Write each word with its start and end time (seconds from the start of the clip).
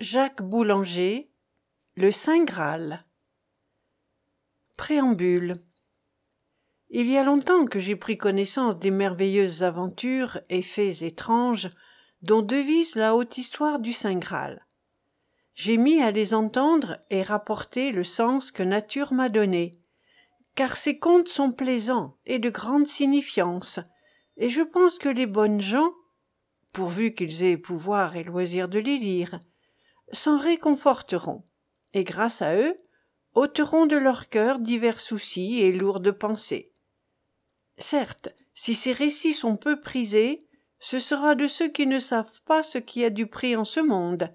Jacques 0.00 0.42
Boulanger 0.42 1.28
Le 1.96 2.12
Saint 2.12 2.44
Graal 2.44 3.04
Préambule 4.76 5.56
Il 6.88 7.10
y 7.10 7.16
a 7.16 7.24
longtemps 7.24 7.66
que 7.66 7.80
j'ai 7.80 7.96
pris 7.96 8.16
connaissance 8.16 8.78
des 8.78 8.92
merveilleuses 8.92 9.64
aventures 9.64 10.38
et 10.50 10.62
faits 10.62 11.02
étranges 11.02 11.68
dont 12.22 12.42
devise 12.42 12.94
la 12.94 13.16
haute 13.16 13.38
histoire 13.38 13.80
du 13.80 13.92
Saint 13.92 14.18
Graal. 14.18 14.64
J'ai 15.54 15.78
mis 15.78 16.00
à 16.00 16.12
les 16.12 16.32
entendre 16.32 17.00
et 17.10 17.22
rapporter 17.22 17.90
le 17.90 18.04
sens 18.04 18.52
que 18.52 18.62
nature 18.62 19.12
m'a 19.12 19.28
donné, 19.28 19.82
car 20.54 20.76
ces 20.76 21.00
contes 21.00 21.26
sont 21.26 21.50
plaisants 21.50 22.16
et 22.24 22.38
de 22.38 22.50
grande 22.50 22.86
signifiance, 22.86 23.80
et 24.36 24.48
je 24.48 24.62
pense 24.62 24.96
que 24.96 25.08
les 25.08 25.26
bonnes 25.26 25.60
gens, 25.60 25.90
pourvu 26.72 27.14
qu'ils 27.14 27.42
aient 27.42 27.56
pouvoir 27.56 28.14
et 28.14 28.22
loisir 28.22 28.68
de 28.68 28.78
les 28.78 28.98
lire, 28.98 29.40
s'en 30.12 30.38
réconforteront, 30.38 31.44
et 31.94 32.04
grâce 32.04 32.42
à 32.42 32.56
eux, 32.56 32.74
ôteront 33.34 33.86
de 33.86 33.96
leur 33.96 34.28
cœur 34.28 34.58
divers 34.58 35.00
soucis 35.00 35.60
et 35.60 35.72
lourdes 35.72 36.12
pensées. 36.12 36.72
Certes, 37.76 38.30
si 38.54 38.74
ces 38.74 38.92
récits 38.92 39.34
sont 39.34 39.56
peu 39.56 39.80
prisés, 39.80 40.40
ce 40.80 41.00
sera 41.00 41.34
de 41.34 41.46
ceux 41.46 41.68
qui 41.68 41.86
ne 41.86 41.98
savent 41.98 42.42
pas 42.42 42.62
ce 42.62 42.78
qui 42.78 43.04
a 43.04 43.10
du 43.10 43.26
prix 43.26 43.56
en 43.56 43.64
ce 43.64 43.80
monde, 43.80 44.34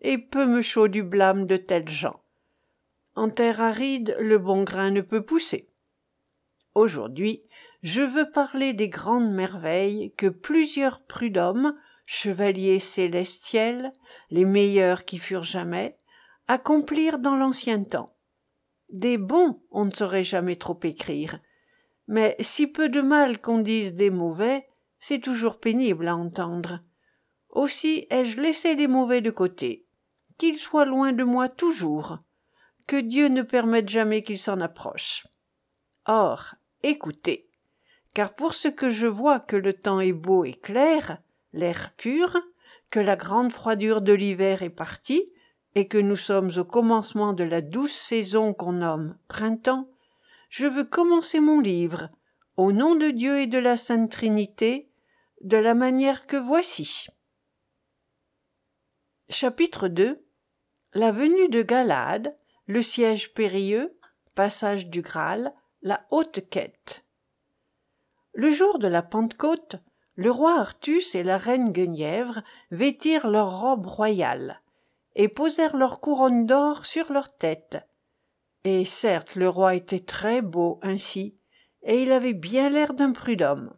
et 0.00 0.18
peu 0.18 0.46
me 0.46 0.62
chaud 0.62 0.88
du 0.88 1.02
blâme 1.02 1.46
de 1.46 1.56
tels 1.56 1.88
gens. 1.88 2.20
En 3.14 3.30
terre 3.30 3.60
aride, 3.60 4.16
le 4.20 4.38
bon 4.38 4.62
grain 4.62 4.90
ne 4.90 5.00
peut 5.00 5.24
pousser. 5.24 5.68
Aujourd'hui, 6.74 7.42
je 7.82 8.02
veux 8.02 8.30
parler 8.30 8.72
des 8.72 8.88
grandes 8.88 9.32
merveilles 9.32 10.12
que 10.16 10.28
plusieurs 10.28 11.02
prud'hommes, 11.02 11.76
chevaliers 12.10 12.78
célestiels, 12.78 13.92
les 14.30 14.46
meilleurs 14.46 15.04
qui 15.04 15.18
furent 15.18 15.42
jamais, 15.42 15.94
accomplirent 16.46 17.18
dans 17.18 17.36
l'ancien 17.36 17.84
temps. 17.84 18.16
Des 18.88 19.18
bons, 19.18 19.60
on 19.70 19.84
ne 19.84 19.90
saurait 19.90 20.24
jamais 20.24 20.56
trop 20.56 20.80
écrire, 20.84 21.38
mais 22.06 22.34
si 22.40 22.66
peu 22.66 22.88
de 22.88 23.02
mal 23.02 23.42
qu'on 23.42 23.58
dise 23.58 23.92
des 23.92 24.08
mauvais, 24.08 24.66
c'est 24.98 25.18
toujours 25.18 25.60
pénible 25.60 26.08
à 26.08 26.16
entendre. 26.16 26.80
Aussi 27.50 28.06
ai-je 28.08 28.40
laissé 28.40 28.74
les 28.74 28.86
mauvais 28.86 29.20
de 29.20 29.30
côté, 29.30 29.84
qu'ils 30.38 30.58
soient 30.58 30.86
loin 30.86 31.12
de 31.12 31.24
moi 31.24 31.50
toujours, 31.50 32.20
que 32.86 32.96
Dieu 32.96 33.28
ne 33.28 33.42
permette 33.42 33.90
jamais 33.90 34.22
qu'ils 34.22 34.38
s'en 34.38 34.62
approchent. 34.62 35.26
Or, 36.06 36.54
écoutez, 36.82 37.50
car 38.14 38.34
pour 38.34 38.54
ce 38.54 38.68
que 38.68 38.88
je 38.88 39.06
vois 39.06 39.40
que 39.40 39.56
le 39.56 39.74
temps 39.74 40.00
est 40.00 40.14
beau 40.14 40.46
et 40.46 40.54
clair, 40.54 41.18
l'air 41.52 41.92
pur, 41.96 42.36
que 42.90 43.00
la 43.00 43.16
grande 43.16 43.52
froidure 43.52 44.00
de 44.00 44.12
l'hiver 44.12 44.62
est 44.62 44.70
partie, 44.70 45.32
et 45.74 45.86
que 45.86 45.98
nous 45.98 46.16
sommes 46.16 46.50
au 46.56 46.64
commencement 46.64 47.32
de 47.32 47.44
la 47.44 47.60
douce 47.60 47.92
saison 47.92 48.54
qu'on 48.54 48.72
nomme 48.72 49.16
printemps, 49.28 49.88
je 50.50 50.66
veux 50.66 50.84
commencer 50.84 51.40
mon 51.40 51.60
livre, 51.60 52.08
au 52.56 52.72
nom 52.72 52.94
de 52.94 53.10
Dieu 53.10 53.40
et 53.40 53.46
de 53.46 53.58
la 53.58 53.76
Sainte 53.76 54.10
Trinité, 54.10 54.90
de 55.42 55.56
la 55.56 55.74
manière 55.74 56.26
que 56.26 56.36
voici. 56.36 57.06
Chapitre 59.28 59.88
2 59.88 60.14
La 60.94 61.12
venue 61.12 61.48
de 61.48 61.62
Galade, 61.62 62.36
le 62.66 62.82
siège 62.82 63.34
périlleux, 63.34 63.96
passage 64.34 64.88
du 64.88 65.02
Graal, 65.02 65.52
la 65.82 66.06
haute 66.10 66.48
quête. 66.48 67.04
Le 68.32 68.50
jour 68.50 68.78
de 68.78 68.88
la 68.88 69.02
Pentecôte, 69.02 69.76
le 70.18 70.32
roi 70.32 70.58
Artus 70.58 71.14
et 71.14 71.22
la 71.22 71.38
reine 71.38 71.70
Guenièvre 71.70 72.42
vêtirent 72.72 73.28
leurs 73.28 73.60
robes 73.60 73.86
royales 73.86 74.60
et 75.14 75.28
posèrent 75.28 75.76
leurs 75.76 76.00
couronnes 76.00 76.44
d'or 76.44 76.86
sur 76.86 77.12
leurs 77.12 77.36
têtes. 77.36 77.78
Et 78.64 78.84
certes 78.84 79.36
le 79.36 79.48
roi 79.48 79.76
était 79.76 80.00
très 80.00 80.42
beau 80.42 80.80
ainsi, 80.82 81.38
et 81.84 82.02
il 82.02 82.10
avait 82.10 82.32
bien 82.32 82.68
l'air 82.68 82.94
d'un 82.94 83.12
prud'homme. 83.12 83.72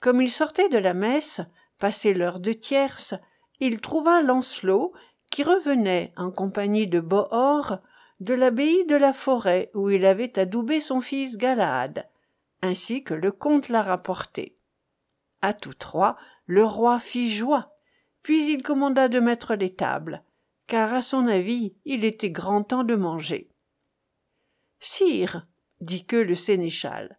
Comme 0.00 0.22
il 0.22 0.30
sortait 0.30 0.70
de 0.70 0.78
la 0.78 0.94
messe, 0.94 1.42
passé 1.78 2.14
l'heure 2.14 2.40
de 2.40 2.54
tierce, 2.54 3.14
il 3.60 3.82
trouva 3.82 4.22
Lancelot 4.22 4.94
qui 5.30 5.42
revenait 5.42 6.14
en 6.16 6.30
compagnie 6.30 6.86
de 6.86 7.00
Bohor 7.00 7.80
de 8.20 8.32
l'abbaye 8.32 8.86
de 8.86 8.96
la 8.96 9.12
forêt 9.12 9.70
où 9.74 9.90
il 9.90 10.06
avait 10.06 10.38
adoubé 10.38 10.80
son 10.80 11.02
fils 11.02 11.36
Galahad, 11.36 12.08
ainsi 12.62 13.04
que 13.04 13.12
le 13.12 13.30
comte 13.30 13.68
l'a 13.68 13.82
rapporté. 13.82 14.57
À 15.42 15.52
tous 15.52 15.74
trois, 15.74 16.16
le 16.46 16.64
roi 16.64 16.98
fit 16.98 17.34
joie, 17.34 17.74
puis 18.22 18.52
il 18.52 18.62
commanda 18.62 19.08
de 19.08 19.20
mettre 19.20 19.54
les 19.54 19.74
tables, 19.74 20.22
car 20.66 20.92
à 20.92 21.02
son 21.02 21.26
avis 21.26 21.76
il 21.84 22.04
était 22.04 22.30
grand 22.30 22.62
temps 22.62 22.84
de 22.84 22.94
manger. 22.94 23.48
Sire, 24.80 25.46
dit 25.80 26.04
que 26.04 26.16
le 26.16 26.34
sénéchal, 26.34 27.18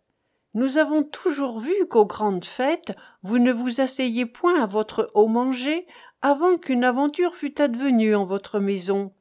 nous 0.53 0.78
avons 0.78 1.03
toujours 1.03 1.59
vu 1.59 1.74
qu'aux 1.88 2.06
grandes 2.06 2.46
fêtes 2.46 2.96
vous 3.22 3.38
ne 3.38 3.52
vous 3.52 3.81
asseyez 3.81 4.25
point 4.25 4.62
à 4.62 4.66
votre 4.66 5.12
haut 5.13 5.28
manger 5.28 5.88
avant 6.22 6.57
qu'une 6.57 6.84
aventure 6.84 7.36
fût 7.36 7.62
advenue 7.62 8.16
en 8.16 8.25
votre 8.25 8.59
maison. 8.59 9.13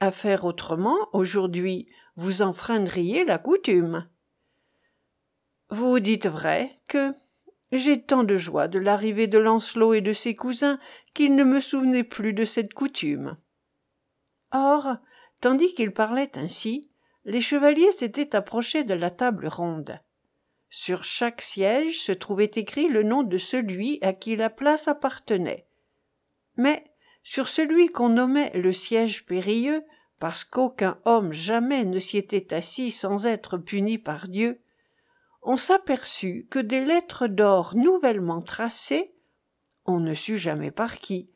À 0.00 0.10
faire 0.10 0.44
autrement, 0.44 0.96
aujourd'hui, 1.12 1.88
vous 2.16 2.42
enfreindriez 2.42 3.24
la 3.24 3.38
coutume. 3.38 4.08
Vous 5.70 6.00
dites 6.00 6.26
vrai 6.26 6.72
que 6.88 7.12
j'ai 7.72 8.02
tant 8.02 8.24
de 8.24 8.36
joie 8.36 8.68
de 8.68 8.78
l'arrivée 8.78 9.26
de 9.26 9.38
Lancelot 9.38 9.94
et 9.94 10.00
de 10.00 10.12
ses 10.12 10.34
cousins 10.34 10.78
qu'il 11.14 11.34
ne 11.34 11.44
me 11.44 11.60
souvenait 11.60 12.04
plus 12.04 12.32
de 12.32 12.44
cette 12.44 12.74
coutume. 12.74 13.36
Or, 14.52 14.96
tandis 15.40 15.74
qu'il 15.74 15.92
parlait 15.92 16.36
ainsi, 16.36 16.90
les 17.24 17.40
chevaliers 17.40 17.92
s'étaient 17.92 18.36
approchés 18.36 18.84
de 18.84 18.94
la 18.94 19.10
table 19.10 19.48
ronde. 19.48 19.98
Sur 20.70 21.04
chaque 21.04 21.42
siège 21.42 22.00
se 22.00 22.12
trouvait 22.12 22.50
écrit 22.54 22.88
le 22.88 23.02
nom 23.02 23.22
de 23.22 23.38
celui 23.38 23.98
à 24.02 24.12
qui 24.12 24.36
la 24.36 24.50
place 24.50 24.88
appartenait. 24.88 25.66
Mais 26.56 26.84
sur 27.22 27.48
celui 27.48 27.88
qu'on 27.88 28.10
nommait 28.10 28.52
le 28.54 28.72
siège 28.72 29.26
périlleux, 29.26 29.82
parce 30.18 30.44
qu'aucun 30.44 30.98
homme 31.04 31.32
jamais 31.32 31.84
ne 31.84 31.98
s'y 31.98 32.16
était 32.16 32.54
assis 32.54 32.90
sans 32.90 33.26
être 33.26 33.58
puni 33.58 33.98
par 33.98 34.28
Dieu, 34.28 34.60
on 35.46 35.56
s'aperçut 35.56 36.48
que 36.50 36.58
des 36.58 36.84
lettres 36.84 37.28
d'or 37.28 37.76
nouvellement 37.76 38.42
tracées, 38.42 39.14
on 39.84 40.00
ne 40.00 40.12
sut 40.12 40.38
jamais 40.38 40.72
par 40.72 40.96
qui, 40.96 41.30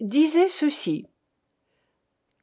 disaient 0.00 0.48
ceci. 0.48 1.06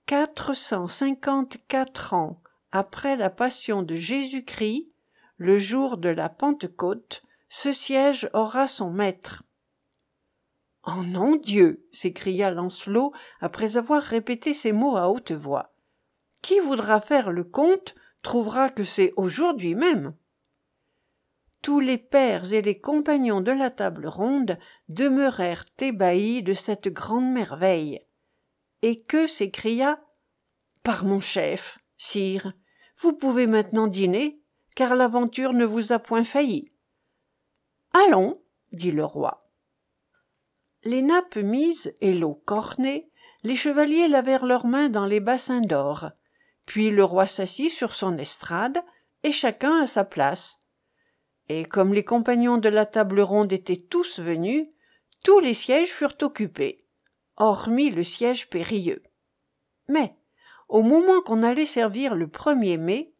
Quatre 0.05 0.53
cent 0.53 0.87
cinquante-quatre 0.87 2.13
ans 2.13 2.41
après 2.71 3.17
la 3.17 3.29
passion 3.29 3.83
de 3.83 3.95
Jésus-Christ, 3.95 4.89
le 5.35 5.59
jour 5.59 5.97
de 5.97 6.07
la 6.07 6.29
Pentecôte, 6.29 7.23
ce 7.49 7.73
siège 7.73 8.29
aura 8.33 8.69
son 8.69 8.89
maître. 8.89 9.43
Oh 10.87 11.03
non 11.07 11.35
Dieu 11.35 11.85
s'écria 11.91 12.51
Lancelot 12.51 13.11
après 13.41 13.75
avoir 13.75 14.01
répété 14.01 14.53
ces 14.53 14.71
mots 14.71 14.95
à 14.95 15.09
haute 15.09 15.33
voix. 15.33 15.73
Qui 16.41 16.59
voudra 16.61 17.01
faire 17.01 17.31
le 17.31 17.43
compte 17.43 17.95
trouvera 18.21 18.69
que 18.69 18.85
c'est 18.85 19.11
aujourd'hui 19.17 19.75
même. 19.75 20.13
Tous 21.65 21.79
les 21.79 21.97
pères 21.97 22.53
et 22.53 22.61
les 22.61 22.79
compagnons 22.79 23.41
de 23.41 23.49
la 23.49 23.71
table 23.71 24.05
ronde 24.05 24.59
demeurèrent 24.87 25.65
ébahis 25.79 26.43
de 26.43 26.53
cette 26.53 26.89
grande 26.89 27.33
merveille. 27.33 28.05
Et 28.83 29.01
que 29.01 29.25
s'écria 29.25 29.99
Par 30.83 31.05
mon 31.05 31.19
chef, 31.19 31.79
sire, 31.97 32.53
vous 32.97 33.13
pouvez 33.13 33.47
maintenant 33.47 33.87
dîner, 33.87 34.43
car 34.75 34.93
l'aventure 34.93 35.53
ne 35.53 35.65
vous 35.65 35.91
a 35.91 35.97
point 35.97 36.23
failli. 36.23 36.69
Allons, 37.93 38.39
dit 38.71 38.91
le 38.91 39.03
roi 39.03 39.49
les 40.83 41.01
nappes 41.01 41.37
mises 41.37 41.95
et 41.99 42.13
l'eau 42.13 42.35
cornée 42.45 43.09
les 43.41 43.55
chevaliers 43.55 44.07
lavèrent 44.07 44.45
leurs 44.45 44.67
mains 44.67 44.89
dans 44.89 45.07
les 45.07 45.19
bassins 45.19 45.61
d'or 45.61 46.11
puis 46.67 46.91
le 46.91 47.03
roi 47.03 47.25
s'assit 47.25 47.71
sur 47.71 47.93
son 47.93 48.19
estrade 48.19 48.83
et 49.23 49.31
chacun 49.31 49.81
à 49.81 49.87
sa 49.87 50.03
place 50.03 50.59
et 51.49 51.65
comme 51.65 51.93
les 51.93 52.03
compagnons 52.03 52.57
de 52.57 52.69
la 52.69 52.85
table 52.85 53.21
ronde 53.21 53.53
étaient 53.53 53.75
tous 53.77 54.19
venus 54.19 54.67
tous 55.23 55.39
les 55.39 55.53
sièges 55.53 55.91
furent 55.91 56.17
occupés 56.21 56.85
hormis 57.37 57.89
le 57.89 58.03
siège 58.03 58.49
périlleux. 58.49 59.03
Mais 59.87 60.15
au 60.69 60.81
moment 60.81 61.21
qu'on 61.21 61.43
allait 61.43 61.65
servir 61.65 62.15
le 62.15 62.27
premier 62.27 62.77
mets 62.77 63.13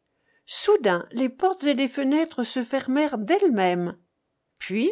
soudain 0.46 1.08
les 1.12 1.30
portes 1.30 1.64
et 1.64 1.74
les 1.74 1.88
fenêtres 1.88 2.44
se 2.44 2.64
fermèrent 2.64 3.18
d'elles-mêmes. 3.18 3.98
Puis 4.58 4.92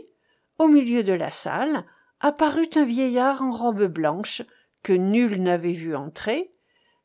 au 0.57 0.67
milieu 0.67 1.03
de 1.03 1.13
la 1.13 1.31
salle 1.31 1.85
apparut 2.19 2.69
un 2.75 2.85
vieillard 2.85 3.41
en 3.41 3.51
robe 3.51 3.85
blanche 3.85 4.41
que 4.81 4.93
nul 4.93 5.41
n'avait 5.41 5.73
vu 5.73 5.95
entrer 5.95 6.53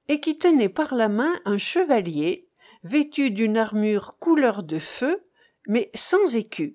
et 0.09 0.21
qui 0.21 0.39
tenait 0.39 0.69
par 0.69 0.95
la 0.95 1.09
main 1.09 1.35
un 1.45 1.59
chevalier 1.59 2.49
vêtu 2.83 3.31
d'une 3.31 3.57
armure 3.57 4.17
couleur 4.19 4.63
de 4.63 4.79
feu 4.79 5.28
mais 5.69 5.91
sans 5.95 6.35
écus 6.35 6.75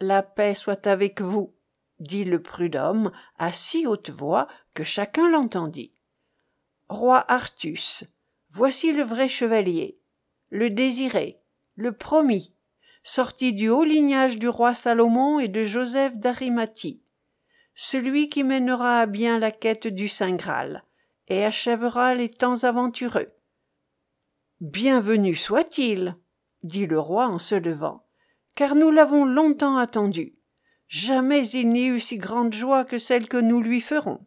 la 0.00 0.22
paix 0.22 0.54
soit 0.54 0.86
avec 0.86 1.20
vous 1.20 1.54
dit 1.98 2.24
le 2.24 2.42
prud'homme 2.42 3.12
à 3.38 3.52
si 3.52 3.86
haute 3.86 4.10
voix 4.10 4.48
que 4.72 4.82
chacun 4.82 5.30
l'entendit. 5.30 5.92
Roi 6.88 7.22
Artus, 7.30 8.04
voici 8.48 8.92
le 8.92 9.04
vrai 9.04 9.28
chevalier, 9.28 10.00
le 10.48 10.70
désiré, 10.70 11.42
le 11.74 11.92
promis, 11.92 12.54
sorti 13.02 13.52
du 13.52 13.68
haut 13.68 13.84
lignage 13.84 14.38
du 14.38 14.48
roi 14.48 14.74
Salomon 14.74 15.38
et 15.38 15.48
de 15.48 15.62
Joseph 15.62 16.16
d'Arimathie, 16.16 17.02
celui 17.74 18.30
qui 18.30 18.42
mènera 18.42 19.00
à 19.00 19.06
bien 19.06 19.38
la 19.38 19.50
quête 19.50 19.86
du 19.86 20.08
Saint 20.08 20.34
Graal 20.34 20.84
et 21.28 21.44
achèvera 21.44 22.14
les 22.14 22.30
temps 22.30 22.64
aventureux. 22.64 23.32
Bienvenu 24.60 25.34
soit-il, 25.34 26.16
dit 26.62 26.86
le 26.86 26.98
roi 26.98 27.26
en 27.26 27.38
se 27.38 27.54
levant, 27.54 28.06
car 28.54 28.74
nous 28.74 28.90
l'avons 28.90 29.24
longtemps 29.24 29.76
attendu. 29.76 30.36
Jamais 30.88 31.48
il 31.48 31.68
n'y 31.68 31.86
eut 31.86 32.00
si 32.00 32.18
grande 32.18 32.52
joie 32.52 32.84
que 32.84 32.98
celle 32.98 33.28
que 33.28 33.36
nous 33.36 33.60
lui 33.60 33.80
ferons. 33.80 34.26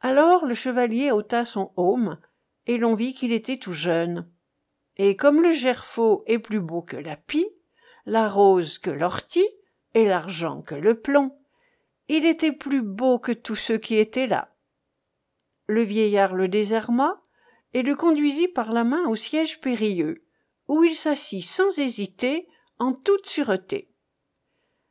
Alors 0.00 0.44
le 0.44 0.54
chevalier 0.54 1.10
ôta 1.10 1.44
son 1.44 1.72
aume, 1.76 2.18
et 2.66 2.76
l'on 2.76 2.94
vit 2.94 3.14
qu'il 3.14 3.32
était 3.32 3.58
tout 3.58 3.72
jeune. 3.72 4.28
Et 4.96 5.16
comme 5.16 5.42
le 5.42 5.52
gerfaut 5.52 6.24
est 6.26 6.38
plus 6.38 6.60
beau 6.60 6.82
que 6.82 6.96
la 6.96 7.16
pie, 7.16 7.48
la 8.04 8.28
rose 8.28 8.78
que 8.78 8.90
l'ortie, 8.90 9.48
et 9.94 10.04
l'argent 10.04 10.60
que 10.60 10.74
le 10.74 11.00
plomb, 11.00 11.38
il 12.08 12.26
était 12.26 12.52
plus 12.52 12.82
beau 12.82 13.18
que 13.18 13.32
tous 13.32 13.56
ceux 13.56 13.78
qui 13.78 13.96
étaient 13.96 14.26
là. 14.26 14.54
Le 15.66 15.82
vieillard 15.82 16.34
le 16.34 16.48
désarma 16.48 17.22
et 17.72 17.82
le 17.82 17.94
conduisit 17.94 18.48
par 18.48 18.72
la 18.72 18.84
main 18.84 19.06
au 19.08 19.16
siège 19.16 19.60
périlleux, 19.60 20.25
où 20.68 20.84
il 20.84 20.94
s'assit 20.94 21.44
sans 21.44 21.78
hésiter, 21.78 22.48
en 22.78 22.92
toute 22.92 23.26
sûreté. 23.26 23.88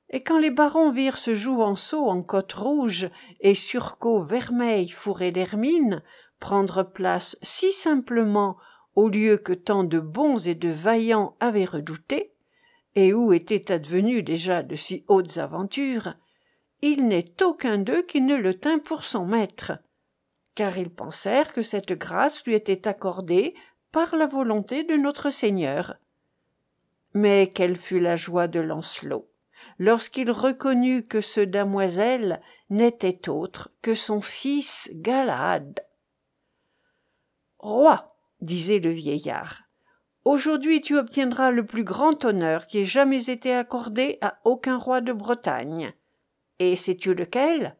Et 0.10 0.24
quand 0.24 0.39
les 0.39 0.51
barons 0.51 0.92
virent 0.92 1.18
ce 1.18 1.36
jouvenceau 1.36 2.07
en 2.07 2.22
cotte 2.22 2.54
rouge 2.54 3.10
et 3.42 3.56
surcot 3.56 4.24
vermeil 4.24 4.89
fourré 4.89 5.31
d'hermine 5.31 6.01
prendre 6.39 6.83
place 6.83 7.38
si 7.42 7.72
simplement 7.74 8.57
au 8.95 9.10
lieu 9.10 9.38
que 9.38 9.54
tant 9.54 9.83
de 9.83 10.00
bons 10.00 10.48
et 10.48 10.56
de 10.56 10.69
vaillants 10.69 11.36
avaient 11.39 11.66
redouté, 11.66 12.33
et 12.95 13.13
où 13.13 13.33
étaient 13.33 13.72
advenues 13.72 14.24
déjà 14.24 14.63
de 14.63 14.75
si 14.75 15.04
hautes 15.07 15.38
aventures, 15.38 16.13
il 16.81 17.07
n'est 17.07 17.44
aucun 17.44 17.77
d'eux 17.77 18.04
qui 18.04 18.22
ne 18.22 18.36
le 18.36 18.54
tint 18.54 18.80
pour 18.80 19.04
son 19.04 19.25
maître, 19.25 19.74
car 20.56 20.77
ils 20.77 20.89
pensèrent 20.89 21.54
que 21.54 21.63
cette 21.63 21.94
grâce 21.94 22.45
lui 22.45 22.56
était 22.56 22.88
accordée 22.88 23.54
par 23.95 24.18
la 24.18 24.27
volonté 24.27 24.83
de 24.83 24.95
notre 24.97 25.30
Seigneur. 25.30 25.95
Mais 27.13 27.50
quelle 27.56 27.77
fut 27.77 28.01
la 28.01 28.18
joie 28.18 28.50
de 28.50 28.59
Lancelot 28.59 29.31
lorsqu'il 29.80 30.30
reconnut 30.31 31.07
que 31.07 31.21
ce 31.21 31.39
damoiselle 31.39 32.42
n'était 32.69 33.30
autre 33.30 33.71
que 33.81 33.95
son 33.95 34.19
fils 34.19 34.89
Galad. 34.95 35.80
Roi, 37.57 38.18
disait 38.42 38.80
le 38.80 38.92
vieillard, 38.92 39.62
aujourd'hui 40.25 40.81
tu 40.81 40.98
obtiendras 40.98 41.51
le 41.51 41.65
plus 41.65 41.86
grand 41.86 42.25
honneur 42.25 42.68
qui 42.68 42.80
ait 42.80 42.86
jamais 42.86 43.30
été 43.30 43.53
accordé 43.53 44.18
à 44.19 44.39
aucun 44.44 44.77
roi 44.77 45.00
de 45.00 45.13
Bretagne. 45.13 45.94
Et 46.59 46.75
sais-tu 46.75 47.13
lequel? 47.13 47.77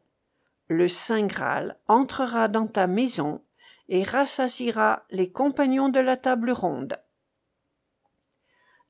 Le 0.68 0.88
Saint 0.88 1.26
Graal 1.26 1.78
entrera 1.88 2.48
dans 2.48 2.68
ta 2.68 2.86
maison 2.86 3.42
et 3.88 4.02
rassasiera 4.02 5.04
les 5.10 5.30
compagnons 5.30 5.88
de 5.88 6.00
la 6.00 6.16
table 6.16 6.50
ronde. 6.50 6.98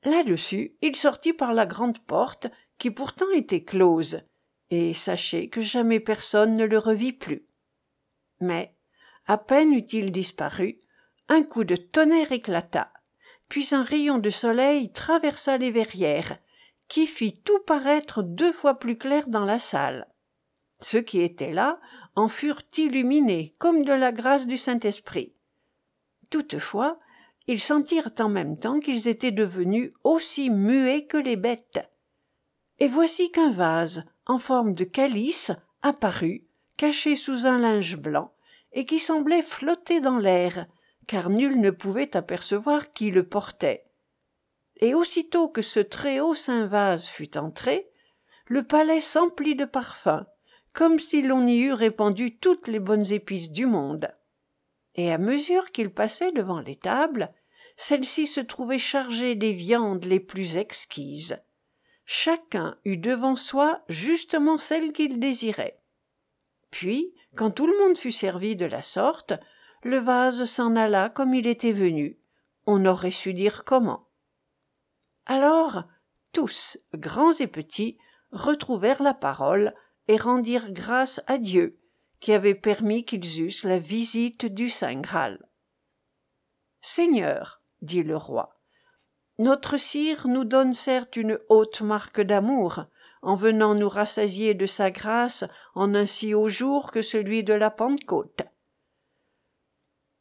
Là-dessus, 0.05 0.77
il 0.83 0.95
sortit 0.95 1.33
par 1.33 1.53
la 1.53 1.67
grande 1.67 1.99
porte 1.99 2.47
qui 2.79 2.91
pourtant 2.91 3.31
était 3.35 3.65
close, 3.65 4.23
et 4.71 4.95
sachez 4.95 5.49
que 5.49 5.61
jamais 5.61 6.01
personne 6.01 6.55
ne 6.55 6.65
le 6.65 6.79
revit 6.79 7.13
plus. 7.13 7.47
Mais, 8.41 8.77
à 9.27 9.39
peine 9.39 9.73
eut-il 9.73 10.13
disparu, 10.13 10.79
un 11.29 11.43
coup 11.43 11.65
de 11.65 11.77
tonnerre 11.77 12.33
éclata, 12.33 12.93
puis 13.49 13.69
un 13.73 13.83
rayon 13.83 14.19
de 14.19 14.31
soleil 14.31 14.93
traversa 14.93 15.57
les 15.57 15.71
verrières, 15.71 16.39
qui 16.89 17.07
fit 17.07 17.43
tout 17.43 17.59
paraître 17.67 18.23
deux 18.23 18.53
fois 18.53 18.79
plus 18.79 18.97
clair 18.97 19.29
dans 19.29 19.45
la 19.45 19.59
salle. 19.59 20.07
Ceux 20.81 21.01
qui 21.01 21.21
étaient 21.21 21.53
là 21.53 21.81
en 22.17 22.29
furent 22.29 22.63
illuminés 22.77 23.55
comme 23.59 23.85
de 23.85 23.93
la 23.93 24.11
grâce 24.11 24.47
du 24.47 24.57
Saint-Esprit. 24.57 25.35
Toutefois, 26.31 26.99
ils 27.47 27.61
sentirent 27.61 28.11
en 28.19 28.29
même 28.29 28.57
temps 28.57 28.81
qu'ils 28.81 29.07
étaient 29.07 29.31
devenus 29.31 29.93
aussi 30.03 30.51
muets 30.51 31.07
que 31.07 31.17
les 31.17 31.37
bêtes. 31.37 31.81
Et 32.79 32.89
voici 32.89 33.31
qu'un 33.31 33.53
vase, 33.53 34.05
en 34.27 34.39
forme 34.39 34.73
de 34.73 34.85
calice, 34.85 35.53
apparut, 35.83 36.45
caché 36.77 37.15
sous 37.15 37.47
un 37.47 37.59
linge 37.59 37.97
blanc, 37.97 38.33
et 38.73 38.85
qui 38.85 38.99
semblait 38.99 39.43
flotter 39.43 40.01
dans 40.01 40.19
l'air, 40.19 40.67
car 41.07 41.31
nul 41.31 41.61
ne 41.61 41.71
pouvait 41.71 42.17
apercevoir 42.17 42.91
qui 42.91 43.11
le 43.11 43.27
portait. 43.27 43.85
Et 44.81 44.93
aussitôt 44.93 45.49
que 45.49 45.63
ce 45.63 45.81
très-haut 45.81 46.35
saint 46.35 46.67
vase 46.67 47.07
fut 47.07 47.39
entré, 47.39 47.89
le 48.47 48.63
palais 48.63 49.01
s'emplit 49.01 49.55
de 49.55 49.65
parfums, 49.65 50.27
comme 50.77 50.99
si 50.99 51.23
l'on 51.23 51.47
y 51.47 51.57
eût 51.57 51.73
répandu 51.73 52.37
toutes 52.37 52.69
les 52.69 52.81
bonnes 52.81 53.11
épices 53.11 53.51
du 53.51 53.65
monde. 53.65 54.15
Et 54.95 55.11
à 55.11 55.17
mesure 55.17 55.73
qu'il 55.73 55.91
passait 55.91 56.33
devant 56.33 56.61
les 56.61 56.77
tables, 56.77 57.33
celles-ci 57.79 58.27
se 58.27 58.41
trouvaient 58.41 58.79
chargées 58.79 59.37
des 59.37 59.55
viandes 59.55 60.05
les 60.05 60.21
plus 60.21 60.59
exquises. 60.59 61.43
Chacun 62.05 62.79
eut 62.85 62.99
devant 62.99 63.37
soi 63.37 63.85
justement 63.89 64.59
celle 64.59 64.93
qu'il 64.93 65.19
désirait. 65.19 65.81
Puis, 66.71 67.15
quand 67.37 67.53
tout 67.53 67.67
le 67.67 67.79
monde 67.79 67.97
fut 67.97 68.13
servi 68.13 68.55
de 68.55 68.67
la 68.67 68.83
sorte, 68.83 69.33
le 69.83 69.97
vase 69.97 70.45
s'en 70.45 70.77
alla 70.77 71.09
comme 71.09 71.33
il 71.33 71.47
était 71.47 71.73
venu. 71.73 72.19
On 72.67 72.85
aurait 72.85 73.11
su 73.11 73.33
dire 73.33 73.65
comment. 73.65 74.11
Alors, 75.25 75.85
tous, 76.33 76.77
grands 76.93 77.33
et 77.33 77.47
petits, 77.47 77.97
retrouvèrent 78.31 79.03
la 79.03 79.15
parole 79.15 79.75
et 80.09 80.17
rendirent 80.17 80.73
grâce 80.73 81.21
à 81.27 81.39
Dieu, 81.39 81.79
qui 82.21 82.33
avait 82.33 82.55
permis 82.55 83.05
qu'ils 83.05 83.43
eussent 83.43 83.65
la 83.65 83.79
visite 83.79 84.47
du 84.47 84.69
Saint 84.69 85.01
Graal. 85.01 85.47
Seigneur, 86.81 87.61
dit 87.83 88.03
le 88.03 88.17
roi, 88.17 88.61
notre 89.39 89.77
sire 89.77 90.29
nous 90.29 90.45
donne 90.45 90.73
certes 90.73 91.17
une 91.17 91.39
haute 91.49 91.83
marque 91.83 92.21
d'amour, 92.21 92.87
en 93.21 93.35
venant 93.35 93.75
nous 93.75 93.89
rassasier 93.89 94.55
de 94.55 94.67
sa 94.67 94.91
grâce 94.91 95.45
en 95.75 95.95
un 95.95 96.07
si 96.07 96.33
haut 96.33 96.49
jour 96.49 96.91
que 96.91 97.03
celui 97.03 97.45
de 97.45 97.53
la 97.53 97.71
Pentecôte. 97.71 98.43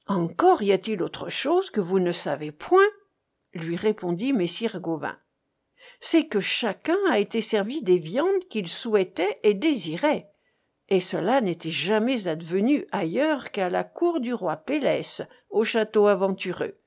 Encore 0.08 0.62
y 0.64 0.72
a-t-il 0.72 1.02
autre 1.02 1.30
chose 1.30 1.70
que 1.70 1.82
vous 1.82 2.00
ne 2.00 2.12
savez 2.12 2.52
point? 2.52 2.88
lui 3.54 3.78
répondit 3.78 4.34
messire 4.34 4.82
Gauvin. 4.82 5.18
C'est 6.00 6.28
que 6.28 6.40
chacun 6.40 6.98
a 7.10 7.20
été 7.20 7.42
servi 7.42 7.82
des 7.82 7.98
viandes 7.98 8.46
qu'il 8.50 8.68
souhaitait 8.68 9.40
et 9.44 9.54
désirait, 9.54 10.30
et 10.90 11.02
cela 11.02 11.42
n'était 11.42 11.72
jamais 11.72 12.28
advenu 12.28 12.86
ailleurs 12.92 13.52
qu'à 13.52 13.70
la 13.70 13.84
cour 13.84 14.20
du 14.20 14.34
roi 14.34 14.58
Pélès, 14.58 15.24
au 15.50 15.64
château 15.64 16.08
aventureux. 16.08 16.78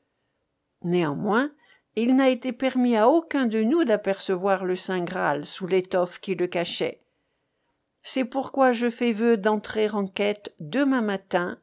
Néanmoins, 0.82 1.50
il 1.96 2.14
n'a 2.14 2.28
été 2.28 2.52
permis 2.52 2.96
à 2.96 3.08
aucun 3.08 3.46
de 3.46 3.60
nous 3.60 3.82
d'apercevoir 3.82 4.64
le 4.64 4.76
Saint 4.76 5.02
Graal 5.02 5.46
sous 5.46 5.66
l'étoffe 5.66 6.20
qui 6.20 6.36
le 6.36 6.46
cachait. 6.46 7.02
C'est 8.02 8.24
pourquoi 8.24 8.70
je 8.70 8.88
fais 8.88 9.12
vœu 9.12 9.36
d'entrer 9.36 9.90
en 9.90 10.06
quête 10.06 10.54
demain 10.60 11.00
matin 11.00 11.58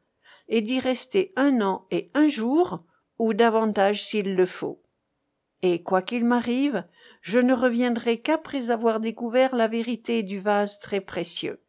et 0.48 0.60
d'y 0.60 0.78
rester 0.78 1.32
un 1.36 1.62
an 1.62 1.86
et 1.90 2.10
un 2.12 2.28
jour, 2.28 2.84
ou 3.18 3.32
davantage 3.32 4.04
s'il 4.04 4.36
le 4.36 4.46
faut. 4.46 4.82
Et 5.62 5.82
quoi 5.82 6.02
qu'il 6.02 6.24
m'arrive, 6.24 6.84
je 7.26 7.40
ne 7.40 7.54
reviendrai 7.54 8.18
qu'après 8.18 8.70
avoir 8.70 9.00
découvert 9.00 9.56
la 9.56 9.66
vérité 9.66 10.22
du 10.22 10.38
vase 10.38 10.78
très 10.78 11.00
précieux, 11.00 11.60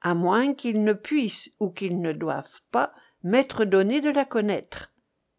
à 0.00 0.14
moins 0.14 0.54
qu'il 0.54 0.82
ne 0.82 0.94
puisse 0.94 1.50
ou 1.60 1.68
qu'il 1.68 2.00
ne 2.00 2.14
doive 2.14 2.62
pas 2.70 2.94
m'être 3.22 3.66
donné 3.66 4.00
de 4.00 4.08
la 4.08 4.24
connaître, 4.24 4.94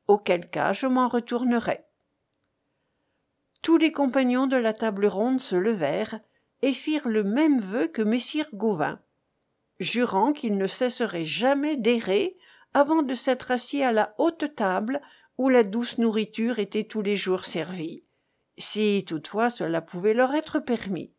auquel 0.06 0.51
cas 0.51 0.72
je 0.72 0.86
m'en 0.86 1.08
retournerai. 1.08 1.84
Tous 3.63 3.77
les 3.77 3.91
compagnons 3.91 4.46
de 4.46 4.56
la 4.56 4.72
table 4.72 5.08
ronde 5.08 5.41
se 5.41 5.56
levèrent 5.56 6.20
et 6.62 6.72
firent 6.72 7.08
le 7.08 7.24
même 7.24 7.58
vœu 7.58 7.88
que 7.88 8.03
messire 8.03 8.50
Gauvin, 8.53 9.00
jurant 9.79 10.32
qu'ils 10.32 10.60
ne 10.60 10.68
cesseraient 10.68 11.25
jamais 11.25 11.75
d'errer 11.75 12.38
avant 12.75 13.01
de 13.01 13.15
s'être 13.15 13.50
assis 13.50 13.82
à 13.82 13.94
la 13.94 14.13
haute 14.20 14.56
table 14.56 15.01
où 15.39 15.50
la 15.50 15.63
douce 15.63 15.98
nourriture 15.98 16.60
était 16.60 16.84
tous 16.84 17.01
les 17.01 17.15
jours 17.15 17.46
servie, 17.46 18.03
si 18.60 19.06
toutefois 19.08 19.50
cela 19.50 19.82
pouvait 19.82 20.13
leur 20.13 20.34
être 20.36 20.60
permis. 20.60 21.13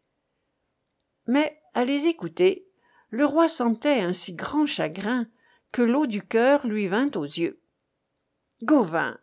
Mais, 1.26 1.60
à 1.74 1.84
les 1.84 2.06
écouter, 2.06 2.68
le 3.10 3.24
roi 3.24 3.48
sentait 3.48 4.00
un 4.00 4.12
si 4.12 4.34
grand 4.34 4.66
chagrin 4.66 5.26
que 5.72 5.82
l'eau 5.82 6.06
du 6.06 6.22
cœur 6.22 6.66
lui 6.66 6.86
vint 6.86 7.10
aux 7.14 7.24
yeux. 7.24 7.60
Gauvin, 8.62 9.18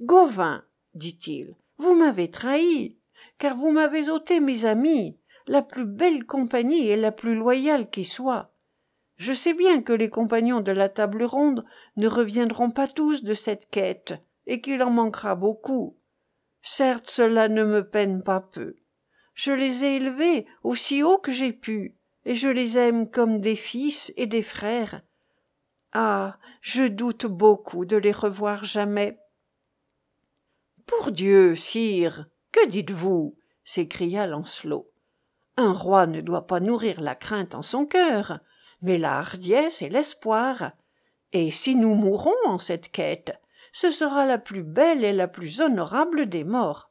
Gauvin, 0.00 0.64
dit-il, 0.94 1.54
vous 1.78 1.94
m'avez 1.94 2.30
trahi, 2.30 2.98
car 3.38 3.56
vous 3.56 3.70
m'avez 3.70 4.08
ôté 4.08 4.40
mes 4.40 4.64
amis, 4.64 5.18
la 5.46 5.62
plus 5.62 5.84
belle 5.84 6.24
compagnie 6.26 6.88
et 6.88 6.96
la 6.96 7.12
plus 7.12 7.34
loyale 7.34 7.90
qui 7.90 8.04
soit. 8.04 8.52
Je 9.16 9.32
sais 9.32 9.54
bien 9.54 9.82
que 9.82 9.92
les 9.92 10.10
compagnons 10.10 10.60
de 10.60 10.72
la 10.72 10.88
table 10.88 11.24
ronde 11.24 11.64
ne 11.96 12.08
reviendront 12.08 12.70
pas 12.70 12.88
tous 12.88 13.22
de 13.22 13.34
cette 13.34 13.70
quête, 13.70 14.14
et 14.46 14.60
qu'il 14.60 14.82
en 14.82 14.90
manquera 14.90 15.34
beaucoup. 15.34 15.96
Certes, 16.62 17.10
cela 17.10 17.48
ne 17.48 17.64
me 17.64 17.88
peine 17.88 18.22
pas 18.22 18.40
peu. 18.40 18.76
Je 19.34 19.52
les 19.52 19.84
ai 19.84 19.96
élevés 19.96 20.46
aussi 20.62 21.02
haut 21.02 21.18
que 21.18 21.32
j'ai 21.32 21.52
pu, 21.52 21.96
et 22.24 22.34
je 22.34 22.48
les 22.48 22.78
aime 22.78 23.10
comme 23.10 23.40
des 23.40 23.56
fils 23.56 24.12
et 24.16 24.26
des 24.26 24.42
frères. 24.42 25.02
Ah. 25.92 26.38
Je 26.60 26.84
doute 26.84 27.26
beaucoup 27.26 27.84
de 27.84 27.96
les 27.96 28.12
revoir 28.12 28.64
jamais. 28.64 29.18
Pour 30.86 31.10
Dieu, 31.10 31.56
sire. 31.56 32.26
Que 32.52 32.66
dites-vous? 32.68 33.36
s'écria 33.64 34.26
Lancelot. 34.26 34.88
Un 35.56 35.72
roi 35.72 36.06
ne 36.06 36.20
doit 36.20 36.46
pas 36.46 36.60
nourrir 36.60 37.00
la 37.00 37.14
crainte 37.14 37.54
en 37.54 37.62
son 37.62 37.84
cœur, 37.84 38.38
mais 38.80 38.98
la 38.98 39.18
hardiesse 39.18 39.82
et 39.82 39.88
l'espoir. 39.88 40.72
Et 41.32 41.50
si 41.50 41.74
nous 41.74 41.94
mourons 41.94 42.34
en 42.46 42.58
cette 42.58 42.90
quête, 42.90 43.40
ce 43.72 43.90
sera 43.90 44.26
la 44.26 44.38
plus 44.38 44.62
belle 44.62 45.04
et 45.04 45.12
la 45.12 45.28
plus 45.28 45.60
honorable 45.60 46.28
des 46.28 46.44
morts. 46.44 46.90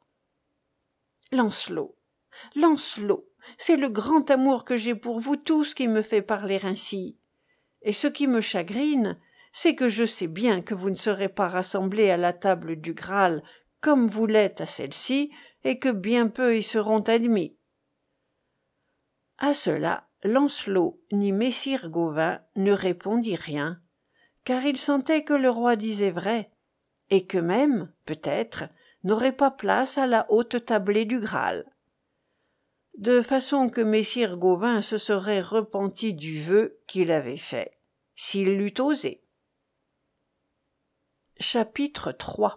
Lancelot, 1.30 1.96
Lancelot, 2.56 3.26
c'est 3.56 3.76
le 3.76 3.88
grand 3.88 4.30
amour 4.30 4.64
que 4.64 4.76
j'ai 4.76 4.94
pour 4.94 5.20
vous 5.20 5.36
tous 5.36 5.74
qui 5.74 5.88
me 5.88 6.02
fait 6.02 6.22
parler 6.22 6.60
ainsi. 6.64 7.18
Et 7.82 7.92
ce 7.92 8.06
qui 8.06 8.26
me 8.26 8.40
chagrine, 8.40 9.18
c'est 9.52 9.74
que 9.74 9.88
je 9.88 10.04
sais 10.04 10.26
bien 10.26 10.62
que 10.62 10.74
vous 10.74 10.90
ne 10.90 10.94
serez 10.94 11.28
pas 11.28 11.48
rassemblés 11.48 12.10
à 12.10 12.16
la 12.16 12.32
table 12.32 12.76
du 12.76 12.94
Graal 12.94 13.42
comme 13.82 14.06
vous 14.06 14.26
l'êtes 14.26 14.60
à 14.60 14.66
celle-ci, 14.66 15.32
et 15.64 15.78
que 15.78 15.90
bien 15.90 16.28
peu 16.28 16.56
y 16.56 16.62
seront 16.62 17.00
admis. 17.00 17.56
À 19.38 19.54
cela, 19.54 20.08
Lancelot 20.22 21.02
ni 21.10 21.32
Messire 21.32 21.90
Gauvin 21.90 22.40
ne 22.54 22.72
répondit 22.72 23.34
rien, 23.34 23.80
car 24.44 24.64
il 24.64 24.78
sentait 24.78 25.24
que 25.24 25.34
le 25.34 25.50
roi 25.50 25.74
disait 25.74 26.12
vrai, 26.12 26.51
et 27.12 27.26
que 27.26 27.36
même, 27.36 27.92
peut-être, 28.06 28.64
n'aurait 29.04 29.36
pas 29.36 29.50
place 29.50 29.98
à 29.98 30.06
la 30.06 30.26
haute 30.30 30.64
tablée 30.64 31.04
du 31.04 31.20
Graal. 31.20 31.70
De 32.96 33.20
façon 33.20 33.68
que 33.68 33.82
messire 33.82 34.38
gauvin 34.38 34.80
se 34.80 34.96
serait 34.96 35.42
repenti 35.42 36.14
du 36.14 36.40
vœu 36.40 36.78
qu'il 36.86 37.12
avait 37.12 37.36
fait 37.36 37.78
s'il 38.14 38.56
l'eût 38.56 38.80
osé. 38.80 39.22
Chapitre 41.38 42.16
iii 42.18 42.48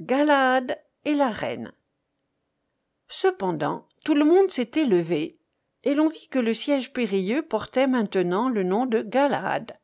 galahad 0.00 0.78
et 1.06 1.14
la 1.14 1.30
reine. 1.30 1.72
Cependant 3.08 3.88
tout 4.04 4.14
le 4.14 4.26
monde 4.26 4.50
s'était 4.50 4.84
levé 4.84 5.38
et 5.82 5.94
l'on 5.94 6.08
vit 6.08 6.28
que 6.28 6.38
le 6.38 6.52
siège 6.52 6.92
périlleux 6.92 7.40
portait 7.40 7.86
maintenant 7.86 8.50
le 8.50 8.64
nom 8.64 8.84
de 8.84 9.00
galahad 9.00 9.78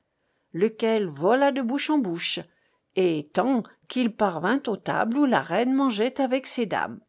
lequel 0.53 1.07
vola 1.07 1.53
de 1.53 1.63
bouche 1.63 1.89
en 1.89 1.99
bouche 1.99 2.41
et 2.97 3.25
tant 3.33 3.63
qu'il 3.89 4.15
parvint 4.15 4.63
aux 4.67 4.77
tables 4.77 5.19
où 5.19 5.25
la 5.25 5.41
reine 5.41 5.75
mangeait 5.75 6.21
avec 6.21 6.47
ses 6.47 6.67
dames. 6.67 7.01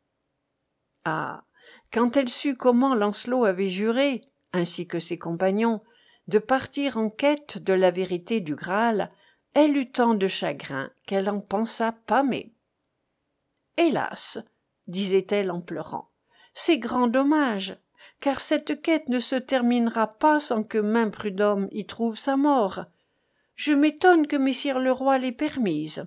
Ah 1.05 1.43
quand 1.91 2.17
elle 2.17 2.29
sut 2.29 2.55
comment 2.55 2.95
lancelot 2.95 3.45
avait 3.45 3.69
juré 3.69 4.21
ainsi 4.53 4.87
que 4.87 4.99
ses 4.99 5.17
compagnons 5.17 5.81
de 6.27 6.39
partir 6.39 6.97
en 6.97 7.09
quête 7.09 7.57
de 7.57 7.73
la 7.73 7.91
vérité 7.91 8.39
du 8.39 8.55
graal 8.55 9.11
elle 9.53 9.77
eut 9.77 9.91
tant 9.91 10.13
de 10.13 10.27
chagrin 10.27 10.89
qu'elle 11.05 11.29
en 11.29 11.41
pensa 11.41 11.91
pâmer 12.05 12.53
hélas 13.77 14.39
disait-elle 14.87 15.51
en 15.51 15.61
pleurant 15.61 16.09
c'est 16.53 16.79
grand 16.79 17.07
dommage 17.07 17.77
car 18.19 18.39
cette 18.39 18.81
quête 18.81 19.09
ne 19.09 19.19
se 19.19 19.35
terminera 19.35 20.07
pas 20.07 20.39
sans 20.39 20.63
que 20.63 20.77
maint 20.77 21.09
prud'homme 21.09 21.67
y 21.71 21.85
trouve 21.85 22.17
sa 22.17 22.37
mort. 22.37 22.85
Je 23.55 23.71
m'étonne 23.71 24.27
que 24.27 24.35
messire 24.35 24.79
le 24.79 24.91
roi 24.91 25.17
l'ait 25.17 25.31
permise 25.31 26.05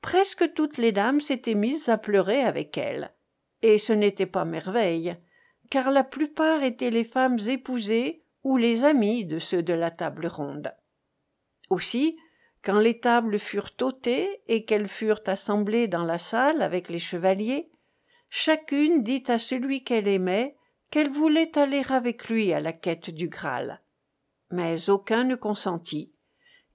presque 0.00 0.52
toutes 0.54 0.78
les 0.78 0.92
dames 0.92 1.20
s'étaient 1.20 1.54
mises 1.54 1.88
à 1.88 1.98
pleurer 1.98 2.42
avec 2.42 2.76
elle. 2.78 3.14
Et 3.62 3.78
ce 3.78 3.92
n'était 3.92 4.26
pas 4.26 4.44
merveille 4.44 5.16
car 5.70 5.92
la 5.92 6.04
plupart 6.04 6.62
étaient 6.64 6.90
les 6.90 7.04
femmes 7.04 7.38
épousées 7.46 8.24
ou 8.42 8.56
les 8.56 8.84
amies 8.84 9.24
de 9.24 9.38
ceux 9.38 9.62
de 9.62 9.72
la 9.72 9.90
table 9.90 10.26
ronde. 10.26 10.74
Aussi 11.70 12.18
quand 12.62 12.80
les 12.80 12.98
tables 12.98 13.38
furent 13.38 13.70
ôtées 13.80 14.42
et 14.46 14.66
qu'elles 14.66 14.88
furent 14.88 15.22
assemblées 15.26 15.88
dans 15.88 16.04
la 16.04 16.18
salle 16.18 16.60
avec 16.60 16.90
les 16.90 16.98
chevaliers 16.98 17.70
chacune 18.28 19.02
dit 19.02 19.24
à 19.28 19.38
celui 19.38 19.82
qu'elle 19.82 20.08
aimait 20.08 20.56
qu'elle 20.90 21.08
voulait 21.08 21.56
aller 21.56 21.82
avec 21.88 22.28
lui 22.28 22.52
à 22.52 22.60
la 22.60 22.72
quête 22.72 23.10
du 23.10 23.28
graal. 23.28 23.80
Mais 24.50 24.90
aucun 24.90 25.24
ne 25.24 25.36
consentit 25.36 26.12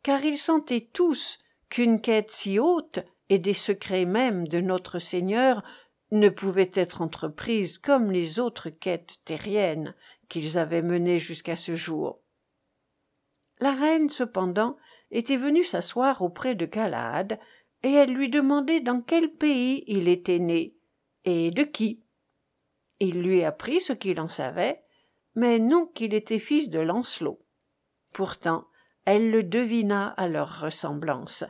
car 0.02 0.24
ils 0.24 0.38
sentaient 0.38 0.90
tous 0.94 1.40
qu'une 1.70 2.00
quête 2.00 2.32
si 2.32 2.60
haute 2.60 3.00
et 3.30 3.40
des 3.40 3.54
secrets 3.54 4.06
même 4.06 4.48
de 4.48 4.60
notre 4.60 5.00
seigneur 5.00 5.64
ne 6.12 6.30
pouvait 6.30 6.72
être 6.74 7.02
entreprise 7.02 7.78
comme 7.78 8.12
les 8.12 8.40
autres 8.40 8.70
quêtes 8.70 9.20
terriennes 9.26 9.96
qu'ils 10.30 10.58
avaient 10.58 10.82
menées 10.82 11.20
jusqu'à 11.20 11.56
ce 11.56 11.76
jour. 11.76 12.20
La 13.60 13.72
reine 13.72 14.10
cependant 14.10 14.78
était 15.12 15.38
venue 15.38 15.64
s'asseoir 15.64 16.22
auprès 16.22 16.56
de 16.56 16.66
galahad 16.66 17.40
et 17.84 17.92
elle 17.92 18.14
lui 18.14 18.30
demandait 18.30 18.82
dans 18.82 19.02
quel 19.02 19.32
pays 19.32 19.84
il 19.88 20.08
était 20.08 20.40
né 20.40 20.76
et 21.24 21.52
de 21.52 21.64
qui. 21.64 22.04
Il 23.00 23.22
lui 23.22 23.44
apprit 23.44 23.82
ce 23.82 23.94
qu'il 23.94 24.20
en 24.20 24.28
savait 24.28 24.82
mais 25.36 25.60
non 25.60 25.86
qu'il 25.88 26.14
était 26.14 26.40
fils 26.40 26.70
de 26.70 26.80
lancelot. 26.80 27.42
Pourtant 28.14 28.68
elle 29.06 29.32
le 29.32 29.44
devina 29.44 30.10
à 30.10 30.28
leur 30.28 30.62
ressemblance 30.62 31.44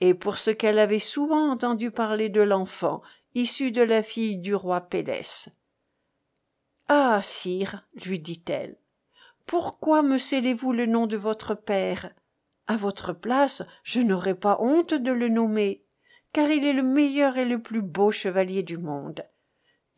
et 0.00 0.14
pour 0.14 0.38
ce 0.38 0.50
qu'elle 0.50 0.78
avait 0.78 0.98
souvent 0.98 1.50
entendu 1.50 1.90
parler 1.90 2.28
de 2.28 2.42
l'enfant 2.42 3.02
issu 3.34 3.72
de 3.72 3.82
la 3.82 4.02
fille 4.02 4.36
du 4.36 4.54
roi 4.54 4.80
pélès 4.80 5.48
ah 6.88 7.20
sire 7.22 7.86
lui 8.04 8.18
dit-elle 8.18 8.76
pourquoi 9.46 10.02
me 10.02 10.16
scellez-vous 10.16 10.72
le 10.72 10.86
nom 10.86 11.06
de 11.06 11.16
votre 11.16 11.54
père? 11.54 12.10
À 12.66 12.76
votre 12.76 13.12
place 13.12 13.62
je 13.82 14.00
n'aurais 14.00 14.34
pas 14.34 14.56
honte 14.60 14.94
de 14.94 15.12
le 15.12 15.28
nommer 15.28 15.84
car 16.32 16.48
il 16.50 16.64
est 16.64 16.72
le 16.72 16.82
meilleur 16.82 17.36
et 17.36 17.44
le 17.44 17.62
plus 17.62 17.82
beau 17.82 18.10
chevalier 18.10 18.62
du 18.62 18.78
monde. 18.78 19.24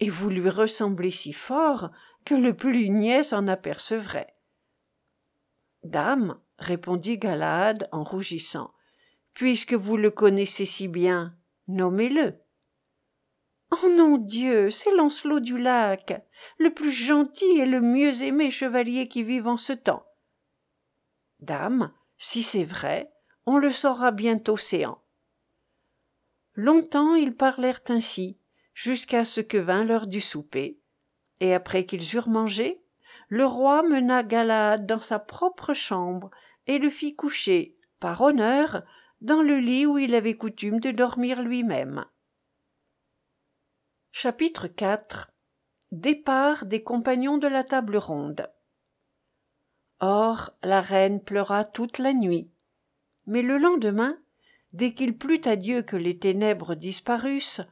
Et 0.00 0.10
vous 0.10 0.28
lui 0.28 0.50
ressemblez 0.50 1.10
si 1.10 1.32
fort 1.32 1.90
que 2.26 2.34
le 2.34 2.54
plus 2.54 2.90
niais 2.90 3.22
s'en 3.22 3.48
apercevrait. 3.48 4.34
Dame 5.82 6.38
répondit 6.58 7.16
galahad 7.16 7.88
en 7.92 8.04
rougissant 8.04 8.72
puisque 9.36 9.74
vous 9.74 9.98
le 9.98 10.10
connaissez 10.10 10.64
si 10.64 10.88
bien 10.88 11.36
nommez-le. 11.68 12.40
Oh 13.70 13.88
non 13.90 14.16
dieu 14.16 14.70
c'est 14.70 14.94
lancelot 14.94 15.40
du 15.40 15.58
lac. 15.58 16.26
Le 16.58 16.72
plus 16.72 16.90
gentil 16.90 17.60
et 17.60 17.66
le 17.66 17.82
mieux 17.82 18.22
aimé 18.22 18.50
chevalier 18.50 19.08
qui 19.08 19.22
vive 19.22 19.46
en 19.46 19.58
ce 19.58 19.74
temps. 19.74 20.06
Dame 21.40 21.92
si 22.16 22.42
c'est 22.42 22.64
vrai 22.64 23.12
on 23.44 23.58
le 23.58 23.70
saura 23.70 24.10
bientôt 24.10 24.56
céans 24.56 25.02
longtemps 26.54 27.14
ils 27.14 27.36
parlèrent 27.36 27.82
ainsi 27.90 28.38
jusqu'à 28.72 29.26
ce 29.26 29.42
que 29.42 29.58
vint 29.58 29.84
l'heure 29.84 30.06
du 30.06 30.22
souper. 30.22 30.80
Et 31.40 31.52
après 31.52 31.84
qu'ils 31.84 32.14
eurent 32.14 32.30
mangé 32.30 32.82
le 33.28 33.44
roi 33.44 33.82
mena 33.82 34.22
galahad 34.22 34.86
dans 34.86 34.98
sa 34.98 35.18
propre 35.18 35.74
chambre 35.74 36.30
et 36.66 36.78
le 36.78 36.88
fit 36.88 37.14
coucher 37.14 37.76
par 38.00 38.22
honneur 38.22 38.82
dans 39.20 39.42
le 39.42 39.58
lit 39.58 39.86
où 39.86 39.98
il 39.98 40.14
avait 40.14 40.36
coutume 40.36 40.80
de 40.80 40.90
dormir 40.90 41.42
lui-même. 41.42 42.04
Chapitre 44.12 44.66
iv 44.80 45.26
départ 45.92 46.66
des 46.66 46.82
compagnons 46.82 47.38
de 47.38 47.46
la 47.46 47.64
table 47.64 47.96
ronde. 47.96 48.50
Or 50.00 50.50
la 50.62 50.80
reine 50.80 51.22
pleura 51.22 51.64
toute 51.64 51.98
la 51.98 52.12
nuit. 52.12 52.50
Mais 53.26 53.42
le 53.42 53.58
lendemain 53.58 54.18
dès 54.72 54.92
qu'il 54.92 55.16
plut 55.16 55.46
à 55.46 55.56
dieu 55.56 55.82
que 55.82 55.96
les 55.96 56.18
ténèbres 56.18 56.74
disparussent 56.74 57.62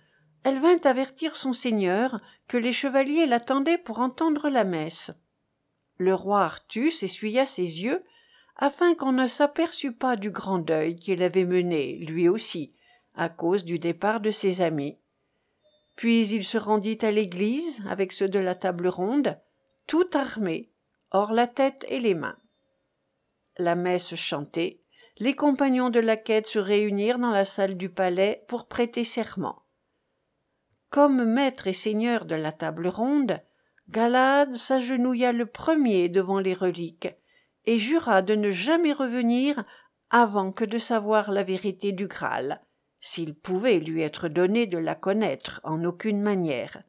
elle 0.45 0.61
vint 0.61 0.81
avertir 0.85 1.37
son 1.37 1.55
seigneur 1.55 2.21
que 2.49 2.59
les 2.59 2.73
chevaliers 2.73 3.27
l'attendaient 3.27 3.79
pour 3.79 4.01
entendre 4.01 4.51
la 4.51 4.65
messe. 4.65 5.11
Le 5.97 6.15
roi 6.15 6.45
artus 6.45 7.03
essuya 7.03 7.47
ses 7.47 7.83
yeux 7.83 8.05
afin 8.57 8.95
qu'on 8.95 9.13
ne 9.13 9.27
s'aperçût 9.27 9.93
pas 9.93 10.17
du 10.17 10.31
grand 10.31 10.59
deuil 10.59 10.97
qu'il 10.97 11.23
avait 11.23 11.45
mené 11.45 11.97
lui 11.99 12.29
aussi 12.29 12.75
à 13.15 13.29
cause 13.29 13.65
du 13.65 13.79
départ 13.79 14.21
de 14.21 14.31
ses 14.31 14.61
amis. 14.61 14.99
Puis 15.97 16.27
il 16.29 16.45
se 16.45 16.59
rendit 16.59 16.99
à 17.03 17.11
l'église 17.11 17.83
avec 17.89 18.13
ceux 18.13 18.29
de 18.29 18.39
la 18.39 18.55
table 18.55 18.89
ronde 18.89 19.39
tout 19.87 20.09
armé 20.15 20.73
hors 21.11 21.33
la 21.33 21.47
tête 21.47 21.85
et 21.89 22.01
les 22.01 22.15
mains. 22.15 22.39
La 23.59 23.75
messe 23.75 24.15
chantée 24.15 24.85
les 25.19 25.37
compagnons 25.37 25.91
de 25.91 26.01
la 26.01 26.17
quête 26.17 26.49
se 26.49 26.59
réunirent 26.59 27.19
dans 27.19 27.31
la 27.31 27.45
salle 27.45 27.77
du 27.77 27.89
palais 27.89 28.45
pour 28.49 28.67
prêter 28.67 29.05
serment. 29.05 29.63
Comme 30.91 31.25
maître 31.25 31.67
et 31.67 31.73
seigneur 31.73 32.25
de 32.25 32.35
la 32.35 32.53
table 32.53 32.89
ronde 32.89 33.41
Galade 33.91 34.55
s'agenouilla 34.55 35.33
le 35.33 35.47
premier 35.47 36.09
devant 36.09 36.41
les 36.41 36.55
reliques 36.55 37.09
et 37.67 37.79
jura 37.79 38.23
de 38.23 38.35
ne 38.35 38.51
jamais 38.51 38.93
revenir 38.93 39.63
avant 40.11 40.53
que 40.53 40.65
de 40.65 40.79
savoir 40.79 41.31
la 41.31 41.43
vérité 41.43 41.93
du 41.93 42.07
Graal, 42.07 42.61
s'il 43.01 43.35
pouvait 43.35 43.81
lui 43.81 44.03
être 44.03 44.29
donné 44.29 44.67
de 44.67 44.79
la 44.79 44.95
connaître 44.95 45.61
en 45.65 45.85
aucune 45.85 46.21
manière. 46.21 46.83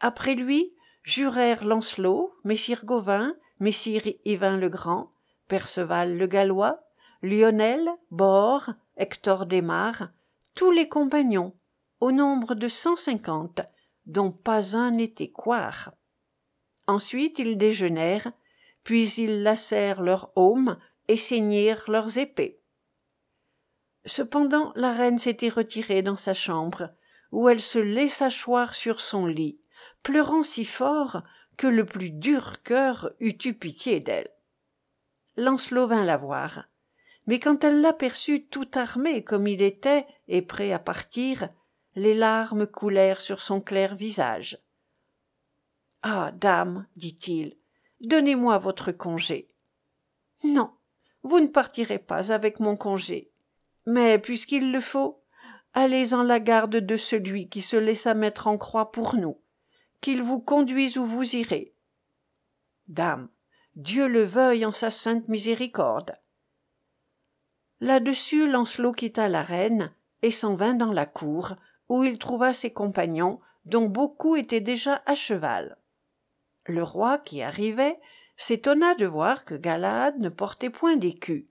Après 0.00 0.34
lui 0.34 0.74
jurèrent 1.02 1.64
Lancelot, 1.64 2.34
Messire 2.44 2.84
Gauvin, 2.84 3.34
Messire 3.60 4.02
Yvain 4.24 4.58
le 4.58 4.68
Grand, 4.68 5.12
Perceval 5.48 6.16
le 6.16 6.26
Gallois, 6.26 6.80
Lionel, 7.22 7.88
Bord, 8.10 8.70
Hector 8.96 9.46
d'Aimar, 9.46 10.10
tous 10.54 10.70
les 10.70 10.88
compagnons, 10.88 11.54
au 12.00 12.12
nombre 12.12 12.54
de 12.54 12.68
cent 12.68 12.96
cinquante, 12.96 13.60
dont 14.06 14.30
pas 14.30 14.76
un 14.76 14.92
n'était 14.92 15.30
couard. 15.30 15.92
Ensuite 16.86 17.38
ils 17.38 17.58
déjeunèrent, 17.58 18.32
puis 18.84 19.08
ils 19.18 19.42
lassèrent 19.42 20.02
leurs 20.02 20.32
aumes 20.36 20.78
et 21.08 21.16
ceignirent 21.16 21.84
leurs 21.88 22.18
épées. 22.18 22.60
Cependant 24.06 24.72
la 24.74 24.92
reine 24.92 25.18
s'était 25.18 25.48
retirée 25.48 26.02
dans 26.02 26.16
sa 26.16 26.34
chambre, 26.34 26.90
où 27.30 27.48
elle 27.48 27.60
se 27.60 27.78
laissa 27.78 28.30
choir 28.30 28.74
sur 28.74 29.00
son 29.00 29.26
lit, 29.26 29.60
pleurant 30.02 30.42
si 30.42 30.64
fort 30.64 31.22
que 31.56 31.66
le 31.66 31.84
plus 31.84 32.10
dur 32.10 32.62
cœur 32.62 33.12
eût 33.20 33.36
eu 33.44 33.52
pitié 33.52 34.00
d'elle. 34.00 34.28
Lancelot 35.36 35.88
vint 35.88 36.04
la 36.04 36.16
voir. 36.16 36.64
Mais 37.26 37.38
quand 37.38 37.62
elle 37.62 37.82
l'aperçut 37.82 38.46
tout 38.46 38.70
armé 38.74 39.22
comme 39.22 39.46
il 39.46 39.60
était 39.60 40.06
et 40.28 40.40
prêt 40.40 40.72
à 40.72 40.78
partir, 40.78 41.50
les 41.94 42.14
larmes 42.14 42.66
coulèrent 42.66 43.20
sur 43.20 43.40
son 43.40 43.60
clair 43.60 43.94
visage. 43.94 44.58
Ah. 46.02 46.32
Dame, 46.32 46.86
dit-il, 46.96 47.57
donnez-moi 48.00 48.58
votre 48.58 48.92
congé. 48.92 49.48
Non, 50.44 50.70
vous 51.22 51.40
ne 51.40 51.48
partirez 51.48 51.98
pas 51.98 52.32
avec 52.32 52.60
mon 52.60 52.76
congé. 52.76 53.30
Mais 53.86 54.18
puisqu'il 54.18 54.72
le 54.72 54.80
faut, 54.80 55.22
allez 55.74 56.14
en 56.14 56.22
la 56.22 56.40
garde 56.40 56.76
de 56.76 56.96
celui 56.96 57.48
qui 57.48 57.62
se 57.62 57.76
laissa 57.76 58.14
mettre 58.14 58.46
en 58.46 58.58
croix 58.58 58.92
pour 58.92 59.14
nous, 59.14 59.38
qu'il 60.00 60.22
vous 60.22 60.40
conduise 60.40 60.98
où 60.98 61.04
vous 61.04 61.36
irez. 61.36 61.74
Dame, 62.86 63.28
Dieu 63.76 64.06
le 64.08 64.24
veuille 64.24 64.64
en 64.64 64.72
sa 64.72 64.90
sainte 64.90 65.28
miséricorde. 65.28 66.16
Là-dessus 67.80 68.48
Lancelot 68.48 68.92
quitta 68.92 69.28
la 69.28 69.42
reine 69.42 69.92
et 70.22 70.30
s'en 70.30 70.56
vint 70.56 70.74
dans 70.74 70.92
la 70.92 71.06
cour, 71.06 71.54
où 71.88 72.02
il 72.02 72.18
trouva 72.18 72.52
ses 72.52 72.72
compagnons, 72.72 73.40
dont 73.64 73.86
beaucoup 73.86 74.36
étaient 74.36 74.60
déjà 74.60 75.02
à 75.06 75.14
cheval. 75.14 75.78
Le 76.68 76.82
roi, 76.82 77.18
qui 77.18 77.42
arrivait, 77.42 77.98
s'étonna 78.36 78.94
de 78.94 79.06
voir 79.06 79.44
que 79.44 79.54
Galahad 79.54 80.18
ne 80.18 80.28
portait 80.28 80.70
point 80.70 80.96
d'écu. 80.96 81.48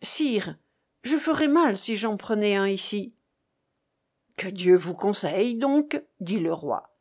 Sire, 0.00 0.56
je 1.02 1.16
ferais 1.16 1.48
mal 1.48 1.76
si 1.76 1.96
j'en 1.96 2.16
prenais 2.16 2.54
un 2.56 2.68
ici. 2.68 3.14
Que 4.36 4.48
Dieu 4.48 4.76
vous 4.76 4.94
conseille 4.94 5.56
donc, 5.56 6.00
dit 6.20 6.38
le 6.38 6.52
roi. 6.52 6.96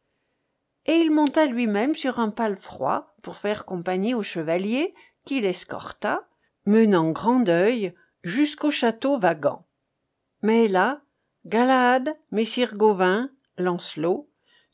Et 0.88 0.96
il 0.96 1.12
monta 1.12 1.46
lui-même 1.46 1.96
sur 1.96 2.20
un 2.20 2.30
palefroid 2.30 3.16
pour 3.22 3.38
faire 3.38 3.66
compagnie 3.66 4.14
au 4.14 4.24
chevalier 4.24 4.94
qui 5.26 5.42
l'escorta, 5.42 6.28
menant 6.66 7.12
grand 7.12 7.40
deuil 7.40 7.94
jusqu'au 8.24 8.72
château 8.72 9.20
Vagant. 9.20 9.68
Mais 10.42 10.68
là, 10.68 11.02
Galahad, 11.46 12.16
Messire 12.32 12.76
Gauvin, 12.76 13.30
Lancelot, 13.58 14.30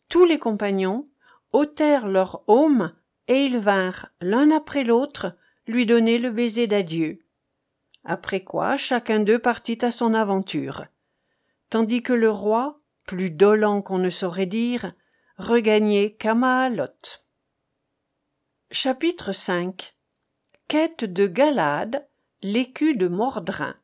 tous 0.09 0.25
les 0.25 0.39
compagnons, 0.39 1.05
ôtèrent 1.53 2.07
leur 2.07 2.43
aume 2.47 2.93
et 3.27 3.45
ils 3.45 3.57
vinrent, 3.57 4.07
l'un 4.19 4.51
après 4.51 4.83
l'autre, 4.83 5.35
lui 5.67 5.85
donner 5.85 6.17
le 6.17 6.31
baiser 6.31 6.67
d'adieu. 6.67 7.19
Après 8.03 8.43
quoi 8.43 8.77
chacun 8.77 9.19
d'eux 9.19 9.39
partit 9.39 9.83
à 9.85 9.91
son 9.91 10.13
aventure, 10.13 10.85
tandis 11.69 12.01
que 12.01 12.13
le 12.13 12.29
roi, 12.29 12.81
plus 13.05 13.29
dolent 13.29 13.81
qu'on 13.81 13.99
ne 13.99 14.09
saurait 14.09 14.47
dire, 14.47 14.93
regagnait 15.37 16.13
Camaalot. 16.13 16.87
Chapitre 18.71 19.33
5 19.33 19.95
Quête 20.67 21.03
de 21.03 21.27
Galahad, 21.27 22.07
l'écu 22.41 22.95
de 22.95 23.07
Mordrin. 23.07 23.75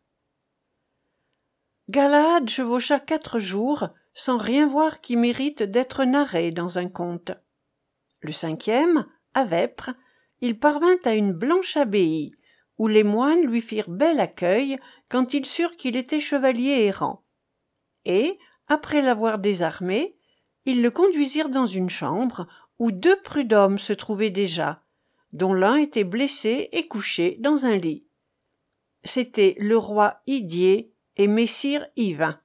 Galahad 1.90 2.50
chevaucha 2.50 3.00
quatre 3.00 3.40
jours 3.40 3.90
sans 4.14 4.38
rien 4.38 4.68
voir 4.68 5.00
qui 5.00 5.16
mérite 5.16 5.64
d'être 5.64 6.04
narré 6.04 6.52
dans 6.52 6.80
un 6.80 6.90
conte. 6.90 7.32
Le 8.22 8.32
cinquième, 8.32 9.06
à 9.34 9.46
Vêpres, 9.46 9.92
il 10.42 10.60
parvint 10.60 10.98
à 11.06 11.14
une 11.14 11.34
blanche 11.34 11.78
abbaye, 11.78 12.34
où 12.78 12.88
les 12.88 13.04
moines 13.04 13.42
lui 13.42 13.62
firent 13.62 13.90
bel 13.90 14.20
accueil 14.20 14.78
quand 15.10 15.34
ils 15.34 15.46
surent 15.46 15.78
qu'il 15.78 15.96
était 15.96 16.20
chevalier 16.20 16.86
errant. 16.86 17.24
Et, 18.06 18.38
après 18.68 19.02
l'avoir 19.02 19.40
désarmé, 19.40 20.18
ils 20.66 20.82
le 20.82 20.92
conduisirent 20.92 21.50
dans 21.50 21.66
une 21.66 21.90
chambre 21.90 22.48
où 22.80 22.92
deux 22.92 23.20
prud'hommes 23.22 23.80
se 23.80 23.94
trouvaient 23.94 24.30
déjà, 24.30 24.84
dont 25.34 25.54
l'un 25.54 25.78
était 25.78 26.04
blessé 26.04 26.70
et 26.72 26.88
couché 26.88 27.38
dans 27.40 27.66
un 27.66 27.76
lit. 27.76 28.06
C'étaient 29.04 29.56
le 29.60 29.78
roi 29.78 30.22
Idier 30.28 30.94
et 31.16 31.28
messire 31.28 31.88
Yvain. 31.96 32.40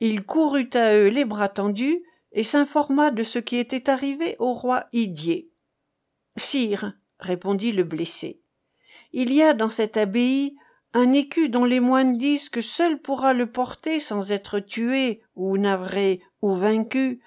Il 0.00 0.24
courut 0.24 0.70
à 0.74 0.94
eux 0.96 1.08
les 1.08 1.24
bras 1.24 1.48
tendus 1.48 2.02
et 2.32 2.44
s'informa 2.44 3.10
de 3.10 3.22
ce 3.22 3.38
qui 3.38 3.56
était 3.56 3.90
arrivé 3.90 4.36
au 4.38 4.52
roi 4.52 4.86
Idier. 4.92 5.50
Sire, 6.36 6.92
répondit 7.18 7.72
le 7.72 7.84
blessé, 7.84 8.40
il 9.12 9.32
y 9.32 9.42
a 9.42 9.54
dans 9.54 9.68
cette 9.68 9.96
abbaye 9.96 10.56
un 10.94 11.12
écu 11.12 11.48
dont 11.48 11.64
les 11.64 11.80
moines 11.80 12.16
disent 12.16 12.48
que 12.48 12.62
seul 12.62 13.00
pourra 13.00 13.34
le 13.34 13.50
porter 13.50 14.00
sans 14.00 14.32
être 14.32 14.58
tué 14.58 15.22
ou 15.34 15.58
navré 15.58 16.22
ou 16.42 16.52
vaincu 16.52 17.20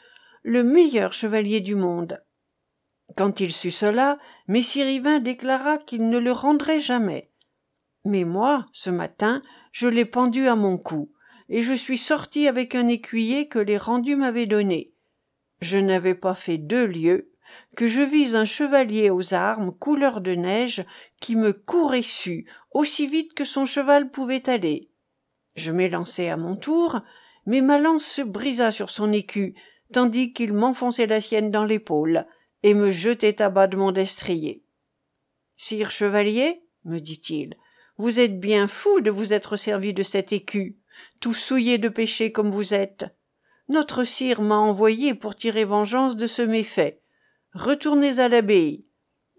le 0.44 0.64
meilleur 0.64 1.14
chevalier 1.14 1.62
du 1.62 1.76
monde. 1.76 2.24
Quand 3.16 3.40
il 3.40 3.52
sut 3.52 3.72
cela, 3.72 4.18
messire 4.48 4.88
Yvain 4.88 5.20
déclara 5.20 5.78
qu'il 5.78 6.10
ne 6.10 6.18
le 6.18 6.32
rendrait 6.32 6.80
jamais. 6.80 7.32
Mais 8.06 8.24
moi, 8.24 8.66
ce 8.72 8.90
matin, 8.90 9.44
je 9.72 9.88
l'ai 9.88 10.06
pendu 10.06 10.48
à 10.48 10.56
mon 10.56 10.78
cou, 10.78 11.12
et 11.50 11.62
je 11.62 11.74
suis 11.74 11.98
sorti 11.98 12.48
avec 12.48 12.74
un 12.74 12.88
écuyer 12.88 13.48
que 13.48 13.60
les 13.60 13.78
rendus 13.78 14.16
m'avaient 14.16 14.48
donné. 14.48 14.91
Je 15.62 15.78
n'avais 15.78 16.16
pas 16.16 16.36
fait 16.36 16.58
deux 16.58 16.86
lieues 16.86 17.32
que 17.76 17.88
je 17.88 18.02
vis 18.02 18.36
un 18.36 18.46
chevalier 18.46 19.10
aux 19.10 19.34
armes 19.34 19.72
couleur 19.72 20.22
de 20.22 20.34
neige 20.34 20.84
qui 21.20 21.36
me 21.36 21.54
courait 21.54 22.02
su 22.02 22.48
aussi 22.72 23.08
vite 23.08 23.34
que 23.34 23.46
son 23.46 23.66
cheval 23.66 24.10
pouvait 24.10 24.50
aller. 24.50 24.90
Je 25.56 25.72
m'élançai 25.72 26.30
à 26.30 26.38
mon 26.38 26.56
tour, 26.56 27.02
mais 27.46 27.62
ma 27.62 27.78
lance 27.78 28.06
se 28.06 28.22
brisa 28.22 28.72
sur 28.72 28.90
son 28.90 29.12
écu, 29.12 29.56
tandis 29.94 30.34
qu'il 30.34 30.54
m'enfonçait 30.54 31.08
la 31.08 31.22
sienne 31.22 31.52
dans 31.52 31.66
l'épaule 31.66 32.26
et 32.64 32.74
me 32.74 32.92
jetait 32.92 33.42
à 33.42 33.50
bas 33.50 33.68
de 33.68 33.78
mon 33.78 33.92
destrier. 33.92 34.64
Sire 35.58 35.92
chevalier, 35.92 36.64
me 36.86 37.00
dit-il, 37.00 37.56
vous 37.98 38.20
êtes 38.20 38.40
bien 38.40 38.68
fou 38.68 39.02
de 39.02 39.12
vous 39.12 39.34
être 39.34 39.58
servi 39.58 39.94
de 39.94 40.04
cet 40.04 40.32
écu, 40.32 40.78
tout 41.20 41.34
souillé 41.34 41.78
de 41.78 41.90
péché 41.90 42.32
comme 42.32 42.50
vous 42.50 42.74
êtes. 42.74 43.06
Notre 43.72 44.04
sire 44.04 44.42
m'a 44.42 44.58
envoyé 44.58 45.14
pour 45.14 45.34
tirer 45.34 45.64
vengeance 45.64 46.18
de 46.18 46.28
ce 46.28 46.42
méfait. 46.42 47.02
Retournez 47.54 48.20
à 48.20 48.28
l'abbaye, 48.28 48.86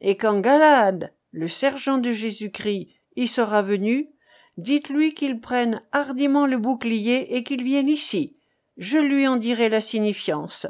et 0.00 0.16
quand 0.16 0.40
Galade, 0.40 1.12
le 1.32 1.48
sergent 1.48 1.98
de 1.98 2.12
Jésus-Christ, 2.12 2.88
y 3.14 3.26
sera 3.26 3.60
venu, 3.60 4.08
dites-lui 4.56 5.12
qu'il 5.12 5.38
prenne 5.38 5.82
hardiment 5.92 6.46
le 6.46 6.56
bouclier 6.56 7.36
et 7.36 7.42
qu'il 7.42 7.62
vienne 7.62 7.90
ici. 7.90 8.38
Je 8.78 8.96
lui 8.96 9.28
en 9.28 9.36
dirai 9.36 9.68
la 9.68 9.82
signifiance. 9.82 10.66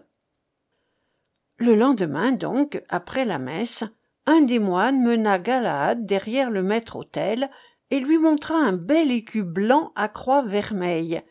Le 1.59 1.77
lendemain 1.77 2.33
donc, 2.33 2.83
après 2.89 3.25
la 3.25 3.39
messe, 3.39 3.85
un 4.27 4.41
des 4.41 4.59
moines 4.59 5.01
mena 5.01 5.39
Galahad 5.39 6.05
derrière 6.05 6.51
le 6.51 6.65
maître-autel 6.65 7.49
et 7.91 8.01
lui 8.01 8.19
montra 8.19 8.57
un 8.57 8.73
bel 8.73 9.13
écu 9.13 9.45
blanc 9.45 9.93
à 9.95 10.09
croix 10.09 10.43
vermeille, 10.43 11.23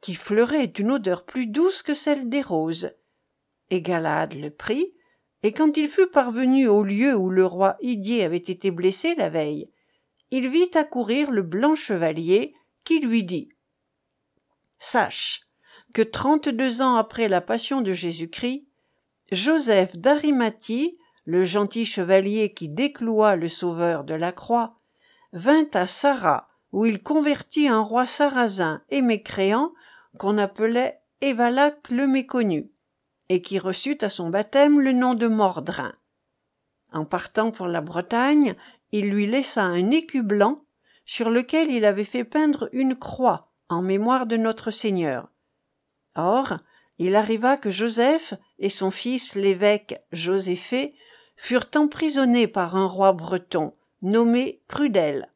qui 0.00 0.14
fleurait 0.14 0.66
d'une 0.66 0.92
odeur 0.92 1.24
plus 1.24 1.46
douce 1.46 1.82
que 1.82 1.94
celle 1.94 2.28
des 2.28 2.42
roses. 2.42 2.92
Et 3.70 3.82
Galahad 3.82 4.34
le 4.34 4.50
prit, 4.50 4.94
et 5.42 5.52
quand 5.52 5.76
il 5.76 5.88
fut 5.88 6.08
parvenu 6.08 6.66
au 6.68 6.82
lieu 6.82 7.14
où 7.14 7.30
le 7.30 7.46
roi 7.46 7.76
Idier 7.80 8.24
avait 8.24 8.36
été 8.36 8.70
blessé 8.70 9.14
la 9.14 9.30
veille, 9.30 9.70
il 10.30 10.48
vit 10.48 10.70
accourir 10.74 11.30
le 11.30 11.42
blanc 11.42 11.74
chevalier, 11.74 12.54
qui 12.84 13.00
lui 13.00 13.24
dit 13.24 13.48
Sache 14.78 15.42
que 15.92 16.02
trente-deux 16.02 16.82
ans 16.82 16.96
après 16.96 17.28
la 17.28 17.40
passion 17.40 17.80
de 17.80 17.92
Jésus-Christ, 17.92 18.66
Joseph 19.32 19.96
d'Arimathie, 19.96 20.98
le 21.24 21.44
gentil 21.44 21.84
chevalier 21.84 22.52
qui 22.54 22.68
décloua 22.68 23.36
le 23.36 23.48
sauveur 23.48 24.04
de 24.04 24.14
la 24.14 24.32
croix, 24.32 24.78
vint 25.32 25.68
à 25.74 25.86
Sarah, 25.86 26.48
où 26.72 26.86
il 26.86 27.02
convertit 27.02 27.68
un 27.68 27.80
roi 27.80 28.06
sarrasin 28.06 28.82
et 28.90 29.02
mécréant 29.02 29.72
qu'on 30.18 30.38
appelait 30.38 31.00
Évalac 31.20 31.90
le 31.90 32.06
méconnu. 32.06 32.70
et 33.28 33.42
qui 33.42 33.60
reçut 33.60 33.98
à 34.00 34.08
son 34.08 34.28
baptême 34.28 34.80
le 34.80 34.92
nom 34.92 35.14
de 35.14 35.28
Mordrin. 35.28 35.92
En 36.92 37.04
partant 37.04 37.52
pour 37.52 37.68
la 37.68 37.80
Bretagne, 37.80 38.56
il 38.90 39.10
lui 39.10 39.28
laissa 39.28 39.62
un 39.62 39.92
écu 39.92 40.22
blanc 40.22 40.64
sur 41.04 41.30
lequel 41.30 41.70
il 41.70 41.84
avait 41.84 42.04
fait 42.04 42.24
peindre 42.24 42.68
une 42.72 42.96
croix 42.96 43.52
en 43.68 43.82
mémoire 43.82 44.26
de 44.26 44.36
notre 44.36 44.72
Seigneur. 44.72 45.30
Or, 46.16 46.58
il 46.98 47.14
arriva 47.14 47.56
que 47.56 47.70
Joseph 47.70 48.34
et 48.58 48.68
son 48.68 48.90
fils 48.90 49.34
l'évêque 49.36 50.02
Joséphée 50.12 50.94
furent 51.36 51.70
emprisonnés 51.76 52.48
par 52.48 52.76
un 52.76 52.86
roi 52.86 53.12
breton 53.12 53.74
nommé 54.02 54.60
Crudel. 54.68 55.29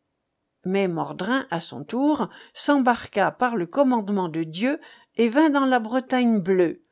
Mais 0.64 0.88
Mordrin, 0.88 1.46
à 1.50 1.60
son 1.60 1.84
tour, 1.84 2.28
s'embarqua 2.54 3.30
par 3.32 3.56
le 3.56 3.66
commandement 3.66 4.28
de 4.28 4.44
Dieu 4.44 4.80
et 5.16 5.28
vint 5.28 5.50
dans 5.50 5.66
la 5.66 5.78
Bretagne 5.78 6.40
bleue, 6.40 6.84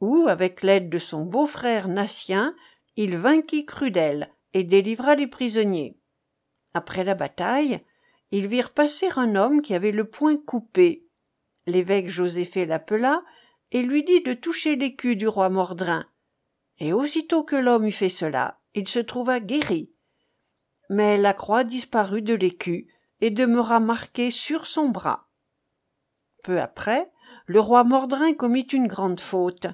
où, 0.00 0.26
avec 0.28 0.62
l'aide 0.62 0.90
de 0.90 0.98
son 0.98 1.24
beau-frère 1.24 1.88
Natien, 1.88 2.54
il 2.96 3.16
vainquit 3.16 3.66
Crudel 3.66 4.34
et 4.52 4.64
délivra 4.64 5.14
les 5.14 5.26
prisonniers. 5.26 5.98
Après 6.74 7.04
la 7.04 7.14
bataille, 7.14 7.80
ils 8.30 8.46
virent 8.46 8.72
passer 8.72 9.08
un 9.16 9.34
homme 9.34 9.62
qui 9.62 9.74
avait 9.74 9.92
le 9.92 10.08
poing 10.08 10.36
coupé. 10.36 11.06
L'évêque 11.66 12.08
Joséphée 12.08 12.66
l'appela 12.66 13.22
et 13.70 13.82
lui 13.82 14.02
dit 14.02 14.22
de 14.22 14.34
toucher 14.34 14.76
l'écu 14.76 15.16
du 15.16 15.28
roi 15.28 15.48
Mordrin. 15.50 16.04
Et 16.78 16.92
aussitôt 16.92 17.44
que 17.44 17.56
l'homme 17.56 17.86
eut 17.86 17.92
fait 17.92 18.08
cela, 18.08 18.60
il 18.74 18.88
se 18.88 18.98
trouva 18.98 19.40
guéri. 19.40 19.92
Mais 20.88 21.16
la 21.16 21.34
croix 21.34 21.62
disparut 21.62 22.22
de 22.22 22.34
l'écu 22.34 22.88
et 23.20 23.30
demeura 23.30 23.80
marquée 23.80 24.30
sur 24.30 24.66
son 24.66 24.88
bras. 24.88 25.28
Peu 26.42 26.60
après, 26.60 27.10
le 27.46 27.60
roi 27.60 27.84
Mordrin 27.84 28.32
commit 28.32 28.66
une 28.72 28.86
grande 28.86 29.20
faute. 29.20 29.66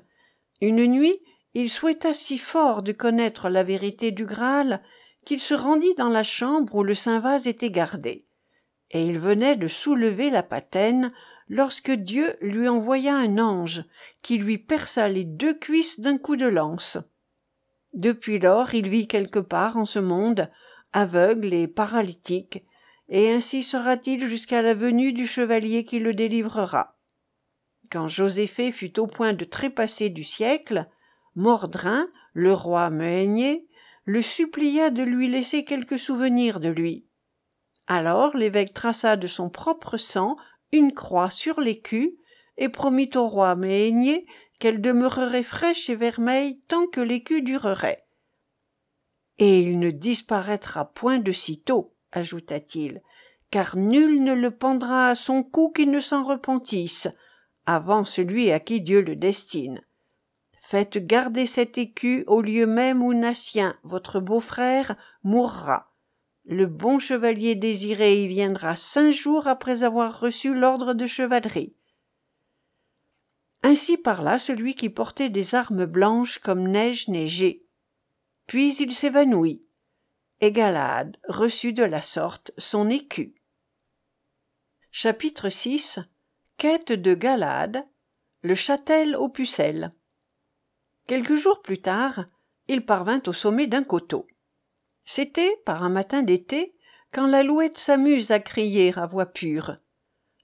Une 0.60 0.86
nuit, 0.86 1.20
il 1.54 1.70
souhaita 1.70 2.12
si 2.12 2.38
fort 2.38 2.82
de 2.82 2.92
connaître 2.92 3.48
la 3.48 3.62
vérité 3.62 4.10
du 4.10 4.26
Graal 4.26 4.82
qu'il 5.24 5.40
se 5.40 5.54
rendit 5.54 5.94
dans 5.94 6.08
la 6.08 6.22
chambre 6.22 6.74
où 6.74 6.82
le 6.82 6.94
saint 6.94 7.20
vase 7.20 7.46
était 7.46 7.70
gardé. 7.70 8.26
Et 8.90 9.04
il 9.04 9.18
venait 9.18 9.56
de 9.56 9.68
soulever 9.68 10.30
la 10.30 10.42
patène 10.42 11.12
lorsque 11.48 11.90
Dieu 11.90 12.36
lui 12.40 12.68
envoya 12.68 13.14
un 13.14 13.38
ange 13.38 13.84
qui 14.22 14.38
lui 14.38 14.58
perça 14.58 15.08
les 15.08 15.24
deux 15.24 15.54
cuisses 15.54 16.00
d'un 16.00 16.18
coup 16.18 16.36
de 16.36 16.46
lance. 16.46 16.98
Depuis 17.94 18.38
lors 18.38 18.74
il 18.74 18.88
vit 18.88 19.08
quelque 19.08 19.38
part 19.38 19.76
en 19.76 19.84
ce 19.84 19.98
monde, 19.98 20.50
aveugle 20.92 21.52
et 21.54 21.66
paralytique, 21.66 22.64
et 23.08 23.30
ainsi 23.30 23.62
sera-t-il 23.62 24.26
jusqu'à 24.26 24.62
la 24.62 24.74
venue 24.74 25.12
du 25.12 25.26
chevalier 25.26 25.84
qui 25.84 25.98
le 25.98 26.14
délivrera. 26.14 26.98
Quand 27.90 28.08
Joséphée 28.08 28.72
fut 28.72 28.98
au 28.98 29.06
point 29.06 29.32
de 29.32 29.44
trépasser 29.44 30.10
du 30.10 30.24
siècle, 30.24 30.88
Mordrin, 31.34 32.08
le 32.32 32.52
roi 32.52 32.90
Meunier, 32.90 33.68
le 34.04 34.22
supplia 34.22 34.90
de 34.90 35.02
lui 35.02 35.28
laisser 35.28 35.64
quelques 35.64 35.98
souvenirs 35.98 36.60
de 36.60 36.68
lui. 36.68 37.06
Alors 37.86 38.36
l'évêque 38.36 38.74
traça 38.74 39.16
de 39.16 39.26
son 39.26 39.50
propre 39.50 39.96
sang 39.96 40.36
une 40.72 40.92
croix 40.92 41.30
sur 41.30 41.60
l'écu 41.60 42.18
et 42.56 42.68
promit 42.68 43.10
au 43.14 43.28
roi 43.28 43.54
Méhénier 43.54 44.26
qu'elle 44.58 44.80
demeurerait 44.80 45.42
fraîche 45.42 45.90
et 45.90 45.94
vermeille 45.94 46.60
tant 46.68 46.86
que 46.86 47.00
l'écu 47.00 47.42
durerait. 47.42 48.06
Et 49.38 49.60
il 49.60 49.78
ne 49.78 49.90
disparaîtra 49.90 50.92
point 50.92 51.18
de 51.18 51.32
sitôt, 51.32 51.94
ajouta-t-il, 52.16 53.02
car 53.50 53.76
nul 53.76 54.24
ne 54.24 54.34
le 54.34 54.50
pendra 54.50 55.10
à 55.10 55.14
son 55.14 55.42
cou 55.42 55.70
qui 55.70 55.86
ne 55.86 56.00
s'en 56.00 56.24
repentisse, 56.24 57.08
avant 57.66 58.04
celui 58.04 58.50
à 58.50 58.58
qui 58.58 58.80
Dieu 58.80 59.02
le 59.02 59.16
destine. 59.16 59.82
Faites 60.60 60.98
garder 60.98 61.46
cet 61.46 61.78
écu 61.78 62.24
au 62.26 62.40
lieu 62.40 62.66
même 62.66 63.02
où 63.02 63.14
Natien, 63.14 63.78
votre 63.84 64.18
beau-frère, 64.18 64.96
mourra. 65.22 65.92
Le 66.44 66.66
bon 66.66 66.98
chevalier 66.98 67.54
désiré 67.54 68.22
y 68.22 68.28
viendra 68.28 68.76
cinq 68.76 69.12
jours 69.12 69.46
après 69.46 69.82
avoir 69.82 70.18
reçu 70.18 70.54
l'ordre 70.54 70.94
de 70.94 71.06
chevalerie. 71.06 71.76
Ainsi 73.62 73.96
parla 73.96 74.38
celui 74.38 74.74
qui 74.74 74.90
portait 74.90 75.28
des 75.28 75.54
armes 75.54 75.86
blanches 75.86 76.38
comme 76.38 76.68
neige 76.68 77.08
neigée. 77.08 77.66
Puis 78.46 78.76
il 78.76 78.92
s'évanouit, 78.92 79.65
et 80.40 80.52
Galade 80.52 81.16
reçut 81.28 81.72
de 81.72 81.82
la 81.82 82.02
sorte 82.02 82.52
son 82.58 82.90
écu. 82.90 83.34
Chapitre 84.90 85.48
6 85.48 86.00
Quête 86.58 86.92
de 86.92 87.14
Galade, 87.14 87.86
le 88.42 88.54
châtel 88.54 89.16
aux 89.16 89.28
pucelles. 89.28 89.90
Quelques 91.06 91.36
jours 91.36 91.62
plus 91.62 91.80
tard, 91.80 92.26
il 92.68 92.84
parvint 92.84 93.22
au 93.26 93.32
sommet 93.32 93.66
d'un 93.66 93.84
coteau. 93.84 94.26
C'était, 95.04 95.56
par 95.64 95.82
un 95.84 95.90
matin 95.90 96.22
d'été, 96.22 96.76
quand 97.12 97.26
l'alouette 97.26 97.78
s'amuse 97.78 98.30
à 98.30 98.40
crier 98.40 98.92
à 98.98 99.06
voix 99.06 99.26
pure. 99.26 99.76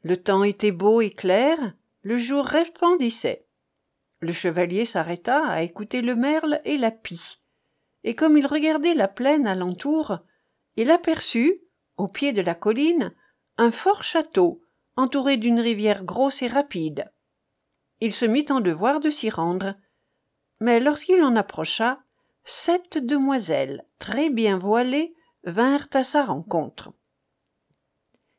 Le 0.02 0.16
temps 0.16 0.44
était 0.44 0.72
beau 0.72 1.00
et 1.00 1.11
clair, 1.11 1.59
le 2.02 2.16
jour 2.16 2.44
resplendissait. 2.44 3.46
Le 4.20 4.33
chevalier 4.33 4.87
s'arrêta 4.87 5.44
à 5.46 5.62
écouter 5.62 6.00
le 6.00 6.14
merle 6.14 6.61
et 6.64 6.78
la 6.78 6.90
pie 6.90 7.41
et 8.04 8.14
comme 8.14 8.36
il 8.36 8.46
regardait 8.46 8.94
la 8.94 9.08
plaine 9.08 9.46
alentour 9.46 10.18
il 10.76 10.90
aperçut 10.90 11.60
au 11.96 12.08
pied 12.08 12.32
de 12.32 12.42
la 12.42 12.54
colline 12.54 13.14
un 13.58 13.70
fort 13.70 14.02
château 14.02 14.62
entouré 14.96 15.36
d'une 15.36 15.60
rivière 15.60 16.04
grosse 16.04 16.42
et 16.42 16.48
rapide. 16.48 17.12
Il 18.00 18.12
se 18.12 18.24
mit 18.24 18.46
en 18.50 18.60
devoir 18.60 19.00
de 19.00 19.10
s'y 19.10 19.30
rendre. 19.30 19.74
Mais 20.60 20.80
lorsqu'il 20.80 21.22
en 21.22 21.36
approcha 21.36 22.02
sept 22.44 22.98
demoiselles 22.98 23.84
très 23.98 24.30
bien 24.30 24.58
voilées 24.58 25.14
vinrent 25.44 25.88
à 25.92 26.04
sa 26.04 26.24
rencontre 26.24 26.92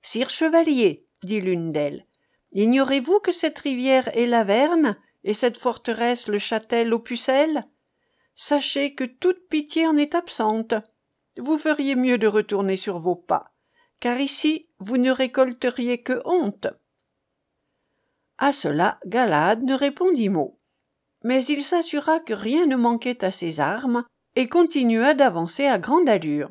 sire 0.01 0.29
chevalier 0.29 1.07
dit 1.23 1.41
l'une 1.41 1.71
d'elles 1.71 2.05
ignorez-vous 2.51 3.19
que 3.19 3.31
cette 3.31 3.57
rivière 3.59 4.15
est 4.15 4.25
l'averne 4.25 4.97
et 5.23 5.33
cette 5.33 5.57
forteresse 5.57 6.27
le 6.27 6.37
châtel 6.37 6.93
aux 6.93 6.99
pucelles 6.99 7.65
sachez 8.35 8.93
que 8.93 9.03
toute 9.03 9.47
pitié 9.49 9.87
en 9.87 9.97
est 9.97 10.15
absente. 10.15 10.73
Vous 11.37 11.57
feriez 11.57 11.95
mieux 11.95 12.17
de 12.17 12.27
retourner 12.27 12.77
sur 12.77 12.99
vos 12.99 13.15
pas 13.15 13.53
car 13.99 14.19
ici 14.19 14.67
vous 14.79 14.97
ne 14.97 15.11
récolteriez 15.11 16.01
que 16.01 16.21
honte. 16.25 16.67
À 18.37 18.51
cela 18.51 18.99
galade 19.05 19.63
ne 19.63 19.73
répondit 19.73 20.27
mot. 20.27 20.59
Mais 21.23 21.45
il 21.45 21.63
s'assura 21.63 22.19
que 22.19 22.33
rien 22.33 22.65
ne 22.65 22.75
manquait 22.75 23.23
à 23.23 23.31
ses 23.31 23.61
armes 23.61 24.03
et 24.35 24.49
continua 24.49 25.13
d'avancer 25.13 25.67
à 25.67 25.79
grande 25.79 26.09
allure. 26.09 26.49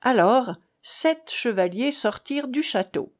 Alors 0.00 0.56
sept 0.82 1.30
chevaliers 1.30 1.92
sortirent 1.92 2.48
du 2.48 2.62
château 2.62 3.14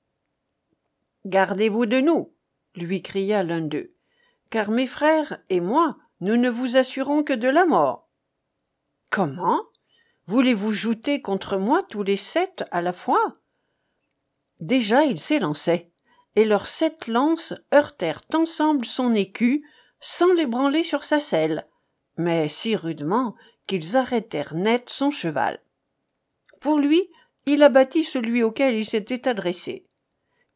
gardez-vous 1.24 1.86
de 1.86 2.00
nous 2.00 2.32
lui 2.74 3.02
cria 3.02 3.42
l'un 3.42 3.62
d'eux 3.62 3.94
car 4.50 4.70
mes 4.70 4.86
frères 4.86 5.38
et 5.48 5.60
moi 5.60 5.96
nous 6.20 6.36
ne 6.36 6.48
vous 6.48 6.76
assurons 6.76 7.22
que 7.22 7.32
de 7.32 7.48
la 7.48 7.66
mort. 7.66 8.08
Comment? 9.10 9.60
Voulez-vous 10.26 10.72
jouter 10.72 11.20
contre 11.20 11.58
moi 11.58 11.82
tous 11.82 12.02
les 12.02 12.16
sept 12.16 12.64
à 12.70 12.80
la 12.80 12.92
fois? 12.92 13.36
Déjà 14.60 15.04
il 15.04 15.18
s'élançait 15.18 15.90
et 16.36 16.44
leurs 16.44 16.66
sept 16.66 17.06
lances 17.06 17.54
heurtèrent 17.72 18.22
ensemble 18.32 18.86
son 18.86 19.14
écu 19.14 19.68
sans 20.00 20.32
l'ébranler 20.32 20.82
sur 20.82 21.04
sa 21.04 21.20
selle 21.20 21.66
mais 22.16 22.48
si 22.48 22.76
rudement 22.76 23.34
qu'ils 23.66 23.96
arrêtèrent 23.96 24.54
net 24.54 24.88
son 24.88 25.10
cheval. 25.10 25.58
Pour 26.60 26.78
lui 26.78 27.10
il 27.46 27.62
abattit 27.62 28.04
celui 28.04 28.42
auquel 28.42 28.74
il 28.74 28.86
s'était 28.86 29.28
adressé. 29.28 29.86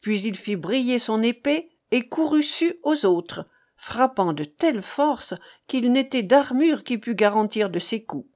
Puis 0.00 0.22
il 0.22 0.36
fit 0.36 0.56
briller 0.56 0.98
son 0.98 1.22
épée 1.22 1.70
et 1.90 2.08
courut 2.08 2.42
sus 2.42 2.78
aux 2.82 3.04
autres 3.04 3.46
frappant 3.78 4.34
de 4.34 4.44
telle 4.44 4.82
force 4.82 5.34
qu'il 5.66 5.90
n'était 5.90 6.22
d'armure 6.22 6.84
qui 6.84 6.98
pût 6.98 7.14
garantir 7.14 7.70
de 7.70 7.78
ses 7.78 8.04
coups. 8.04 8.28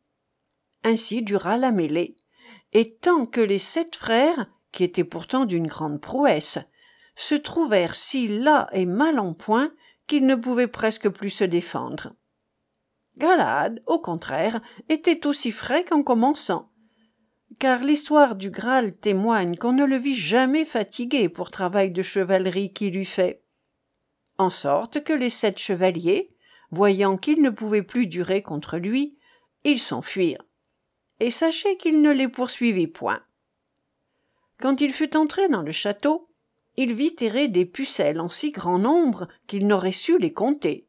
Ainsi 0.84 1.22
dura 1.22 1.58
la 1.58 1.72
mêlée 1.72 2.16
et 2.72 2.94
tant 2.94 3.26
que 3.26 3.42
les 3.42 3.58
sept 3.58 3.94
frères 3.96 4.46
qui 4.70 4.84
étaient 4.84 5.04
pourtant 5.04 5.44
d'une 5.44 5.66
grande 5.66 6.00
prouesse 6.00 6.58
se 7.16 7.34
trouvèrent 7.34 7.94
si 7.94 8.28
las 8.28 8.68
et 8.72 8.86
mal 8.86 9.18
en 9.18 9.34
point 9.34 9.70
qu'ils 10.06 10.26
ne 10.26 10.36
pouvaient 10.36 10.68
presque 10.68 11.10
plus 11.10 11.28
se 11.28 11.44
défendre. 11.44 12.14
Galade 13.18 13.82
au 13.86 13.98
contraire 13.98 14.62
était 14.88 15.26
aussi 15.26 15.52
frais 15.52 15.84
qu'en 15.84 16.02
commençant 16.02 16.72
car 17.58 17.84
l'histoire 17.84 18.34
du 18.34 18.50
graal 18.50 18.96
témoigne 18.96 19.56
qu'on 19.56 19.72
ne 19.72 19.84
le 19.84 19.96
vit 19.96 20.16
jamais 20.16 20.64
fatigué 20.64 21.28
pour 21.28 21.50
travail 21.50 21.90
de 21.90 22.02
chevalerie 22.02 22.72
qu'il 22.72 22.96
eût 22.96 23.04
fait 23.04 23.41
en 24.42 24.50
sorte 24.50 25.02
que 25.04 25.12
les 25.12 25.30
sept 25.30 25.58
chevaliers 25.58 26.30
voyant 26.70 27.16
qu'ils 27.16 27.40
ne 27.40 27.50
pouvaient 27.50 27.82
plus 27.82 28.06
durer 28.06 28.42
contre 28.42 28.78
lui 28.78 29.16
ils 29.64 29.78
s'enfuirent. 29.78 30.44
Et 31.20 31.30
sachez 31.30 31.76
qu'il 31.76 32.02
ne 32.02 32.10
les 32.10 32.26
poursuivit 32.26 32.88
point. 32.88 33.22
Quand 34.58 34.80
il 34.80 34.92
fut 34.92 35.16
entré 35.16 35.48
dans 35.48 35.62
le 35.62 35.72
château 35.72 36.28
il 36.76 36.94
vit 36.94 37.16
errer 37.20 37.48
des 37.48 37.66
pucelles 37.66 38.20
en 38.20 38.28
si 38.28 38.50
grand 38.50 38.78
nombre 38.78 39.28
qu'il 39.46 39.66
n'aurait 39.66 39.92
su 39.92 40.18
les 40.18 40.32
compter. 40.32 40.88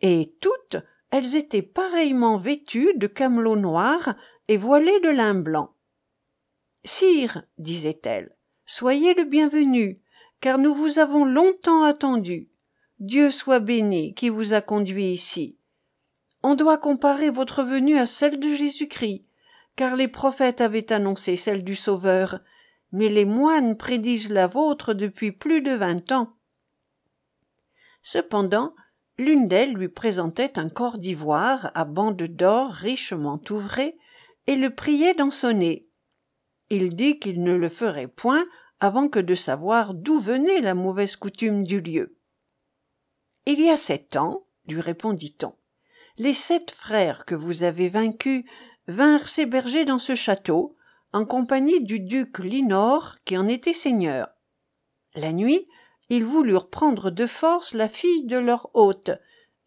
Et 0.00 0.36
toutes 0.40 0.76
elles 1.10 1.34
étaient 1.34 1.62
pareillement 1.62 2.36
vêtues 2.36 2.92
de 2.96 3.06
camelot 3.06 3.56
noir 3.56 4.14
et 4.48 4.56
voilées 4.56 5.00
de 5.00 5.08
lin 5.08 5.34
blanc 5.34 5.74
sire 6.84 7.42
disait-elle 7.58 8.34
soyez 8.64 9.14
le 9.14 9.24
bienvenu 9.24 10.00
car 10.40 10.58
nous 10.58 10.74
vous 10.74 10.98
avons 10.98 11.24
longtemps 11.24 11.82
attendu 11.82 12.48
dieu 13.00 13.30
soit 13.30 13.60
béni 13.60 14.14
qui 14.14 14.28
vous 14.28 14.54
a 14.54 14.60
conduit 14.60 15.12
ici. 15.12 15.56
On 16.42 16.54
doit 16.54 16.78
comparer 16.78 17.30
votre 17.30 17.62
venue 17.62 17.98
à 17.98 18.06
celle 18.06 18.38
de 18.38 18.48
jésus-christ 18.48 19.24
car 19.76 19.94
les 19.94 20.08
prophètes 20.08 20.60
avaient 20.60 20.92
annoncé 20.92 21.36
celle 21.36 21.62
du 21.62 21.76
sauveur 21.76 22.40
mais 22.90 23.08
les 23.08 23.24
moines 23.24 23.76
prédisent 23.76 24.30
la 24.30 24.46
vôtre 24.46 24.94
depuis 24.94 25.30
plus 25.30 25.60
de 25.60 25.72
vingt 25.72 26.10
ans. 26.10 26.34
Cependant 28.02 28.74
l'une 29.18 29.48
d'elles 29.48 29.74
lui 29.74 29.88
présentait 29.88 30.58
un 30.58 30.68
corps 30.68 30.98
d'ivoire 30.98 31.70
à 31.74 31.84
bandes 31.84 32.22
d'or 32.22 32.70
richement 32.70 33.40
ouvrées 33.50 33.96
et 34.46 34.56
le 34.56 34.70
priait 34.74 35.14
d'en 35.14 35.30
sonner 35.30 35.88
il 36.70 36.94
dit 36.94 37.18
qu'il 37.18 37.40
ne 37.40 37.54
le 37.54 37.68
ferait 37.68 38.08
point 38.08 38.44
avant 38.80 39.08
que 39.08 39.18
de 39.18 39.34
savoir 39.34 39.94
d'où 39.94 40.18
venait 40.18 40.60
la 40.60 40.74
mauvaise 40.74 41.16
coutume 41.16 41.64
du 41.64 41.80
lieu 41.80 42.17
il 43.48 43.60
y 43.60 43.70
a 43.70 43.76
sept 43.76 44.16
ans 44.16 44.44
lui 44.66 44.80
répondit-on 44.80 45.54
les 46.18 46.34
sept 46.34 46.70
frères 46.70 47.24
que 47.24 47.34
vous 47.34 47.62
avez 47.62 47.88
vaincus 47.88 48.44
vinrent 48.88 49.28
s'héberger 49.28 49.84
dans 49.84 49.98
ce 49.98 50.14
château 50.14 50.76
en 51.12 51.24
compagnie 51.24 51.82
du 51.82 52.00
duc 52.00 52.40
linor 52.40 53.16
qui 53.24 53.38
en 53.38 53.48
était 53.48 53.72
seigneur. 53.72 54.28
La 55.14 55.32
nuit 55.32 55.66
ils 56.10 56.24
voulurent 56.24 56.68
prendre 56.70 57.10
de 57.10 57.26
force 57.26 57.72
la 57.72 57.88
fille 57.88 58.26
de 58.26 58.36
leur 58.36 58.70
hôte 58.74 59.10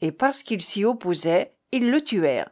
et 0.02 0.12
parce 0.12 0.44
qu'il 0.44 0.62
s'y 0.62 0.86
opposait 0.86 1.56
ils 1.72 1.90
le 1.90 2.02
tuèrent. 2.02 2.52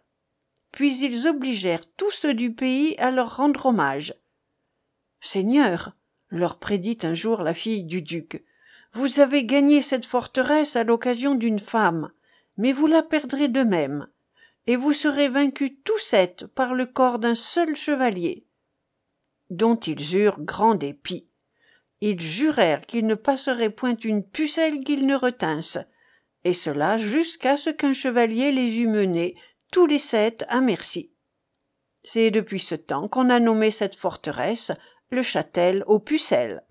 Puis 0.71 0.97
ils 0.99 1.27
obligèrent 1.27 1.85
tous 1.97 2.11
ceux 2.11 2.33
du 2.33 2.53
pays 2.53 2.95
à 2.97 3.11
leur 3.11 3.35
rendre 3.37 3.67
hommage. 3.67 4.15
Seigneur 5.21 5.93
leur 6.29 6.57
prédit 6.57 6.99
un 7.03 7.13
jour 7.13 7.43
la 7.43 7.53
fille 7.53 7.83
du 7.83 8.01
duc 8.01 8.43
vous 8.93 9.19
avez 9.19 9.45
gagné 9.45 9.81
cette 9.81 10.05
forteresse 10.05 10.75
à 10.75 10.83
l'occasion 10.83 11.35
d'une 11.35 11.59
femme 11.59 12.11
mais 12.57 12.73
vous 12.73 12.87
la 12.87 13.03
perdrez 13.03 13.47
de 13.47 13.63
même 13.63 14.07
et 14.67 14.75
vous 14.75 14.93
serez 14.93 15.29
vaincus 15.29 15.71
tous 15.83 15.99
sept 15.99 16.45
par 16.47 16.75
le 16.75 16.85
corps 16.85 17.17
d'un 17.17 17.35
seul 17.35 17.75
chevalier 17.75 18.45
dont 19.49 19.77
ils 19.77 20.15
eurent 20.15 20.41
grand 20.41 20.75
dépit. 20.75 21.27
Ils 22.01 22.21
jurèrent 22.21 22.85
qu'ils 22.85 23.07
ne 23.07 23.15
passeraient 23.15 23.71
point 23.71 23.95
une 23.95 24.23
pucelle 24.23 24.83
qu'ils 24.83 25.07
ne 25.07 25.15
retinssent 25.15 25.79
et 26.43 26.53
cela 26.53 26.97
jusqu'à 26.97 27.57
ce 27.57 27.69
qu'un 27.69 27.93
chevalier 27.93 28.51
les 28.51 28.77
eût 28.77 28.87
menés 28.87 29.35
tous 29.71 29.85
les 29.85 29.99
sept 29.99 30.45
à 30.49 30.61
merci 30.61 31.11
c'est 32.03 32.31
depuis 32.31 32.59
ce 32.59 32.75
temps 32.75 33.07
qu'on 33.07 33.29
a 33.29 33.39
nommé 33.39 33.71
cette 33.71 33.95
forteresse 33.95 34.71
le 35.09 35.21
châtel 35.21 35.83
aux 35.87 35.99
pucelles 35.99 36.63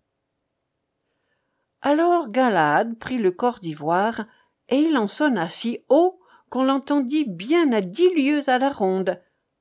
alors 1.82 2.28
galad 2.28 2.98
prit 2.98 3.18
le 3.18 3.30
corps 3.30 3.60
d'ivoire 3.60 4.24
et 4.68 4.76
il 4.76 4.96
en 4.96 5.06
sonna 5.06 5.48
si 5.48 5.80
haut 5.88 6.20
qu'on 6.50 6.64
l'entendit 6.64 7.28
bien 7.28 7.72
à 7.72 7.80
dix 7.80 8.12
lieues 8.14 8.48
à 8.48 8.58
la 8.58 8.70
ronde 8.70 9.20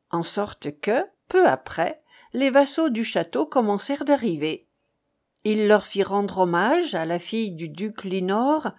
en 0.10 0.24
sorte 0.24 0.80
que 0.80 1.06
peu 1.28 1.48
après 1.48 2.02
les 2.34 2.50
vassaux 2.50 2.90
du 2.90 3.04
château 3.04 3.46
commencèrent 3.46 4.06
d'arriver. 4.06 4.68
Il 5.44 5.68
leur 5.68 5.86
fit 5.86 6.04
rendre 6.04 6.40
hommage 6.40 6.96
à 6.96 7.06
la 7.06 7.20
fille 7.20 7.52
du 7.52 7.70
duc 7.70 8.04
linor 8.04 8.72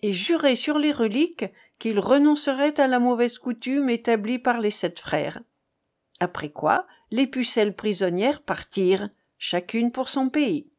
et 0.00 0.12
jurer 0.12 0.56
sur 0.56 0.78
les 0.78 0.92
reliques 0.92 1.46
qu'ils 1.78 2.00
renonceraient 2.00 2.80
à 2.80 2.86
la 2.86 2.98
mauvaise 2.98 3.38
coutume 3.38 3.90
établie 3.90 4.38
par 4.38 4.60
les 4.60 4.70
sept 4.70 4.98
frères. 4.98 5.40
Après 6.20 6.50
quoi 6.50 6.86
les 7.10 7.26
pucelles 7.26 7.74
prisonnières 7.74 8.42
partirent 8.42 9.10
chacune 9.38 9.92
pour 9.92 10.08
son 10.08 10.28
pays 10.28 10.70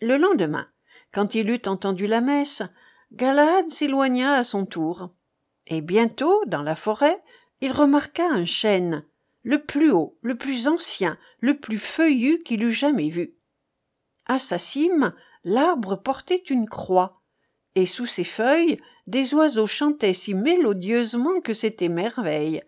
le 0.00 0.16
lendemain 0.16 0.66
quand 1.12 1.34
il 1.34 1.50
eut 1.50 1.62
entendu 1.66 2.06
la 2.06 2.20
messe 2.20 2.62
galad 3.12 3.68
s'éloigna 3.68 4.34
à 4.34 4.44
son 4.44 4.66
tour. 4.66 5.10
Et 5.66 5.80
bientôt 5.80 6.42
dans 6.46 6.62
la 6.62 6.74
forêt 6.74 7.22
il 7.60 7.72
remarqua 7.72 8.24
un 8.24 8.44
chêne 8.44 9.04
le 9.42 9.62
plus 9.62 9.90
haut 9.90 10.16
le 10.22 10.36
plus 10.36 10.68
ancien 10.68 11.18
le 11.40 11.58
plus 11.58 11.78
feuillu 11.78 12.42
qu'il 12.42 12.64
eût 12.64 12.72
jamais 12.72 13.08
vu. 13.08 13.34
À 14.26 14.38
sa 14.38 14.58
cime 14.58 15.14
l'arbre 15.44 15.96
portait 15.96 16.42
une 16.48 16.68
croix 16.68 17.20
et 17.74 17.86
sous 17.86 18.06
ses 18.06 18.24
feuilles 18.24 18.78
des 19.06 19.34
oiseaux 19.34 19.66
chantaient 19.66 20.14
si 20.14 20.34
mélodieusement 20.34 21.40
que 21.40 21.54
c'était 21.54 21.88
merveille. 21.88 22.62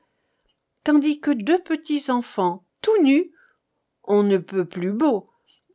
Tandis 0.84 1.20
que 1.20 1.30
deux 1.30 1.58
petits 1.60 2.10
enfants 2.10 2.64
tout 2.80 3.02
nus 3.02 3.30
on 4.04 4.22
ne 4.22 4.38
peut 4.38 4.64
plus 4.64 4.92
beau 4.92 5.31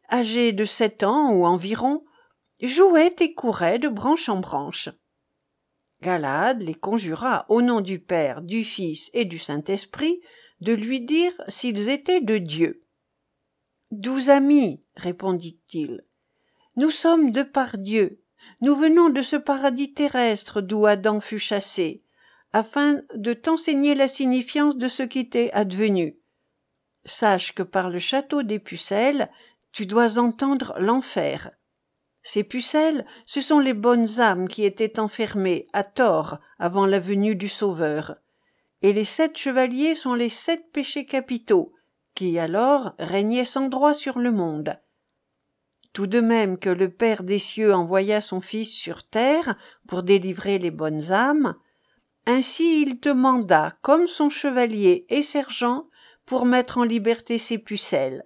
âgés 0.10 0.54
de 0.54 0.66
sept 0.66 1.04
ans 1.04 1.32
ou 1.32 1.46
environ 1.46 2.04
jouaient 2.62 3.16
et 3.20 3.34
couraient 3.34 3.80
de 3.80 3.90
branche 3.90 4.30
en 4.30 4.40
branche. 4.40 4.90
Galad 6.02 6.62
les 6.62 6.76
conjura 6.76 7.46
au 7.50 7.62
nom 7.62 7.82
du 7.82 8.00
père 8.00 8.42
du 8.42 8.64
fils 8.64 9.10
et 9.14 9.26
du 9.26 9.40
saint-esprit 9.40 10.22
de 10.62 10.74
lui 10.74 11.02
dire 11.02 11.34
s'ils 11.48 11.90
étaient 11.90 12.22
de 12.22 12.38
dieu. 12.38 12.84
Doux 13.92 14.30
amis 14.30 14.84
répondit-il 14.96 16.04
nous 16.78 16.92
sommes 16.92 17.32
de 17.32 17.42
par 17.42 17.80
dieu. 17.80 18.22
Nous 18.62 18.76
venons 18.76 19.10
de 19.10 19.24
ce 19.24 19.36
paradis 19.36 19.96
terrestre 19.96 20.62
d'où 20.62 20.86
adam 20.86 21.20
fut 21.20 21.40
chassé 21.40 22.04
afin 22.54 23.02
de 23.16 23.34
t'enseigner 23.34 23.96
la 23.96 24.08
signifiance 24.08 24.78
de 24.78 24.88
ce 24.88 25.02
qui 25.02 25.28
t'est 25.28 25.52
advenu. 25.54 26.20
Sache 27.04 27.56
que 27.56 27.64
par 27.64 27.90
le 27.90 27.98
château 27.98 28.44
des 28.44 28.60
pucelles 28.60 29.32
tu 29.72 29.86
dois 29.86 30.18
entendre 30.18 30.76
l'enfer. 30.80 31.52
Ces 32.24 32.44
pucelles 32.44 33.06
ce 33.26 33.42
sont 33.42 33.60
les 33.60 33.74
bonnes 33.74 34.20
âmes 34.20 34.48
qui 34.48 34.64
étaient 34.66 35.00
enfermées 35.00 35.68
à 35.74 35.84
tort 35.84 36.40
avant 36.60 36.86
la 36.86 37.00
venue 37.00 37.36
du 37.36 37.48
sauveur. 37.48 38.18
Et 38.82 38.94
les 38.94 39.06
sept 39.06 39.38
chevaliers 39.38 39.96
sont 39.96 40.14
les 40.14 40.30
sept 40.30 40.72
péchés 40.72 41.06
capitaux 41.06 41.74
qui 42.16 42.40
alors 42.40 42.94
régnaient 42.98 43.46
sans 43.46 43.70
droit 43.70 43.94
sur 43.94 44.18
le 44.18 44.32
monde. 44.32 44.80
Tout 45.94 46.08
de 46.08 46.20
même 46.20 46.58
que 46.58 46.70
le 46.70 46.90
père 46.90 47.24
des 47.24 47.40
cieux 47.40 47.74
envoya 47.74 48.22
son 48.22 48.42
fils 48.42 48.72
sur 48.72 49.04
terre 49.04 49.56
pour 49.88 50.04
délivrer 50.04 50.60
les 50.60 50.72
bonnes 50.72 51.12
âmes 51.12 51.56
ainsi 52.28 52.82
il 52.82 53.00
te 53.00 53.10
manda 53.10 53.78
comme 53.82 54.08
son 54.08 54.30
chevalier 54.30 55.06
et 55.10 55.24
sergent 55.24 55.88
pour 56.26 56.46
mettre 56.46 56.78
en 56.78 56.84
liberté 56.84 57.38
ces 57.38 57.58
pucelles 57.58 58.26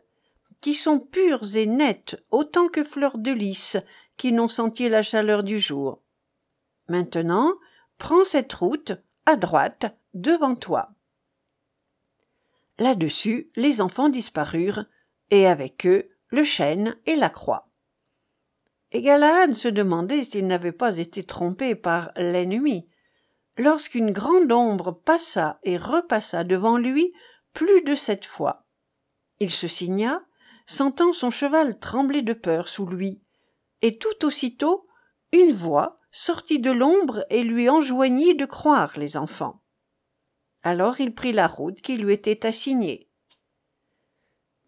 qui 0.62 0.74
sont 0.76 1.00
pures 1.00 1.56
et 1.56 1.66
nettes 1.66 2.24
autant 2.30 2.68
que 2.68 2.84
fleurs 2.84 3.18
de 3.18 3.32
lys 3.32 3.78
qui 4.16 4.32
n'ont 4.32 4.48
senti 4.48 4.88
la 4.88 5.04
chaleur 5.04 5.44
du 5.44 5.60
jour. 5.60 6.02
Maintenant 6.88 7.56
prends 7.98 8.24
cette 8.24 8.54
route 8.54 8.94
à 9.26 9.36
droite 9.36 9.86
devant 10.14 10.56
toi. 10.56 10.92
Là-dessus 12.78 13.52
les 13.56 13.82
enfants 13.82 14.10
disparurent 14.10 14.86
et 15.32 15.48
avec 15.48 15.86
eux 15.86 16.10
le 16.30 16.44
chêne 16.44 16.96
et 17.06 17.16
la 17.16 17.30
croix. 17.30 17.70
Et 18.92 19.02
Galahad 19.02 19.56
se 19.56 19.68
demandait 19.68 20.24
s'il 20.24 20.48
n'avait 20.48 20.72
pas 20.72 20.98
été 20.98 21.24
trompé 21.24 21.76
par 21.76 22.12
l'ennemi. 22.16 22.90
Lorsqu'une 23.58 24.12
grande 24.12 24.52
ombre 24.52 24.92
passa 24.92 25.60
et 25.64 25.78
repassa 25.78 26.44
devant 26.44 26.78
lui 26.78 27.14
plus 27.54 27.84
de 27.84 27.96
sept 27.96 28.26
fois. 28.26 28.66
Il 29.40 29.50
se 29.50 29.68
signa 29.68 30.24
sentant 30.66 31.14
son 31.14 31.32
cheval 31.32 31.80
trembler 31.80 32.22
de 32.22 32.34
peur 32.34 32.68
sous 32.68 32.86
lui. 32.86 33.22
Et 33.82 33.98
tout 33.98 34.26
aussitôt 34.26 34.88
une 35.32 35.52
voix 35.52 36.00
sortit 36.12 36.60
de 36.60 36.72
l'ombre 36.72 37.26
et 37.30 37.44
lui 37.44 37.70
enjoignit 37.70 38.36
de 38.36 38.46
croire 38.46 38.94
les 38.98 39.18
enfants. 39.18 39.62
Alors 40.64 41.00
il 41.00 41.14
prit 41.14 41.32
la 41.32 41.48
route 41.48 41.82
qui 41.82 41.98
lui 41.98 42.14
était 42.14 42.46
assignée. 42.46 43.10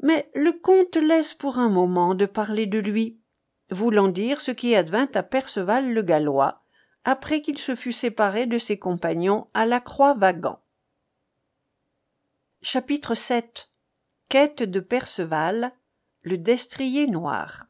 Mais 0.01 0.29
le 0.33 0.53
comte 0.53 0.95
laisse 0.95 1.33
pour 1.33 1.59
un 1.59 1.69
moment 1.69 2.15
de 2.15 2.25
parler 2.25 2.65
de 2.65 2.79
lui 2.79 3.19
voulant 3.69 4.07
dire 4.07 4.41
ce 4.41 4.51
qui 4.51 4.75
advint 4.75 5.09
à 5.13 5.23
perceval 5.23 5.93
le 5.93 6.01
gallois 6.01 6.63
après 7.05 7.41
qu'il 7.41 7.57
se 7.57 7.75
fut 7.75 7.91
séparé 7.91 8.45
de 8.45 8.57
ses 8.57 8.77
compagnons 8.77 9.47
à 9.53 9.65
la 9.65 9.79
croix 9.79 10.13
vagant 10.13 10.63
chapitre 12.63 13.13
vii 13.13 13.43
quête 14.29 14.63
de 14.63 14.79
perceval 14.79 15.73
le 16.23 16.37
destrier 16.37 17.07
noir. 17.07 17.67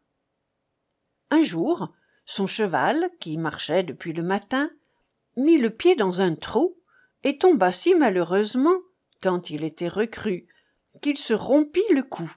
Un 1.29 1.43
jour 1.43 1.93
son 2.25 2.47
cheval 2.47 3.09
qui 3.19 3.37
marchait 3.37 3.83
depuis 3.83 4.13
le 4.13 4.23
matin 4.23 4.71
mit 5.35 5.57
le 5.57 5.69
pied 5.69 5.95
dans 5.95 6.21
un 6.21 6.35
trou 6.35 6.77
et 7.23 7.37
tomba 7.37 7.71
si 7.71 7.95
malheureusement 7.95 8.75
tant 9.19 9.41
il 9.41 9.63
était 9.63 9.87
recru 9.87 10.47
qu'il 11.01 11.17
se 11.17 11.33
rompit 11.33 11.81
le 11.91 12.03
cou. 12.03 12.31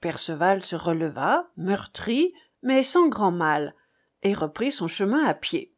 Perceval 0.00 0.62
se 0.62 0.76
releva 0.76 1.50
meurtri 1.56 2.34
mais 2.62 2.82
sans 2.82 3.08
grand 3.08 3.32
mal 3.32 3.74
et 4.22 4.34
reprit 4.34 4.72
son 4.72 4.88
chemin 4.88 5.24
à 5.24 5.34
pied. 5.34 5.74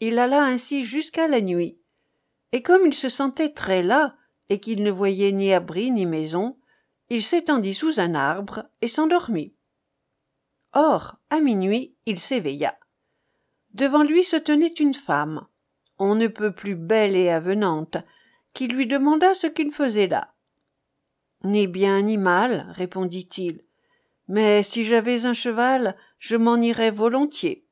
Il 0.00 0.18
alla 0.18 0.44
ainsi 0.44 0.84
jusqu'à 0.84 1.28
la 1.28 1.40
nuit. 1.40 1.78
Et 2.52 2.62
comme 2.62 2.86
il 2.86 2.94
se 2.94 3.08
sentait 3.08 3.52
très 3.52 3.82
las 3.82 4.14
et 4.48 4.58
qu'il 4.60 4.82
ne 4.82 4.90
voyait 4.90 5.32
ni 5.32 5.52
abri 5.52 5.90
ni 5.90 6.06
maison 6.06 6.58
il 7.12 7.22
s'étendit 7.22 7.74
sous 7.74 8.00
un 8.00 8.14
arbre 8.14 8.64
et 8.80 8.88
s'endormit. 8.88 9.52
Or 10.72 11.18
à 11.28 11.40
minuit 11.40 11.94
il 12.06 12.18
s'éveilla. 12.18 12.78
Devant 13.74 14.02
lui 14.02 14.24
se 14.24 14.36
tenait 14.36 14.72
une 14.80 14.94
femme 14.94 15.46
on 15.98 16.14
ne 16.14 16.26
peut 16.26 16.54
plus 16.54 16.74
belle 16.74 17.14
et 17.14 17.28
avenante 17.28 17.98
qui 18.54 18.66
lui 18.66 18.86
demanda 18.86 19.34
ce 19.34 19.46
qu'il 19.46 19.72
faisait 19.72 20.06
là. 20.06 20.32
Ni 21.44 21.66
bien 21.66 22.00
ni 22.00 22.16
mal 22.16 22.66
répondit-il 22.70 23.62
mais 24.26 24.62
si 24.62 24.86
j'avais 24.86 25.26
un 25.26 25.34
cheval 25.34 25.98
je 26.18 26.36
m'en 26.36 26.56
irais 26.56 26.90
volontiers. 26.90 27.66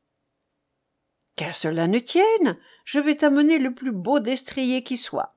Qu'à 1.36 1.52
cela 1.52 1.86
ne 1.86 1.98
tienne 1.98 2.58
je 2.84 3.00
vais 3.00 3.14
t'amener 3.14 3.58
le 3.58 3.72
plus 3.74 3.92
beau 3.92 4.20
destrier 4.20 4.82
qui 4.82 4.98
soit. 4.98 5.34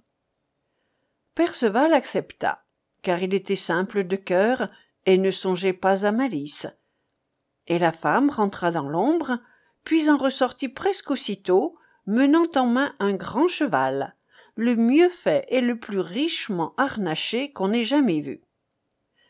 Perceval 1.35 1.93
accepta 1.93 2.62
car 3.03 3.21
il 3.21 3.33
était 3.33 3.55
simple 3.55 4.05
de 4.05 4.15
cœur 4.15 4.69
et 5.05 5.17
ne 5.17 5.29
songeait 5.29 5.73
pas 5.73 6.05
à 6.05 6.11
malice. 6.11 6.67
Et 7.67 7.77
la 7.77 7.91
femme 7.91 8.29
rentra 8.29 8.71
dans 8.71 8.89
l'ombre 8.89 9.39
puis 9.83 10.09
en 10.09 10.17
ressortit 10.17 10.69
presque 10.69 11.11
aussitôt 11.11 11.77
menant 12.07 12.47
en 12.55 12.65
main 12.65 12.95
un 12.99 13.13
grand 13.13 13.47
cheval 13.47 14.15
le 14.55 14.75
mieux 14.75 15.09
fait 15.09 15.45
et 15.49 15.61
le 15.61 15.79
plus 15.79 15.99
richement 15.99 16.73
harnaché 16.77 17.51
qu'on 17.51 17.73
ait 17.73 17.83
jamais 17.83 18.21
vu. 18.21 18.41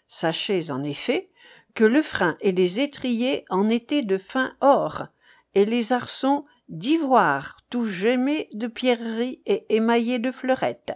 Sachez 0.08 0.70
en 0.70 0.84
effet 0.84 1.30
que 1.76 1.84
le 1.84 2.02
frein 2.02 2.38
et 2.42 2.52
les 2.52 2.80
étriers 2.80 3.46
en 3.50 3.70
étaient 3.70 4.04
de 4.04 4.18
fin 4.18 4.56
or 4.62 5.08
et 5.56 5.66
les 5.66 5.94
arçons 5.94 6.46
d'ivoire 6.70 7.58
tout 7.70 7.86
gemés 7.86 8.50
de 8.54 8.68
pierreries 8.68 9.42
et 9.46 9.66
émaillés 9.76 10.20
de 10.20 10.32
fleurettes 10.32 10.94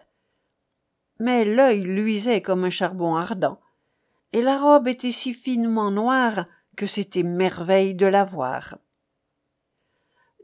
mais 1.19 1.45
l'œil 1.45 1.81
luisait 1.81 2.41
comme 2.41 2.63
un 2.65 2.69
charbon 2.69 3.15
ardent 3.15 3.59
et 4.33 4.41
la 4.41 4.57
robe 4.57 4.87
était 4.87 5.11
si 5.11 5.33
finement 5.33 5.91
noire 5.91 6.45
que 6.75 6.85
c'était 6.85 7.23
merveille 7.23 7.95
de 7.95 8.05
la 8.05 8.23
voir. 8.23 8.77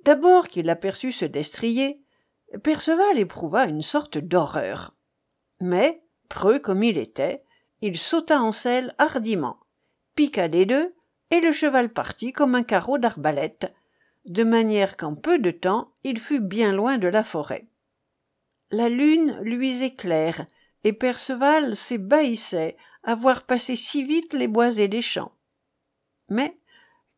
D'abord 0.03 0.47
qu'il 0.47 0.69
aperçut 0.69 1.11
ce 1.11 1.25
destrier 1.25 2.01
perceval 2.63 3.17
éprouva 3.17 3.65
une 3.65 3.81
sorte 3.81 4.17
d'horreur. 4.17 4.95
Mais 5.59 6.03
preux 6.29 6.59
comme 6.59 6.83
il 6.83 6.97
était 6.97 7.43
il 7.81 7.97
sauta 7.97 8.41
en 8.41 8.51
selle 8.51 8.95
hardiment 8.97 9.59
piqua 10.15 10.47
des 10.47 10.65
deux 10.65 10.93
et 11.31 11.41
le 11.41 11.51
cheval 11.51 11.89
partit 11.89 12.31
comme 12.31 12.55
un 12.55 12.63
carreau 12.63 12.97
d'arbalète 12.97 13.73
de 14.25 14.43
manière 14.43 14.95
qu'en 14.95 15.15
peu 15.15 15.39
de 15.39 15.51
temps 15.51 15.91
il 16.03 16.19
fut 16.19 16.39
bien 16.39 16.71
loin 16.73 16.97
de 16.97 17.07
la 17.07 17.23
forêt. 17.23 17.67
La 18.71 18.89
lune 18.89 19.37
luisait 19.41 19.93
claire 19.93 20.45
et 20.83 20.93
perceval 20.93 21.75
s'ébahissait 21.75 22.77
à 23.03 23.15
voir 23.15 23.43
passer 23.43 23.75
si 23.75 24.03
vite 24.03 24.33
les 24.33 24.47
bois 24.47 24.77
et 24.77 24.87
les 24.87 25.01
champs. 25.01 25.33
Mais 26.29 26.57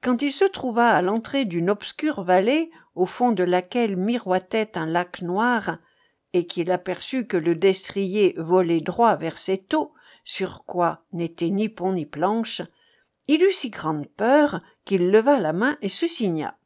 quand 0.01 0.21
il 0.21 0.31
se 0.31 0.45
trouva 0.45 0.89
à 0.89 1.01
l'entrée 1.01 1.45
d'une 1.45 1.69
obscure 1.69 2.23
vallée 2.23 2.71
au 2.93 3.05
fond 3.05 3.31
de 3.31 3.43
laquelle 3.43 3.97
miroitait 3.97 4.77
un 4.77 4.85
lac 4.85 5.21
noir 5.21 5.77
et 6.33 6.45
qu'il 6.45 6.71
aperçut 6.71 7.27
que 7.27 7.37
le 7.37 7.55
destrier 7.55 8.33
volait 8.37 8.81
droit 8.81 9.15
vers 9.15 9.37
cette 9.37 9.73
eau 9.73 9.93
sur 10.23 10.65
quoi 10.65 11.03
n'était 11.13 11.49
ni 11.49 11.69
pont 11.69 11.93
ni 11.93 12.05
planche 12.05 12.61
il 13.27 13.43
eut 13.43 13.53
si 13.53 13.69
grande 13.69 14.07
peur 14.07 14.61
qu'il 14.83 15.09
leva 15.09 15.37
la 15.37 15.53
main 15.53 15.77
et 15.81 15.89
se 15.89 16.07
signa. 16.07 16.57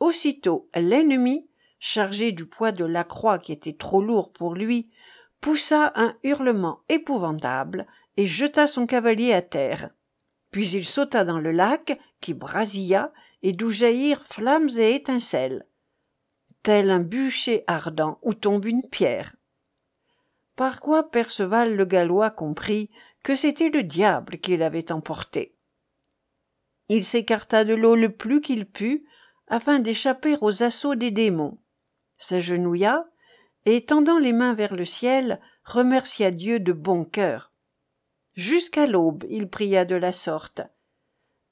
Aussitôt 0.00 0.68
l'ennemi 0.74 1.48
chargé 1.78 2.32
du 2.32 2.46
poids 2.46 2.72
de 2.72 2.84
la 2.84 3.04
croix 3.04 3.38
qui 3.38 3.52
était 3.52 3.74
trop 3.74 4.02
lourd 4.02 4.32
pour 4.32 4.54
lui 4.54 4.88
poussa 5.40 5.92
un 5.94 6.16
hurlement 6.24 6.80
épouvantable 6.88 7.86
et 8.16 8.26
jeta 8.26 8.66
son 8.66 8.86
cavalier 8.86 9.32
à 9.32 9.42
terre. 9.42 9.90
Puis 10.50 10.70
il 10.70 10.84
sauta 10.84 11.24
dans 11.24 11.38
le 11.38 11.52
lac 11.52 11.98
qui 12.20 12.34
brasilla 12.34 13.12
et 13.42 13.52
d'où 13.52 13.70
jaillirent 13.70 14.26
flammes 14.26 14.70
et 14.76 14.94
étincelles. 14.94 15.66
Tel 16.62 16.90
un 16.90 17.00
bûcher 17.00 17.64
ardent 17.66 18.18
où 18.22 18.34
tombe 18.34 18.64
une 18.64 18.88
pierre. 18.88 19.36
Par 20.56 20.80
quoi 20.80 21.10
perceval 21.10 21.76
le 21.76 21.84
gallois 21.84 22.30
comprit 22.30 22.90
que 23.22 23.36
c'était 23.36 23.70
le 23.70 23.84
diable 23.84 24.38
qui 24.38 24.56
l'avait 24.56 24.90
emporté. 24.90 25.54
Il 26.88 27.04
s'écarta 27.04 27.64
de 27.64 27.74
l'eau 27.74 27.94
le 27.94 28.10
plus 28.10 28.40
qu'il 28.40 28.66
put 28.66 29.06
afin 29.46 29.78
d'échapper 29.78 30.36
aux 30.40 30.62
assauts 30.62 30.94
des 30.94 31.10
démons. 31.10 31.58
S'agenouilla 32.16 33.06
et 33.76 33.84
tendant 33.84 34.18
les 34.18 34.32
mains 34.32 34.54
vers 34.54 34.74
le 34.74 34.86
ciel 34.86 35.40
remercia 35.64 36.30
dieu 36.30 36.58
de 36.58 36.72
bon 36.72 37.04
cœur. 37.04 37.52
Jusqu'à 38.32 38.86
l'aube 38.86 39.24
il 39.28 39.48
pria 39.48 39.84
de 39.84 39.94
la 39.94 40.12
sorte. 40.12 40.62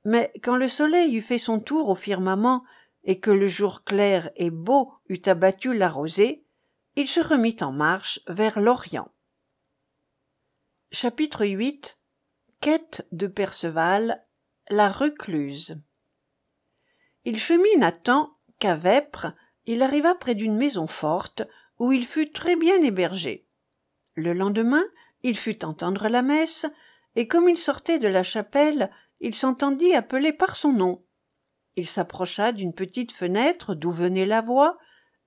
Mais 0.04 0.32
quand 0.42 0.56
le 0.56 0.68
soleil 0.68 1.16
eut 1.16 1.22
fait 1.22 1.38
son 1.38 1.60
tour 1.60 1.90
au 1.90 1.94
firmament 1.94 2.64
et 3.04 3.20
que 3.20 3.30
le 3.30 3.48
jour 3.48 3.84
clair 3.84 4.30
et 4.36 4.50
beau 4.50 4.94
eut 5.08 5.20
abattu 5.26 5.74
la 5.74 5.90
rosée 5.90 6.46
il 6.94 7.06
se 7.06 7.20
remit 7.20 7.56
en 7.60 7.72
marche 7.72 8.20
vers 8.28 8.60
l'orient. 8.60 9.10
Chapitre 10.92 11.44
viii 11.44 11.82
quête 12.62 13.06
de 13.12 13.26
perceval 13.26 14.24
la 14.70 14.88
recluse. 14.88 15.82
Il 17.26 17.38
chemine 17.38 17.82
à 17.82 17.92
temps 17.92 18.38
qu'à 18.58 18.74
vêpres 18.74 19.34
il 19.66 19.82
arriva 19.82 20.14
près 20.14 20.34
d'une 20.34 20.56
maison 20.56 20.86
forte 20.86 21.42
où 21.78 21.92
il 21.92 22.06
fut 22.06 22.32
très 22.32 22.56
bien 22.56 22.80
hébergé. 22.82 23.46
Le 24.14 24.32
lendemain 24.32 24.84
il 25.22 25.36
fut 25.36 25.64
entendre 25.64 26.08
la 26.08 26.22
messe 26.22 26.66
et 27.14 27.26
comme 27.26 27.48
il 27.48 27.56
sortait 27.56 27.98
de 27.98 28.08
la 28.08 28.22
chapelle 28.22 28.90
il 29.20 29.34
s'entendit 29.34 29.94
appeler 29.94 30.32
par 30.32 30.56
son 30.56 30.72
nom. 30.72 31.04
Il 31.76 31.86
s'approcha 31.86 32.52
d'une 32.52 32.74
petite 32.74 33.12
fenêtre 33.12 33.74
d'où 33.74 33.90
venait 33.90 34.26
la 34.26 34.40
voix 34.40 34.78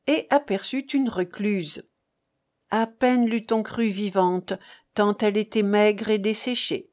et 0.07 0.27
aperçut 0.29 0.87
une 0.93 1.09
recluse 1.09 1.89
à 2.71 2.85
peine 2.85 3.27
l'eût-on 3.27 3.63
crue 3.63 3.87
vivante 3.87 4.53
tant 4.93 5.17
elle 5.17 5.37
était 5.37 5.63
maigre 5.63 6.09
et 6.09 6.19
desséchée 6.19 6.91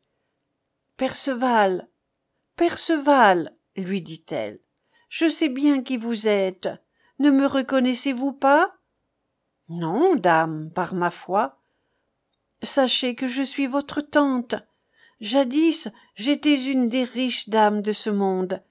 perceval 0.96 1.88
perceval 2.56 3.54
lui 3.76 4.00
dit-elle 4.00 4.60
je 5.08 5.28
sais 5.28 5.48
bien 5.48 5.82
qui 5.82 5.96
vous 5.96 6.26
êtes. 6.28 6.68
Ne 7.18 7.30
me 7.30 7.46
reconnaissez-vous 7.46 8.32
pas? 8.32 8.75
Non 9.68 10.14
dame 10.14 10.70
par 10.70 10.94
ma 10.94 11.10
foi. 11.10 11.58
Sachez 12.62 13.14
que 13.14 13.28
je 13.28 13.42
suis 13.42 13.66
votre 13.66 14.00
tante. 14.00 14.54
Jadis 15.20 15.88
j'étais 16.14 16.70
une 16.70 16.88
des 16.88 17.04
riches 17.04 17.48
dames 17.48 17.80
de 17.80 17.92
ce 17.92 18.10
monde. 18.10 18.62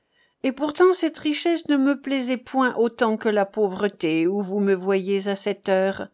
Et 0.44 0.52
pourtant 0.52 0.94
cette 0.94 1.18
richesse 1.18 1.68
ne 1.70 1.78
me 1.78 2.00
plaisait 2.00 2.38
point 2.38 2.76
autant 2.76 3.18
que 3.18 3.30
la 3.30 3.46
pauvreté 3.46 4.28
où 4.28 4.42
vous 4.42 4.60
me 4.60 4.74
voyez 4.74 5.28
à 5.28 5.36
cette 5.36 5.70
heure. 5.70 6.10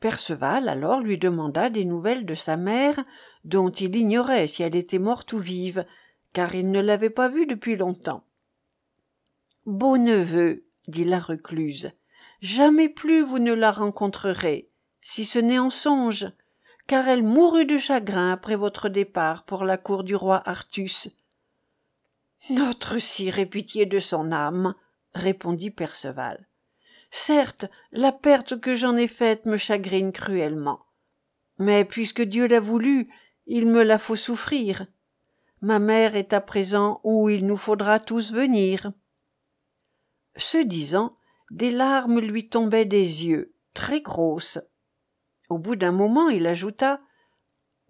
Perceval 0.00 0.68
alors 0.68 1.00
lui 1.00 1.18
demanda 1.18 1.70
des 1.70 1.84
nouvelles 1.84 2.24
de 2.24 2.36
sa 2.36 2.56
mère 2.56 3.04
dont 3.44 3.70
il 3.70 3.96
ignorait 3.96 4.46
si 4.46 4.62
elle 4.62 4.76
était 4.76 5.00
morte 5.00 5.32
ou 5.32 5.38
vive 5.38 5.84
car 6.32 6.54
il 6.54 6.70
ne 6.70 6.80
l'avait 6.80 7.10
pas 7.10 7.28
vue 7.28 7.46
depuis 7.46 7.76
longtemps. 7.76 8.24
Beau 9.66 9.98
neveu 9.98 10.64
dit 10.86 11.04
la 11.04 11.18
recluse 11.18 11.90
jamais 12.40 12.88
plus 12.88 13.22
vous 13.22 13.38
ne 13.38 13.52
la 13.52 13.72
rencontrerez 13.72 14.70
si 15.00 15.24
ce 15.24 15.38
n'est 15.38 15.58
en 15.58 15.70
songe 15.70 16.30
car 16.86 17.06
elle 17.08 17.22
mourut 17.22 17.66
de 17.66 17.78
chagrin 17.78 18.32
après 18.32 18.56
votre 18.56 18.88
départ 18.88 19.44
pour 19.44 19.64
la 19.64 19.76
cour 19.76 20.04
du 20.04 20.16
roi 20.16 20.42
artus. 20.48 21.08
Notre 22.50 22.98
sire 22.98 23.38
ait 23.38 23.46
pitié 23.46 23.84
de 23.84 24.00
son 24.00 24.32
âme 24.32 24.74
répondit 25.14 25.70
perceval. 25.70 26.48
Certes 27.10 27.66
la 27.92 28.12
perte 28.12 28.60
que 28.60 28.76
j'en 28.76 28.96
ai 28.96 29.08
faite 29.08 29.46
me 29.46 29.56
chagrine 29.56 30.12
cruellement 30.12 30.88
mais 31.58 31.84
puisque 31.84 32.22
dieu 32.22 32.46
l'a 32.46 32.60
voulu 32.60 33.08
il 33.46 33.66
me 33.66 33.82
la 33.82 33.98
faut 33.98 34.16
souffrir. 34.16 34.86
Ma 35.60 35.78
mère 35.78 36.14
est 36.16 36.32
à 36.32 36.40
présent 36.40 37.00
où 37.02 37.28
il 37.28 37.46
nous 37.46 37.56
faudra 37.56 37.98
tous 37.98 38.32
venir. 38.32 38.92
Ce 40.36 40.58
disant 40.58 41.17
des 41.50 41.70
larmes 41.70 42.20
lui 42.20 42.48
tombaient 42.48 42.84
des 42.84 43.26
yeux 43.26 43.54
très 43.74 44.00
grosses. 44.00 44.58
Au 45.48 45.58
bout 45.58 45.76
d'un 45.76 45.92
moment 45.92 46.28
il 46.28 46.46
ajouta 46.46 47.00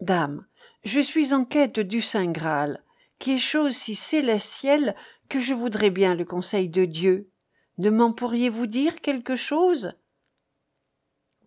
dame 0.00 0.46
je 0.84 1.00
suis 1.00 1.34
en 1.34 1.44
quête 1.44 1.80
du 1.80 2.00
saint 2.00 2.30
graal 2.30 2.82
qui 3.18 3.32
est 3.34 3.38
chose 3.38 3.74
si 3.74 3.94
célestielle 3.94 4.94
que 5.28 5.40
je 5.40 5.54
voudrais 5.54 5.90
bien 5.90 6.14
le 6.14 6.24
conseil 6.24 6.68
de 6.68 6.84
dieu. 6.84 7.30
Ne 7.78 7.90
m'en 7.90 8.12
pourriez-vous 8.12 8.66
dire 8.66 9.00
quelque 9.00 9.34
chose? 9.34 9.92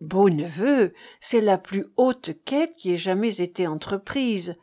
Beau 0.00 0.28
neveu 0.28 0.92
c'est 1.20 1.40
la 1.40 1.56
plus 1.56 1.86
haute 1.96 2.30
quête 2.44 2.76
qui 2.76 2.92
ait 2.92 2.98
jamais 2.98 3.40
été 3.40 3.66
entreprise 3.66 4.56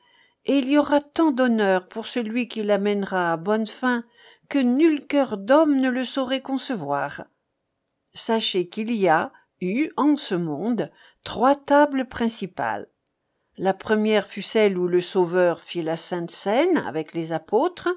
et 0.46 0.60
il 0.60 0.70
y 0.70 0.78
aura 0.78 1.02
tant 1.02 1.32
d'honneur 1.32 1.88
pour 1.88 2.08
celui 2.08 2.48
qui 2.48 2.64
l'amènera 2.64 3.34
à 3.34 3.38
bonne 3.38 3.68
fin 3.68 4.04
que 4.50 4.60
nul 4.60 5.06
cœur 5.06 5.38
d'homme 5.38 5.80
ne 5.80 5.90
le 5.90 6.06
saurait 6.06 6.42
concevoir. 6.42 7.26
Sachez 8.14 8.68
qu'il 8.68 8.94
y 8.94 9.08
a 9.08 9.32
eu 9.62 9.90
en 9.98 10.16
ce 10.16 10.36
monde 10.36 10.92
trois 11.24 11.56
tables 11.56 12.08
principales. 12.08 12.88
La 13.58 13.74
première 13.74 14.28
fut 14.28 14.42
celle 14.42 14.78
où 14.78 14.88
le 14.88 15.02
Sauveur 15.02 15.62
fit 15.62 15.84
la 15.84 15.98
Sainte 15.98 16.32
Seine 16.32 16.78
avec 16.78 17.14
les 17.14 17.34
apôtres, 17.34 17.90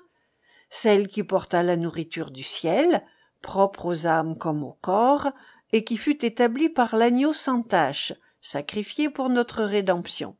celle 0.70 1.06
qui 1.06 1.22
porta 1.22 1.62
la 1.62 1.76
nourriture 1.76 2.30
du 2.30 2.42
ciel, 2.42 3.04
propre 3.42 3.86
aux 3.86 4.06
âmes 4.06 4.36
comme 4.36 4.64
au 4.64 4.72
corps, 4.80 5.30
et 5.72 5.84
qui 5.84 5.96
fut 5.96 6.24
établie 6.24 6.68
par 6.68 6.96
l'agneau 6.96 7.32
sans 7.32 7.62
tache, 7.62 8.12
sacrifié 8.40 9.08
pour 9.08 9.28
notre 9.28 9.62
rédemption. 9.62 10.36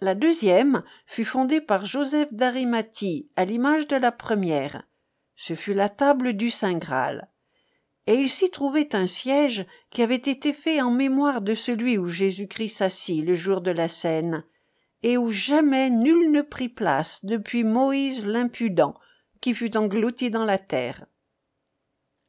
La 0.00 0.14
deuxième 0.14 0.84
fut 1.06 1.24
fondée 1.24 1.60
par 1.60 1.84
Joseph 1.84 2.32
d'Arimathie 2.32 3.28
à 3.36 3.44
l'image 3.44 3.88
de 3.88 3.96
la 3.96 4.12
première. 4.12 4.84
Ce 5.34 5.54
fut 5.54 5.74
la 5.74 5.88
table 5.88 6.34
du 6.34 6.50
Saint 6.50 6.78
Graal. 6.78 7.28
Et 8.08 8.14
il 8.14 8.30
s'y 8.30 8.50
trouvait 8.50 8.96
un 8.96 9.06
siège 9.06 9.66
qui 9.90 10.02
avait 10.02 10.14
été 10.14 10.54
fait 10.54 10.80
en 10.80 10.90
mémoire 10.90 11.42
de 11.42 11.54
celui 11.54 11.98
où 11.98 12.08
Jésus-Christ 12.08 12.78
s'assit 12.78 13.22
le 13.22 13.34
jour 13.34 13.60
de 13.60 13.70
la 13.70 13.86
scène, 13.86 14.44
et 15.02 15.18
où 15.18 15.30
jamais 15.30 15.90
nul 15.90 16.32
ne 16.32 16.40
prit 16.40 16.70
place 16.70 17.22
depuis 17.26 17.64
Moïse 17.64 18.26
l'impudent, 18.26 18.94
qui 19.42 19.52
fut 19.52 19.76
englouti 19.76 20.30
dans 20.30 20.46
la 20.46 20.56
terre. 20.56 21.04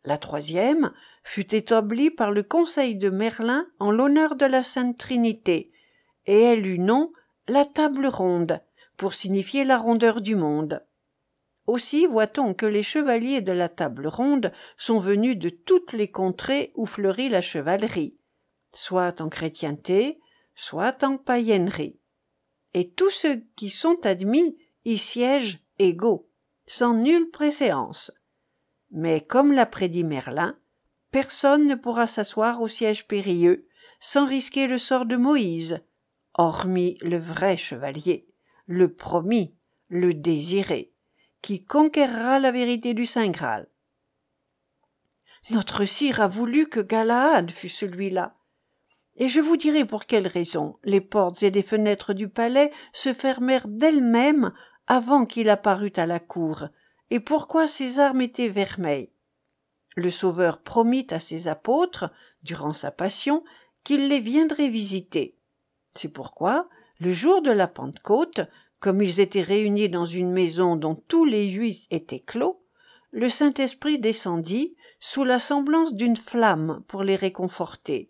La 0.04 0.18
troisième 0.18 0.92
fut 1.24 1.56
établie 1.56 2.10
par 2.10 2.32
le 2.32 2.44
conseil 2.44 2.98
de 2.98 3.10
Merlin 3.10 3.66
en 3.80 3.92
l'honneur 3.92 4.36
de 4.36 4.46
la 4.46 4.64
Sainte 4.64 4.98
Trinité, 4.98 5.72
et 6.26 6.42
elle 6.42 6.68
eut 6.68 6.80
nom 6.80 7.14
la 7.48 7.64
table 7.64 8.08
ronde, 8.08 8.60
pour 8.98 9.14
signifier 9.14 9.64
la 9.64 9.78
rondeur 9.78 10.20
du 10.20 10.36
monde. 10.36 10.84
Aussi 11.70 12.08
voit-on 12.08 12.56
que 12.56 12.66
les 12.66 12.82
chevaliers 12.82 13.42
de 13.42 13.52
la 13.52 13.70
table 13.70 14.08
ronde 14.08 14.52
sont 14.76 14.98
venus 14.98 15.38
de 15.38 15.50
toutes 15.50 15.94
les 15.94 16.10
contrées 16.10 16.72
où 16.74 16.88
fleurit 16.88 17.30
la 17.30 17.44
chevalerie, 17.44 18.18
soit 18.74 19.22
en 19.22 19.30
chrétienté, 19.30 20.20
soit 20.56 21.04
en 21.04 21.18
païennerie. 21.18 22.00
Et 22.74 22.90
tous 22.90 23.12
ceux 23.12 23.44
qui 23.56 23.70
sont 23.70 24.04
admis 24.04 24.58
y 24.84 24.98
siègent 24.98 25.60
égaux, 25.78 26.28
sans 26.66 26.96
nulle 26.96 27.30
préséance. 27.30 28.12
Mais 28.90 29.22
comme 29.22 29.54
l'a 29.54 29.68
prédit 29.68 30.04
Merlin, 30.04 30.58
personne 31.12 31.68
ne 31.68 31.76
pourra 31.76 32.08
s'asseoir 32.08 32.64
au 32.64 32.68
siège 32.68 33.08
périlleux 33.08 33.68
sans 34.00 34.26
risquer 34.26 34.66
le 34.66 34.80
sort 34.80 35.06
de 35.06 35.18
Moïse, 35.18 35.86
hormis 36.34 36.98
le 37.02 37.20
vrai 37.20 37.58
chevalier, 37.58 38.28
le 38.66 38.92
promis, 38.92 39.54
le 39.88 40.16
désiré, 40.16 40.96
qui 41.42 41.64
conquérera 41.64 42.40
la 42.40 42.52
vérité 42.52 42.94
du 42.94 43.06
Saint 43.06 43.30
Graal. 43.30 43.68
Notre 45.52 45.86
sire 45.86 46.22
a 46.22 46.28
voulu 46.28 46.68
que 46.68 46.80
Galahad 46.80 47.50
fût 47.52 47.70
celui-là. 47.70 48.36
Et 49.16 49.28
je 49.28 49.40
vous 49.40 49.58
dirai 49.58 49.86
pour 49.86 50.06
quelle 50.06 50.28
raison 50.28 50.78
les 50.84 51.02
portes 51.02 51.44
et 51.44 51.50
les 51.50 51.64
fenêtres 51.64 52.14
du 52.14 52.30
palais 52.30 52.72
se 52.94 53.14
fermèrent 53.14 53.68
d'elles-mêmes 53.68 54.54
avant 54.88 55.26
qu'il 55.26 55.50
apparût 55.50 55.94
à 55.98 56.06
la 56.06 56.20
cour, 56.20 56.68
et 57.10 57.20
pourquoi 57.20 57.68
ses 57.68 58.00
armes 58.00 58.22
étaient 58.22 58.48
vermeilles. 58.48 59.12
Le 59.96 60.10
Sauveur 60.10 60.62
promit 60.62 61.08
à 61.10 61.20
ses 61.20 61.48
apôtres, 61.48 62.12
durant 62.44 62.74
sa 62.74 62.92
passion, 62.92 63.44
qu'il 63.84 64.08
les 64.08 64.20
viendrait 64.20 64.70
visiter. 64.70 65.38
C'est 65.96 66.14
pourquoi, 66.14 66.70
le 67.00 67.12
jour 67.12 67.42
de 67.42 67.52
la 67.52 67.68
Pentecôte, 67.68 68.42
comme 68.80 69.02
ils 69.02 69.20
étaient 69.20 69.42
réunis 69.42 69.90
dans 69.90 70.06
une 70.06 70.32
maison 70.32 70.76
dont 70.76 70.96
tous 70.96 71.26
les 71.26 71.48
huit 71.50 71.88
étaient 71.92 72.20
clos, 72.20 72.64
le 73.12 73.30
Saint-Esprit 73.30 74.00
descendit 74.00 74.76
sous 75.00 75.24
la 75.24 75.40
semblance 75.40 75.96
d'une 75.96 76.18
flamme 76.18 76.84
pour 76.88 77.04
les 77.04 77.16
réconforter, 77.16 78.10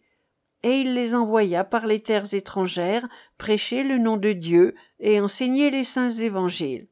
et 0.64 0.82
il 0.82 0.94
les 0.94 1.16
envoya 1.16 1.64
par 1.64 1.88
les 1.88 2.02
terres 2.02 2.34
étrangères 2.34 3.08
prêcher 3.38 3.84
le 3.84 3.98
nom 3.98 4.18
de 4.18 4.34
Dieu 4.34 4.76
et 5.00 5.22
enseigner 5.22 5.70
les 5.70 5.86
saints 5.86 6.12
évangiles. 6.12 6.88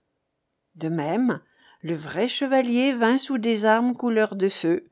De 0.76 0.90
même, 0.90 1.42
le 1.82 1.96
vrai 1.96 2.28
chevalier 2.28 2.94
vint 2.94 3.18
sous 3.18 3.38
des 3.38 3.66
armes 3.66 3.94
couleur 3.94 4.36
de 4.36 4.50
feu, 4.50 4.90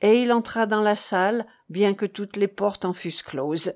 et 0.00 0.22
il 0.22 0.32
entra 0.32 0.66
dans 0.66 0.82
la 0.82 0.96
salle, 0.96 1.46
bien 1.68 1.94
que 1.94 2.06
toutes 2.06 2.36
les 2.36 2.48
portes 2.48 2.84
en 2.84 2.92
fussent 2.92 3.22
closes. 3.22 3.72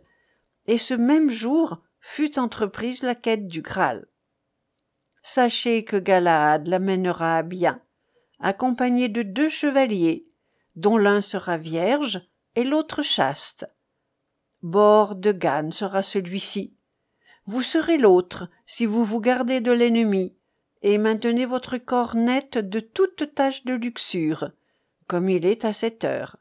Et 0.67 0.79
ce 0.79 0.95
même 0.95 1.31
jour 1.31 1.79
fut 2.01 2.39
entreprise 2.39 3.03
la 3.03 3.15
quête 3.15 3.47
du 3.47 3.63
Graal. 3.63 4.07
Sachez 5.23 5.85
que 5.85 5.97
Galahad 5.97 6.67
l'amènera 6.67 7.39
à 7.39 7.43
bien, 7.43 7.81
accompagné 8.41 9.09
de 9.09 9.23
deux 9.23 9.49
chevaliers, 9.49 10.27
dont 10.75 10.99
l'un 10.99 11.21
sera 11.21 11.59
vierge 11.59 12.21
et 12.57 12.65
l'autre 12.65 13.03
chaste. 13.03 13.67
Bord 14.63 15.17
de 15.17 15.33
Gann 15.33 15.73
sera 15.73 16.03
celui-ci. 16.03 16.77
Vous 17.47 17.63
serez 17.63 17.99
l'autre, 17.99 18.49
si 18.67 18.87
vous 18.87 19.05
vous 19.05 19.21
gardez 19.21 19.61
de 19.61 19.73
l'ennemi, 19.73 20.37
et 20.83 20.99
maintenez 20.99 21.47
votre 21.47 21.79
corps 21.79 22.17
net 22.17 22.59
de 22.59 22.81
toute 22.81 23.35
tache 23.35 23.65
de 23.65 23.75
luxure, 23.75 24.51
comme 25.07 25.29
il 25.29 25.47
est 25.47 25.65
à 25.65 25.73
cette 25.73 26.05
heure. 26.05 26.37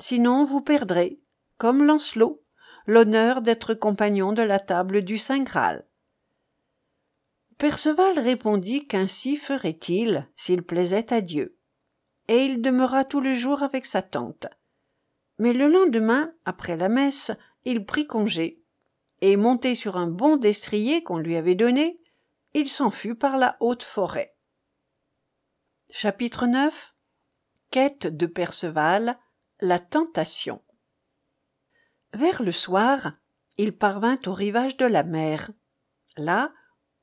Sinon 0.00 0.44
vous 0.44 0.60
perdrez, 0.60 1.20
comme 1.56 1.84
Lancelot, 1.84 2.42
l'honneur 2.86 3.42
d'être 3.42 3.74
compagnon 3.74 4.32
de 4.32 4.42
la 4.42 4.60
table 4.60 5.02
du 5.02 5.18
Saint 5.18 5.42
Graal. 5.42 5.84
Perceval 7.58 8.20
répondit 8.20 8.86
qu'ainsi 8.86 9.36
ferait-il 9.36 10.28
s'il 10.36 10.62
plaisait 10.62 11.12
à 11.12 11.20
Dieu, 11.20 11.58
et 12.28 12.44
il 12.44 12.62
demeura 12.62 13.04
tout 13.04 13.20
le 13.20 13.32
jour 13.32 13.64
avec 13.64 13.84
sa 13.84 14.00
tante. 14.00 14.46
Mais 15.38 15.52
le 15.52 15.66
lendemain, 15.66 16.32
après 16.44 16.76
la 16.76 16.88
messe, 16.88 17.32
il 17.64 17.84
prit 17.84 18.06
congé, 18.06 18.62
et 19.20 19.36
monté 19.36 19.74
sur 19.74 19.96
un 19.96 20.06
bon 20.06 20.36
destrier 20.36 21.02
qu'on 21.02 21.18
lui 21.18 21.34
avait 21.34 21.56
donné, 21.56 22.00
il 22.54 22.68
s'en 22.68 22.92
fut 22.92 23.16
par 23.16 23.36
la 23.38 23.56
haute 23.58 23.82
forêt. 23.82 24.36
Chapitre 25.90 26.46
9 26.46 26.94
Quête 27.70 28.06
de 28.06 28.26
Perceval, 28.26 29.18
la 29.60 29.80
tentation. 29.80 30.62
Vers 32.14 32.42
le 32.42 32.52
soir, 32.52 33.12
il 33.58 33.76
parvint 33.76 34.18
au 34.26 34.32
rivage 34.32 34.76
de 34.76 34.86
la 34.86 35.02
mer. 35.02 35.50
Là, 36.16 36.52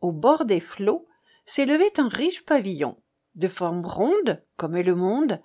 au 0.02 0.12
bord 0.12 0.46
des 0.46 0.60
flots, 0.60 1.08
s'élevait 1.46 2.00
un 2.00 2.08
riche 2.08 2.44
pavillon, 2.46 3.02
de 3.36 3.48
forme 3.48 3.86
ronde, 3.86 4.44
comme 4.58 4.76
est 4.76 4.84
le 4.84 4.96
monde, 4.96 5.42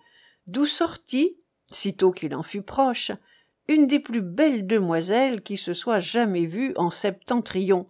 d'où 0.46 0.66
sortit, 0.66 1.38
sitôt 1.70 2.10
qu'il 2.10 2.34
en 2.34 2.42
fut 2.42 2.62
proche, 2.62 3.12
une 3.68 3.86
des 3.86 4.00
plus 4.00 4.22
belles 4.22 4.66
demoiselles 4.66 5.42
qui 5.42 5.56
se 5.56 5.74
soit 5.74 6.00
jamais 6.00 6.46
vue 6.46 6.72
en 6.76 6.90
septentrion, 6.90 7.88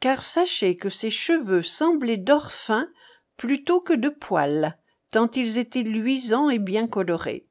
car 0.00 0.22
sachez 0.22 0.76
que 0.76 0.88
ses 0.88 1.10
cheveux 1.10 1.62
semblaient 1.62 2.16
d'or 2.16 2.52
fin 2.52 2.88
plutôt 3.36 3.80
que 3.80 3.92
de 3.92 4.08
poils, 4.08 4.78
tant 5.10 5.30
ils 5.30 5.58
étaient 5.58 5.82
luisants 5.82 6.50
et 6.50 6.58
bien 6.58 6.86
colorés. 6.86 7.48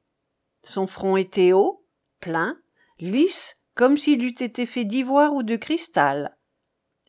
Son 0.62 0.86
front 0.86 1.16
était 1.16 1.52
haut, 1.52 1.84
plein, 2.20 2.58
lisse, 2.98 3.58
comme 3.74 3.96
s'il 3.96 4.22
eût 4.24 4.28
été 4.28 4.66
fait 4.66 4.84
d'ivoire 4.84 5.34
ou 5.34 5.42
de 5.42 5.56
cristal. 5.56 6.36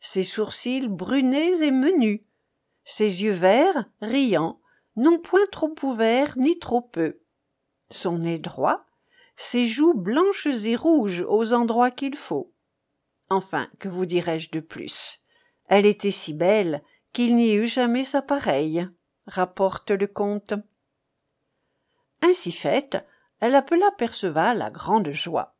Ses 0.06 0.22
sourcils 0.22 0.86
brunets 0.86 1.62
et 1.62 1.70
menus, 1.70 2.20
ses 2.84 3.22
yeux 3.22 3.32
verts, 3.32 3.86
riants, 4.02 4.60
non 4.96 5.18
point 5.18 5.46
trop 5.50 5.74
ouverts 5.82 6.36
ni 6.36 6.58
trop 6.58 6.82
peu. 6.82 7.22
Son 7.88 8.18
nez 8.18 8.38
droit, 8.38 8.84
ses 9.38 9.66
joues 9.66 9.94
blanches 9.94 10.46
et 10.46 10.76
rouges 10.76 11.24
aux 11.26 11.54
endroits 11.54 11.90
qu'il 11.90 12.16
faut. 12.16 12.52
Enfin, 13.30 13.70
que 13.78 13.88
vous 13.88 14.04
dirais-je 14.04 14.50
de 14.50 14.60
plus? 14.60 15.24
Elle 15.68 15.86
était 15.86 16.10
si 16.10 16.34
belle 16.34 16.82
qu'il 17.14 17.34
n'y 17.34 17.54
eut 17.54 17.66
jamais 17.66 18.04
sa 18.04 18.20
pareille 18.20 18.86
rapporte 19.26 19.90
le 19.90 20.06
conte 20.06 20.52
ainsi 22.20 22.52
faite 22.52 22.98
elle 23.40 23.54
appela 23.54 23.90
perceval 23.92 24.60
à 24.60 24.70
grande 24.70 25.12
joie 25.12 25.56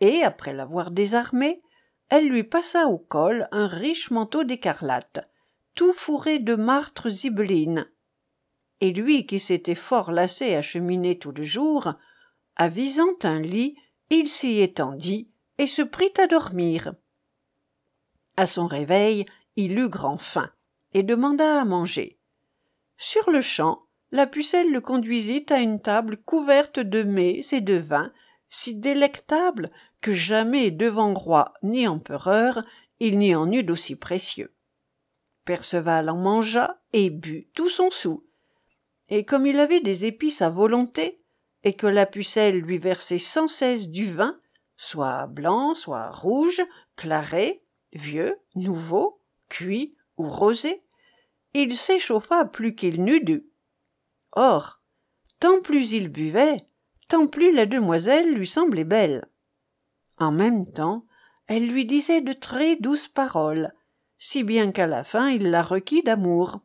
et 0.00 0.22
après 0.22 0.54
l'avoir 0.54 0.90
désarmé 0.90 1.60
elle 2.08 2.28
lui 2.28 2.44
passa 2.44 2.86
au 2.86 2.98
col 2.98 3.48
un 3.52 3.66
riche 3.66 4.10
manteau 4.10 4.44
d'écarlate 4.44 5.28
tout 5.76 5.92
fourré 5.92 6.38
de 6.40 6.56
martres 6.56 7.10
zibelines. 7.10 7.88
Et 8.80 8.92
lui 8.92 9.26
qui 9.26 9.38
s'était 9.38 9.74
fort 9.74 10.10
lassé 10.10 10.54
à 10.54 10.62
cheminer 10.62 11.18
tout 11.18 11.32
le 11.32 11.44
jour 11.44 11.92
avisant 12.56 13.14
un 13.22 13.40
lit 13.40 13.76
il 14.10 14.28
s'y 14.28 14.60
étendit 14.60 15.28
et 15.58 15.66
se 15.66 15.82
prit 15.82 16.12
à 16.18 16.26
dormir. 16.26 16.94
À 18.36 18.46
son 18.46 18.66
réveil 18.66 19.26
il 19.56 19.78
eut 19.78 19.88
grand 19.88 20.18
faim 20.18 20.50
et 20.94 21.02
demanda 21.02 21.60
à 21.60 21.64
manger. 21.64 22.18
Sur-le-champ 22.96 23.82
la 24.12 24.26
pucelle 24.26 24.70
le 24.70 24.80
conduisit 24.80 25.46
à 25.50 25.60
une 25.60 25.80
table 25.80 26.16
couverte 26.16 26.78
de 26.78 27.02
mets 27.02 27.42
et 27.52 27.60
de 27.60 27.74
vins 27.74 28.12
si 28.48 28.76
délectables 28.76 29.70
jamais 30.12 30.70
devant 30.70 31.14
roi 31.14 31.54
ni 31.62 31.86
empereur 31.88 32.64
il 33.00 33.18
n'y 33.18 33.34
en 33.34 33.50
eut 33.50 33.62
d'aussi 33.62 33.96
précieux 33.96 34.52
perceval 35.44 36.10
en 36.10 36.16
mangea 36.16 36.80
et 36.92 37.10
but 37.10 37.48
tout 37.54 37.68
son 37.68 37.90
soûl 37.90 38.20
et 39.08 39.24
comme 39.24 39.46
il 39.46 39.58
avait 39.58 39.80
des 39.80 40.04
épices 40.04 40.42
à 40.42 40.50
volonté, 40.50 41.20
et 41.62 41.74
que 41.74 41.86
la 41.86 42.06
pucelle 42.06 42.58
lui 42.58 42.78
versait 42.78 43.18
sans 43.18 43.48
cesse 43.48 43.88
du 43.88 44.10
vin, 44.10 44.38
soit 44.76 45.26
blanc, 45.26 45.74
soit 45.74 46.10
rouge, 46.10 46.62
claré, 46.96 47.62
vieux, 47.92 48.36
nouveau, 48.54 49.20
cuit 49.48 49.96
ou 50.16 50.28
rosé, 50.28 50.82
il 51.54 51.76
s'échauffa 51.76 52.44
plus 52.44 52.74
qu'il 52.74 53.02
n'eût 53.04 53.24
dû. 53.24 53.46
Or, 54.32 54.80
tant 55.40 55.60
plus 55.60 55.92
il 55.92 56.08
buvait, 56.08 56.66
tant 57.08 57.26
plus 57.26 57.52
la 57.52 57.66
demoiselle 57.66 58.34
lui 58.34 58.46
semblait 58.46 58.84
belle. 58.84 59.26
En 60.18 60.32
même 60.32 60.66
temps, 60.66 61.06
elle 61.46 61.68
lui 61.68 61.84
disait 61.84 62.20
de 62.20 62.32
très 62.32 62.76
douces 62.76 63.08
paroles, 63.08 63.72
si 64.18 64.42
bien 64.42 64.72
qu'à 64.72 64.86
la 64.86 65.04
fin 65.04 65.28
il 65.28 65.50
la 65.50 65.62
requit 65.62 66.02
d'amour. 66.02 66.60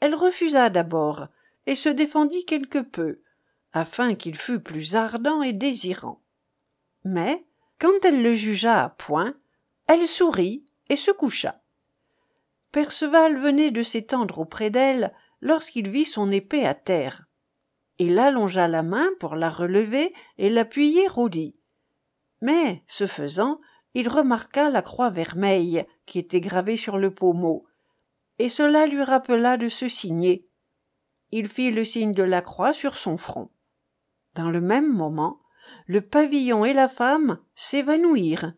Elle 0.00 0.14
refusa 0.14 0.70
d'abord, 0.70 1.28
et 1.66 1.74
se 1.74 1.88
défendit 1.88 2.44
quelque 2.44 2.78
peu, 2.78 3.22
afin 3.72 4.14
qu'il 4.14 4.36
fût 4.36 4.60
plus 4.60 4.94
ardent 4.94 5.42
et 5.42 5.52
désirant. 5.52 6.22
Mais, 7.04 7.46
quand 7.78 8.04
elle 8.04 8.22
le 8.22 8.34
jugea 8.34 8.84
à 8.84 8.88
point, 8.90 9.34
elle 9.86 10.06
sourit 10.06 10.64
et 10.88 10.96
se 10.96 11.10
coucha. 11.10 11.60
Perceval 12.72 13.38
venait 13.38 13.70
de 13.70 13.82
s'étendre 13.82 14.38
auprès 14.38 14.70
d'elle 14.70 15.12
lorsqu'il 15.40 15.88
vit 15.88 16.04
son 16.04 16.30
épée 16.30 16.66
à 16.66 16.74
terre. 16.74 17.24
Il 17.98 18.18
allongea 18.18 18.68
la 18.68 18.82
main 18.82 19.08
pour 19.18 19.34
la 19.34 19.48
relever 19.48 20.12
et 20.38 20.50
l'appuyer. 20.50 21.06
Mais, 22.40 22.82
ce 22.86 23.06
faisant, 23.06 23.60
il 23.94 24.08
remarqua 24.08 24.68
la 24.68 24.82
croix 24.82 25.10
vermeille 25.10 25.84
qui 26.04 26.18
était 26.18 26.40
gravée 26.40 26.76
sur 26.76 26.98
le 26.98 27.10
pommeau, 27.12 27.64
et 28.38 28.48
cela 28.48 28.86
lui 28.86 29.02
rappela 29.02 29.56
de 29.56 29.68
se 29.68 29.88
signer. 29.88 30.46
Il 31.32 31.48
fit 31.48 31.70
le 31.70 31.84
signe 31.84 32.12
de 32.12 32.22
la 32.22 32.42
croix 32.42 32.72
sur 32.72 32.96
son 32.96 33.16
front. 33.16 33.50
Dans 34.34 34.50
le 34.50 34.60
même 34.60 34.92
moment, 34.92 35.40
le 35.86 36.00
pavillon 36.00 36.64
et 36.64 36.74
la 36.74 36.88
femme 36.88 37.38
s'évanouirent. 37.54 38.52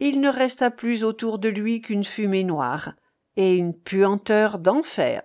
Il 0.00 0.20
ne 0.20 0.28
resta 0.28 0.70
plus 0.70 1.04
autour 1.04 1.38
de 1.38 1.48
lui 1.48 1.80
qu'une 1.80 2.04
fumée 2.04 2.44
noire 2.44 2.94
et 3.36 3.56
une 3.56 3.74
puanteur 3.74 4.58
d'enfer. 4.58 5.22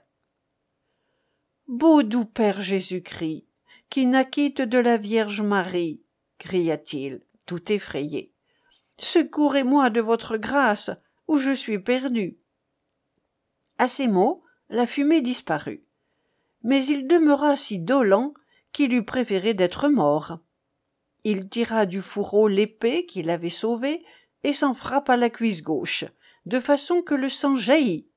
Beau 1.67 2.03
doux 2.03 2.25
Père 2.25 2.61
Jésus-Christ, 2.61 3.45
qui 3.89 4.05
naquîtes 4.05 4.61
de 4.61 4.77
la 4.77 4.97
Vierge 4.97 5.41
Marie, 5.41 6.01
cria-t-il, 6.37 7.21
tout 7.47 7.71
effrayé. 7.71 8.31
Secourez-moi 8.99 9.89
de 9.89 10.01
votre 10.01 10.37
grâce, 10.37 10.91
ou 11.27 11.39
je 11.39 11.51
suis 11.51 11.79
perdu. 11.79 12.37
À 13.79 13.87
ces 13.87 14.07
mots, 14.07 14.43
la 14.69 14.85
fumée 14.85 15.21
disparut. 15.21 15.83
Mais 16.63 16.85
il 16.85 17.07
demeura 17.07 17.57
si 17.57 17.79
dolent 17.79 18.33
qu'il 18.71 18.93
eût 18.93 19.05
préféré 19.05 19.55
d'être 19.55 19.89
mort. 19.89 20.39
Il 21.23 21.49
tira 21.49 21.85
du 21.85 22.01
fourreau 22.01 22.47
l'épée 22.47 23.05
qu'il 23.05 23.29
avait 23.29 23.49
sauvée 23.49 24.03
et 24.43 24.53
s'en 24.53 24.73
frappa 24.73 25.17
la 25.17 25.29
cuisse 25.29 25.63
gauche, 25.63 26.05
de 26.45 26.59
façon 26.59 27.01
que 27.01 27.15
le 27.15 27.29
sang 27.29 27.55
jaillit. 27.55 28.07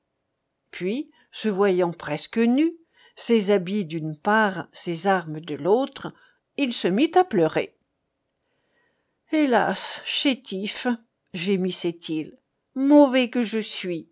Puis, 0.71 1.11
se 1.31 1.49
voyant 1.49 1.91
presque 1.91 2.37
nu, 2.37 2.73
ses 3.15 3.51
habits 3.51 3.85
d'une 3.85 4.17
part, 4.17 4.67
ses 4.71 5.07
armes 5.07 5.39
de 5.39 5.55
l'autre, 5.55 6.13
il 6.57 6.73
se 6.73 6.87
mit 6.87 7.11
à 7.15 7.23
pleurer. 7.23 7.75
Hélas, 9.33 10.01
chétif, 10.03 10.87
gémissait-il, 11.33 12.37
mauvais 12.75 13.29
que 13.29 13.45
je 13.45 13.59
suis, 13.59 14.09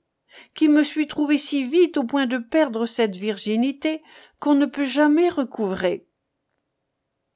qui 0.54 0.70
me 0.70 0.82
suis 0.82 1.08
trouvé 1.08 1.38
si 1.38 1.66
vite 1.66 1.98
au 1.98 2.06
point 2.06 2.26
de 2.26 2.38
perdre 2.38 2.86
cette 2.86 3.18
virginité 3.18 4.02
qu'on 4.40 4.56
ne 4.56 4.66
peut 4.66 4.86
jamais 4.86 5.28
recouvrer. 5.28 6.08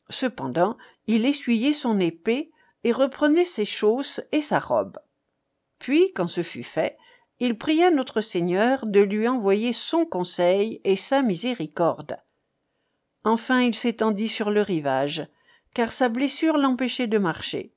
Cependant, 0.10 0.78
il 1.08 1.26
essuyait 1.26 1.74
son 1.74 2.00
épée 2.00 2.52
et 2.86 2.94
reprenait 2.94 3.44
ses 3.44 3.66
chausses 3.66 4.22
et 4.32 4.42
sa 4.42 4.60
robe. 4.60 4.98
Puis, 5.78 6.14
quand 6.14 6.30
ce 6.30 6.42
fut 6.42 6.64
fait, 6.64 6.98
il 7.42 7.58
pria 7.58 7.92
notre 7.92 8.22
Seigneur 8.22 8.86
de 8.88 9.02
lui 9.02 9.28
envoyer 9.28 9.74
son 9.74 10.06
conseil 10.06 10.80
et 10.86 10.96
sa 10.96 11.22
miséricorde. 11.22 12.18
Enfin 13.26 13.62
il 13.62 13.76
s'étendit 13.76 14.30
sur 14.30 14.52
le 14.52 14.62
rivage, 14.62 15.28
car 15.74 15.92
sa 15.92 16.08
blessure 16.08 16.58
l'empêchait 16.58 17.08
de 17.08 17.18
marcher, 17.18 17.73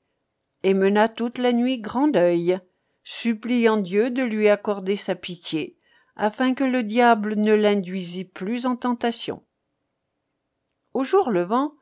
et 0.67 0.73
mena 0.73 1.07
toute 1.07 1.37
la 1.37 1.53
nuit 1.53 1.79
grand 1.79 2.09
deuil, 2.09 2.59
suppliant 3.05 3.77
Dieu 3.77 4.09
de 4.09 4.21
lui 4.21 4.49
accorder 4.49 4.97
sa 4.97 5.15
pitié, 5.15 5.77
afin 6.17 6.53
que 6.53 6.65
le 6.65 6.83
diable 6.83 7.35
ne 7.35 7.53
l'induisît 7.53 8.25
plus 8.25 8.65
en 8.65 8.75
tentation. 8.75 9.45
Au 10.93 11.05
jour 11.05 11.31
levant, 11.31 11.75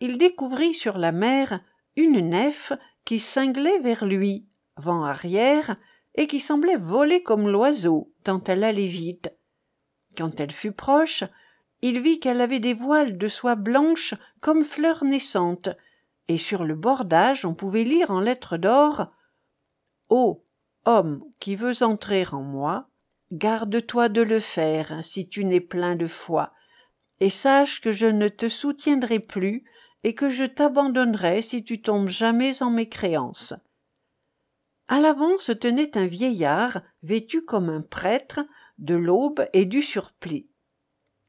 il 0.00 0.16
découvrit 0.16 0.72
sur 0.72 0.96
la 0.96 1.12
mer 1.12 1.60
une 1.96 2.30
nef 2.30 2.72
qui 3.04 3.20
cinglait 3.20 3.78
vers 3.80 4.06
lui, 4.06 4.48
vent 4.78 5.04
arrière, 5.04 5.76
et 6.14 6.26
qui 6.26 6.40
semblait 6.40 6.78
voler 6.78 7.22
comme 7.22 7.46
l'oiseau, 7.46 8.10
tant 8.24 8.42
elle 8.44 8.64
allait 8.64 8.86
vite. 8.86 9.36
Quand 10.16 10.40
elle 10.40 10.50
fut 10.50 10.72
proche, 10.72 11.24
il 11.82 12.00
vit 12.00 12.20
qu'elle 12.20 12.40
avait 12.40 12.58
des 12.58 12.72
voiles 12.72 13.18
de 13.18 13.28
soie 13.28 13.56
blanche 13.56 14.14
comme 14.40 14.64
fleurs 14.64 15.04
naissantes, 15.04 15.68
et 16.30 16.38
sur 16.38 16.62
le 16.62 16.76
bordage 16.76 17.44
on 17.44 17.54
pouvait 17.54 17.82
lire 17.82 18.12
en 18.12 18.20
lettres 18.20 18.56
d'or 18.56 19.08
Ô 20.10 20.44
homme 20.84 21.24
qui 21.40 21.56
veux 21.56 21.82
entrer 21.82 22.24
en 22.30 22.40
moi, 22.40 22.88
garde-toi 23.32 24.08
de 24.08 24.22
le 24.22 24.38
faire 24.38 25.02
si 25.02 25.28
tu 25.28 25.44
n'es 25.44 25.60
plein 25.60 25.96
de 25.96 26.06
foi, 26.06 26.52
et 27.18 27.30
sache 27.30 27.80
que 27.80 27.90
je 27.90 28.06
ne 28.06 28.28
te 28.28 28.48
soutiendrai 28.48 29.18
plus 29.18 29.64
et 30.04 30.14
que 30.14 30.30
je 30.30 30.44
t'abandonnerai 30.44 31.42
si 31.42 31.64
tu 31.64 31.82
tombes 31.82 32.08
jamais 32.08 32.62
en 32.62 32.70
mécréance. 32.70 33.54
À 34.86 35.00
l'avant 35.00 35.36
se 35.36 35.50
tenait 35.50 35.98
un 35.98 36.06
vieillard 36.06 36.80
vêtu 37.02 37.44
comme 37.44 37.68
un 37.68 37.82
prêtre 37.82 38.40
de 38.78 38.94
l'aube 38.94 39.48
et 39.52 39.64
du 39.64 39.82
surplis 39.82 40.48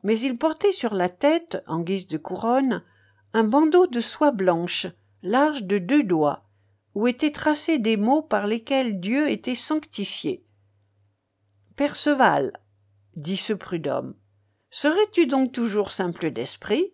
mais 0.04 0.20
il 0.20 0.38
portait 0.38 0.72
sur 0.72 0.93
la 0.93 1.10
tête 1.10 1.64
en 1.68 1.80
guise 1.82 2.08
de 2.08 2.18
couronne 2.18 2.84
un 3.34 3.44
bandeau 3.44 3.88
de 3.88 4.00
soie 4.00 4.32
blanche 4.32 4.88
large 5.24 5.64
de 5.64 5.78
deux 5.78 6.04
doigts 6.04 6.44
où 6.96 7.08
étaient 7.08 7.32
tracés 7.32 7.80
des 7.80 7.96
mots 7.96 8.22
par 8.22 8.48
lesquels 8.48 9.00
dieu 9.00 9.30
était 9.30 9.56
sanctifié. 9.56 10.46
Perceval 11.76 12.52
dit 13.16 13.38
ce 13.38 13.54
prud'homme 13.54 14.16
serais-tu 14.70 15.28
donc 15.28 15.52
toujours 15.52 15.92
simple 15.92 16.32
d'esprit? 16.32 16.94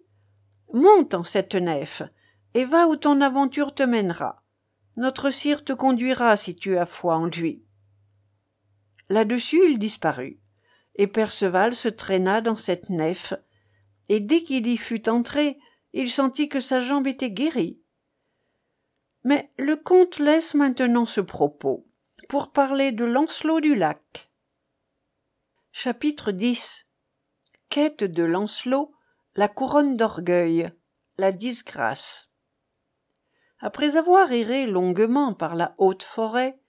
Monte 0.74 1.14
en 1.14 1.24
cette 1.24 1.56
nef 1.56 2.04
et 2.54 2.66
va 2.66 2.88
où 2.88 2.96
ton 2.96 3.22
aventure 3.22 3.74
te 3.74 3.84
mènera. 3.84 4.44
Notre 4.98 5.32
sire 5.32 5.64
te 5.64 5.74
conduira 5.74 6.36
si 6.38 6.56
tu 6.56 6.78
as 6.78 6.86
foi 6.86 7.16
en 7.16 7.28
lui. 7.28 7.64
Là-dessus 9.10 9.62
il 9.70 9.80
disparut 9.80 10.40
et 10.96 11.08
perceval 11.08 11.76
se 11.76 11.88
traîna 11.88 12.42
dans 12.42 12.56
cette 12.56 12.90
nef 12.90 13.34
et 14.10 14.20
dès 14.20 14.42
qu'il 14.42 14.68
y 14.68 14.78
fut 14.78 15.08
entré 15.08 15.60
il 15.94 16.10
sentit 16.10 16.50
que 16.50 16.60
sa 16.60 16.80
jambe 16.80 17.08
était 17.08 17.32
guérie. 17.32 17.82
Mais 19.24 19.52
le 19.58 19.76
comte 19.76 20.20
laisse 20.20 20.54
maintenant 20.54 21.06
ce 21.06 21.22
propos 21.22 21.88
pour 22.30 22.52
parler 22.52 22.92
de 22.92 23.06
lancelot 23.06 23.60
du 23.60 23.76
lac. 23.76 24.32
Chapitre 25.72 26.32
x 26.38 26.88
quête 27.70 28.04
de 28.04 28.24
lancelot 28.24 28.94
la 29.36 29.48
couronne 29.48 29.98
d'orgueil 29.98 30.72
la 31.18 31.32
disgrâce. 31.32 32.32
Après 33.60 33.98
avoir 33.98 34.32
erré 34.32 34.68
longuement 34.68 35.34
par 35.34 35.56
la 35.56 35.76
haute 35.78 36.04
forêt 36.04 36.60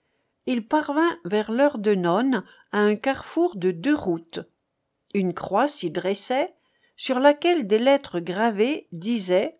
il 0.45 0.67
parvint 0.67 1.17
vers 1.25 1.51
l'heure 1.51 1.77
de 1.77 1.93
nonne 1.93 2.43
à 2.71 2.79
un 2.79 2.95
carrefour 2.95 3.55
de 3.55 3.69
deux 3.69 3.95
routes. 3.95 4.39
Une 5.13 5.33
croix 5.35 5.67
s'y 5.67 5.91
dressait 5.91 6.55
sur 6.99 7.19
laquelle 7.19 7.65
des 7.65 7.79
lettres 7.79 8.19
gravées 8.19 8.89
disaient 8.91 9.57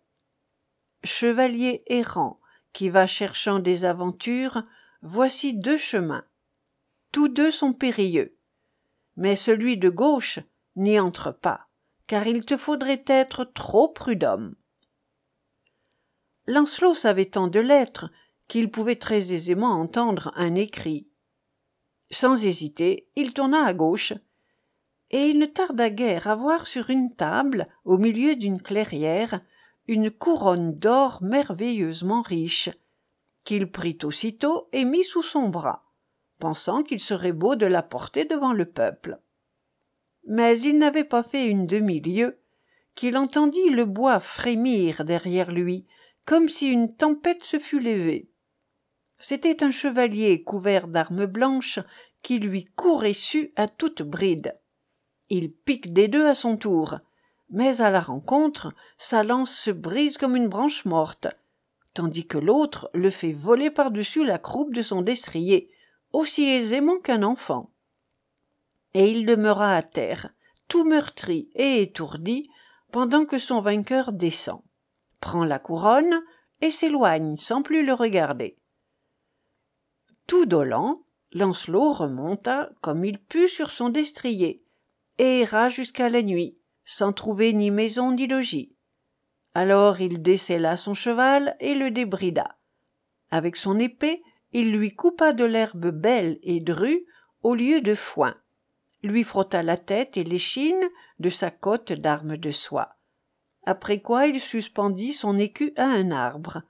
chevalier 1.04 1.82
errant 1.86 2.38
qui 2.74 2.90
va 2.90 3.06
cherchant 3.06 3.60
des 3.60 3.86
aventures 3.86 4.62
voici 5.00 5.54
deux 5.54 5.78
chemins. 5.78 6.26
Tous 7.12 7.28
deux 7.28 7.50
sont 7.50 7.72
périlleux. 7.72 8.36
Mais 9.16 9.36
celui 9.36 9.78
de 9.78 9.88
gauche 9.88 10.38
n'y 10.76 11.00
entre 11.00 11.32
pas 11.32 11.68
car 12.06 12.26
il 12.26 12.44
te 12.44 12.58
faudrait 12.58 13.04
être 13.06 13.44
trop 13.44 13.88
prud'homme 13.88 14.54
lancelot 16.46 16.94
savait 16.94 17.24
tant 17.24 17.48
de 17.48 17.60
lettres 17.60 18.10
qu'il 18.48 18.70
pouvait 18.70 18.96
très 18.96 19.32
aisément 19.32 19.80
entendre 19.80 20.30
un 20.36 20.54
écrit. 20.56 21.08
Sans 22.10 22.44
hésiter 22.44 23.08
il 23.16 23.32
tourna 23.32 23.64
à 23.64 23.72
gauche 23.72 24.12
et 25.10 25.28
il 25.28 25.38
ne 25.38 25.46
tarda 25.46 25.90
guère 25.90 26.28
à 26.28 26.34
voir 26.34 26.66
sur 26.66 26.90
une 26.90 27.14
table 27.14 27.66
au 27.84 27.98
milieu 27.98 28.36
d'une 28.36 28.60
clairière 28.60 29.40
une 29.86 30.10
couronne 30.10 30.74
d'or 30.74 31.22
merveilleusement 31.22 32.22
riche 32.22 32.70
qu'il 33.44 33.70
prit 33.70 33.98
aussitôt 34.04 34.68
et 34.72 34.84
mit 34.84 35.04
sous 35.04 35.22
son 35.22 35.48
bras 35.48 35.84
pensant 36.38 36.82
qu'il 36.82 37.00
serait 37.00 37.32
beau 37.32 37.56
de 37.56 37.66
la 37.66 37.82
porter 37.82 38.24
devant 38.24 38.52
le 38.52 38.66
peuple 38.66 39.20
mais 40.26 40.58
il 40.60 40.78
n'avait 40.78 41.04
pas 41.04 41.22
fait 41.22 41.46
une 41.46 41.66
demi-lieue 41.66 42.40
qu'il 42.94 43.16
entendit 43.16 43.70
le 43.70 43.84
bois 43.84 44.20
frémir 44.20 45.04
derrière 45.04 45.50
lui, 45.50 45.86
comme 46.24 46.48
si 46.48 46.70
une 46.70 46.94
tempête 46.94 47.44
se 47.44 47.58
fût 47.58 47.80
levée. 47.80 48.30
C'était 49.18 49.62
un 49.64 49.70
chevalier 49.70 50.42
couvert 50.42 50.88
d'armes 50.88 51.26
blanches 51.26 51.80
qui 52.22 52.38
lui 52.38 52.64
courait 52.64 53.14
su 53.14 53.52
à 53.56 53.68
toute 53.68 54.02
bride. 54.02 54.58
Il 55.30 55.52
pique 55.52 55.92
des 55.92 56.08
deux 56.08 56.26
à 56.26 56.34
son 56.34 56.56
tour, 56.56 56.98
mais 57.50 57.80
à 57.80 57.90
la 57.90 58.00
rencontre, 58.00 58.72
sa 58.98 59.22
lance 59.22 59.52
se 59.52 59.70
brise 59.70 60.18
comme 60.18 60.36
une 60.36 60.48
branche 60.48 60.84
morte, 60.84 61.28
tandis 61.94 62.26
que 62.26 62.38
l'autre 62.38 62.90
le 62.94 63.10
fait 63.10 63.32
voler 63.32 63.70
par-dessus 63.70 64.24
la 64.24 64.38
croupe 64.38 64.74
de 64.74 64.82
son 64.82 65.02
destrier, 65.02 65.70
aussi 66.12 66.44
aisément 66.44 66.98
qu'un 66.98 67.22
enfant. 67.22 67.70
Et 68.94 69.08
il 69.10 69.24
demeura 69.24 69.76
à 69.76 69.82
terre, 69.82 70.30
tout 70.68 70.84
meurtri 70.84 71.48
et 71.54 71.82
étourdi, 71.82 72.50
pendant 72.90 73.24
que 73.24 73.38
son 73.38 73.60
vainqueur 73.60 74.12
descend, 74.12 74.62
prend 75.20 75.44
la 75.44 75.60
couronne 75.60 76.22
et 76.60 76.72
s'éloigne 76.72 77.36
sans 77.36 77.62
plus 77.62 77.84
le 77.84 77.94
regarder. 77.94 78.56
Tout 80.26 80.44
dolent, 80.46 81.02
Lancelot 81.32 81.92
remonta 81.92 82.70
comme 82.80 83.04
il 83.04 83.20
put 83.20 83.48
sur 83.48 83.70
son 83.70 83.88
destrier, 83.90 84.59
et 85.20 85.40
erra 85.40 85.68
jusqu'à 85.68 86.08
la 86.08 86.22
nuit, 86.22 86.56
sans 86.86 87.12
trouver 87.12 87.52
ni 87.52 87.70
maison 87.70 88.12
ni 88.12 88.26
logis. 88.26 88.74
Alors 89.52 90.00
il 90.00 90.22
décella 90.22 90.78
son 90.78 90.94
cheval 90.94 91.56
et 91.60 91.74
le 91.74 91.90
débrida. 91.90 92.56
Avec 93.30 93.56
son 93.56 93.78
épée, 93.78 94.22
il 94.52 94.72
lui 94.72 94.94
coupa 94.96 95.34
de 95.34 95.44
l'herbe 95.44 95.90
belle 95.90 96.38
et 96.42 96.60
drue 96.60 97.04
au 97.42 97.54
lieu 97.54 97.82
de 97.82 97.94
foin, 97.94 98.34
lui 99.02 99.22
frotta 99.22 99.62
la 99.62 99.76
tête 99.76 100.16
et 100.16 100.24
l'échine 100.24 100.88
de 101.18 101.28
sa 101.28 101.50
cotte 101.50 101.92
d'armes 101.92 102.38
de 102.38 102.50
soie. 102.50 102.96
Après 103.66 104.00
quoi 104.00 104.26
il 104.26 104.40
suspendit 104.40 105.12
son 105.12 105.38
écu 105.38 105.74
à 105.76 105.84
un 105.84 106.12
arbre, 106.12 106.62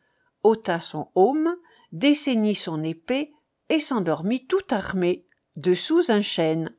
ôta 0.42 0.80
son 0.80 1.08
aume, 1.14 1.54
dessaignit 1.92 2.56
son 2.56 2.82
épée 2.82 3.32
et 3.68 3.78
s'endormit 3.78 4.48
tout 4.48 4.66
armé, 4.70 5.24
dessous 5.54 6.02
un 6.08 6.20
chêne. 6.20 6.74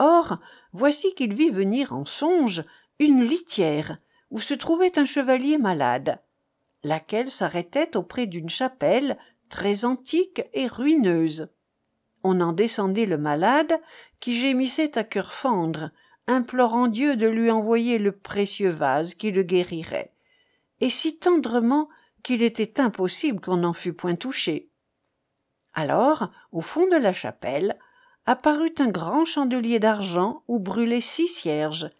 Or, 0.00 0.38
voici 0.72 1.14
qu'il 1.14 1.34
vit 1.34 1.50
venir 1.50 1.94
en 1.94 2.06
songe 2.06 2.64
une 2.98 3.22
litière 3.22 3.98
où 4.30 4.40
se 4.40 4.54
trouvait 4.54 4.98
un 4.98 5.04
chevalier 5.04 5.58
malade, 5.58 6.22
laquelle 6.82 7.30
s'arrêtait 7.30 7.96
auprès 7.98 8.26
d'une 8.26 8.48
chapelle 8.48 9.18
très 9.50 9.84
antique 9.84 10.42
et 10.54 10.66
ruineuse. 10.66 11.50
On 12.24 12.40
en 12.40 12.52
descendait 12.52 13.04
le 13.04 13.18
malade, 13.18 13.78
qui 14.20 14.40
gémissait 14.40 14.96
à 14.96 15.04
cœur 15.04 15.34
fendre, 15.34 15.90
implorant 16.26 16.86
Dieu 16.86 17.16
de 17.16 17.26
lui 17.26 17.50
envoyer 17.50 17.98
le 17.98 18.12
précieux 18.12 18.70
vase 18.70 19.14
qui 19.14 19.30
le 19.30 19.42
guérirait, 19.42 20.14
et 20.80 20.88
si 20.88 21.18
tendrement 21.18 21.90
qu'il 22.22 22.42
était 22.42 22.80
impossible 22.80 23.40
qu'on 23.40 23.58
n'en 23.58 23.74
fût 23.74 23.92
point 23.92 24.14
touché. 24.14 24.70
Alors, 25.74 26.30
au 26.52 26.62
fond 26.62 26.86
de 26.88 26.96
la 26.96 27.12
chapelle, 27.12 27.78
apparut 28.26 28.74
un 28.78 28.88
grand 28.88 29.24
chandelier 29.24 29.78
d'argent 29.78 30.42
où 30.48 30.58
brûlaient 30.58 31.00
six 31.00 31.28
cierges, 31.28 31.90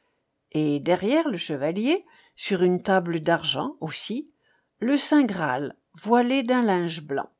et 0.52 0.80
derrière 0.80 1.28
le 1.28 1.36
chevalier, 1.36 2.04
sur 2.36 2.62
une 2.62 2.82
table 2.82 3.20
d'argent 3.20 3.76
aussi, 3.80 4.30
le 4.78 4.96
Saint 4.96 5.24
Graal, 5.24 5.76
voilé 5.94 6.42
d'un 6.42 6.62
linge 6.62 7.02
blanc. 7.02 7.30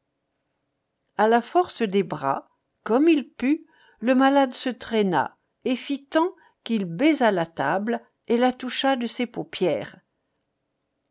À 1.17 1.29
la 1.29 1.43
force 1.43 1.83
des 1.83 2.03
bras, 2.03 2.51
comme 2.85 3.09
il 3.09 3.31
put, 3.31 3.67
le 4.01 4.15
malade 4.15 4.55
se 4.55 4.71
traîna 4.71 5.37
et 5.65 5.77
fit 5.77 6.07
tant 6.07 6.35
qu'il 6.65 6.85
baisa 6.85 7.31
la 7.31 7.47
table 7.47 8.01
et 8.27 8.37
la 8.37 8.53
toucha 8.53 8.97
de 8.97 9.07
ses 9.07 9.27
paupières. 9.27 9.97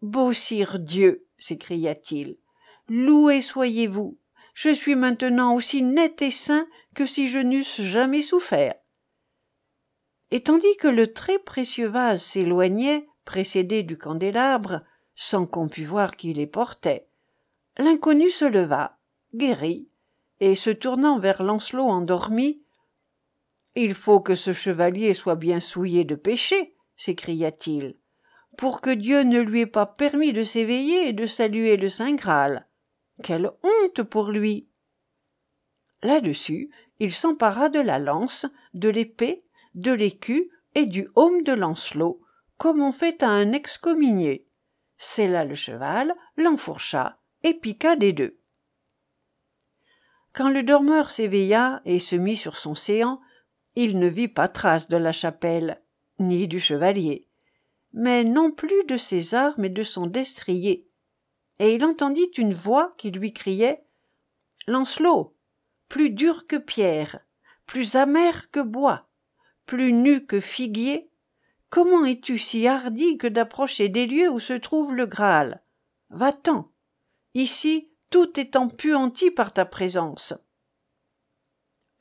Beau 0.02 0.34
sire 0.34 0.80
Dieu, 0.80 1.28
s'écria-t-il, 1.38 2.38
loué 2.88 3.42
soyez-vous, 3.42 4.18
je 4.54 4.70
suis 4.70 4.96
maintenant 4.96 5.56
aussi 5.56 5.82
net 5.82 6.22
et 6.22 6.32
sain 6.32 6.68
que 6.96 7.06
si 7.06 7.30
je 7.30 7.40
n'eusse 7.40 7.82
jamais 7.82 8.22
souffert. 8.22 8.76
Et 10.32 10.42
tandis 10.42 10.76
que 10.78 10.88
le 10.88 11.14
très 11.14 11.40
précieux 11.40 11.88
vase 11.88 12.22
s'éloignait, 12.22 13.08
précédé 13.26 13.84
du 13.84 13.98
candélabre, 13.98 14.82
sans 15.16 15.46
qu'on 15.46 15.68
pût 15.68 15.86
voir 15.86 16.16
qui 16.16 16.34
les 16.34 16.48
portait, 16.48 17.08
l'inconnu 17.78 18.30
se 18.30 18.46
leva, 18.46 18.98
guéri, 19.34 19.90
et 20.40 20.56
se 20.56 20.70
tournant 20.70 21.20
vers 21.20 21.44
Lancelot 21.44 21.88
endormi, 21.88 22.64
Il 23.76 23.94
faut 23.94 24.20
que 24.20 24.36
ce 24.36 24.54
chevalier 24.54 25.14
soit 25.14 25.36
bien 25.36 25.60
souillé 25.60 26.04
de 26.04 26.16
péché, 26.16 26.76
s'écria-t-il, 26.96 27.98
pour 28.58 28.82
que 28.82 28.90
Dieu 28.90 29.24
ne 29.24 29.40
lui 29.40 29.62
ait 29.62 29.66
pas 29.66 29.86
permis 29.86 30.34
de 30.34 30.44
s'éveiller 30.44 31.10
et 31.10 31.14
de 31.14 31.26
saluer 31.26 31.78
le 31.78 31.90
Saint 31.90 32.14
Graal. 32.16 32.69
Quelle 33.24 33.52
honte 33.64 34.04
pour 34.04 34.32
lui. 34.32 34.70
Là-dessus, 36.02 36.72
il 37.00 37.12
s'empara 37.14 37.70
de 37.70 37.80
la 37.80 38.00
lance, 38.00 38.46
de 38.74 38.90
l'épée, 38.90 39.44
de 39.76 39.92
l'écu 39.92 40.50
et 40.76 40.86
du 40.86 41.10
aume 41.16 41.44
de 41.44 41.52
Lancelot, 41.52 42.22
comme 42.58 42.82
on 42.82 42.92
fait 42.92 43.22
à 43.22 43.30
un 43.30 43.52
excommunié. 43.52 44.48
Sella 44.98 45.46
le 45.46 45.56
cheval, 45.56 46.14
l'enfourcha 46.38 47.20
et 47.44 47.54
piqua 47.54 47.96
des 47.96 48.14
deux. 48.14 48.40
Quand 50.34 50.50
le 50.50 50.64
dormeur 50.64 51.10
s'éveilla 51.10 51.82
et 51.86 52.00
se 52.00 52.16
mit 52.16 52.38
sur 52.38 52.56
son 52.56 52.76
séant, 52.76 53.20
il 53.76 54.00
ne 54.00 54.08
vit 54.08 54.28
pas 54.28 54.48
trace 54.48 54.90
de 54.90 54.98
la 54.98 55.12
chapelle, 55.12 55.82
ni 56.20 56.48
du 56.48 56.60
chevalier, 56.60 57.28
mais 57.94 58.24
non 58.24 58.52
plus 58.52 58.84
de 58.86 58.98
ses 58.98 59.34
armes 59.34 59.66
et 59.66 59.70
de 59.70 59.84
son 59.84 60.08
destrier, 60.08 60.89
et 61.60 61.76
il 61.76 61.86
entendit 61.86 62.32
une 62.38 62.54
voix 62.54 62.94
qui 62.98 63.12
lui 63.12 63.34
criait 63.34 63.86
Lancelot, 64.68 65.36
plus 65.88 66.10
dur 66.10 66.48
que 66.48 66.56
pierre, 66.56 67.20
plus 67.66 67.96
amer 67.96 68.50
que 68.52 68.62
bois, 68.62 69.10
plus 69.66 69.94
nu 69.94 70.26
que 70.26 70.40
figuier, 70.40 71.12
comment 71.70 72.06
es-tu 72.06 72.38
si 72.38 72.68
hardi 72.68 73.18
que 73.18 73.28
d'approcher 73.28 73.90
des 73.90 74.08
lieux 74.08 74.30
où 74.30 74.40
se 74.40 74.54
trouve 74.54 74.96
le 74.96 75.06
Graal? 75.06 75.62
Va-t'en. 76.10 76.72
Ici, 77.34 77.92
tout 78.10 78.40
est 78.40 78.56
empuanti 78.56 79.30
par 79.30 79.54
ta 79.54 79.66
présence. 79.66 80.34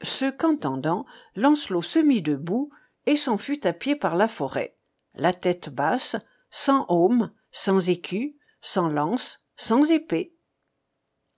Ce 0.02 0.30
qu'entendant, 0.30 1.04
Lancelot 1.34 1.82
se 1.82 1.98
mit 1.98 2.22
debout 2.22 2.70
et 3.06 3.16
s'en 3.16 3.36
fut 3.36 3.66
à 3.66 3.72
pied 3.72 3.96
par 3.96 4.16
la 4.16 4.28
forêt, 4.28 4.76
la 5.14 5.32
tête 5.32 5.68
basse, 5.68 6.16
sans 6.50 6.86
aume, 6.88 7.32
sans 7.50 7.90
écu, 7.90 8.38
sans 8.60 8.88
lance, 8.88 9.47
sans 9.58 9.90
épée. 9.90 10.32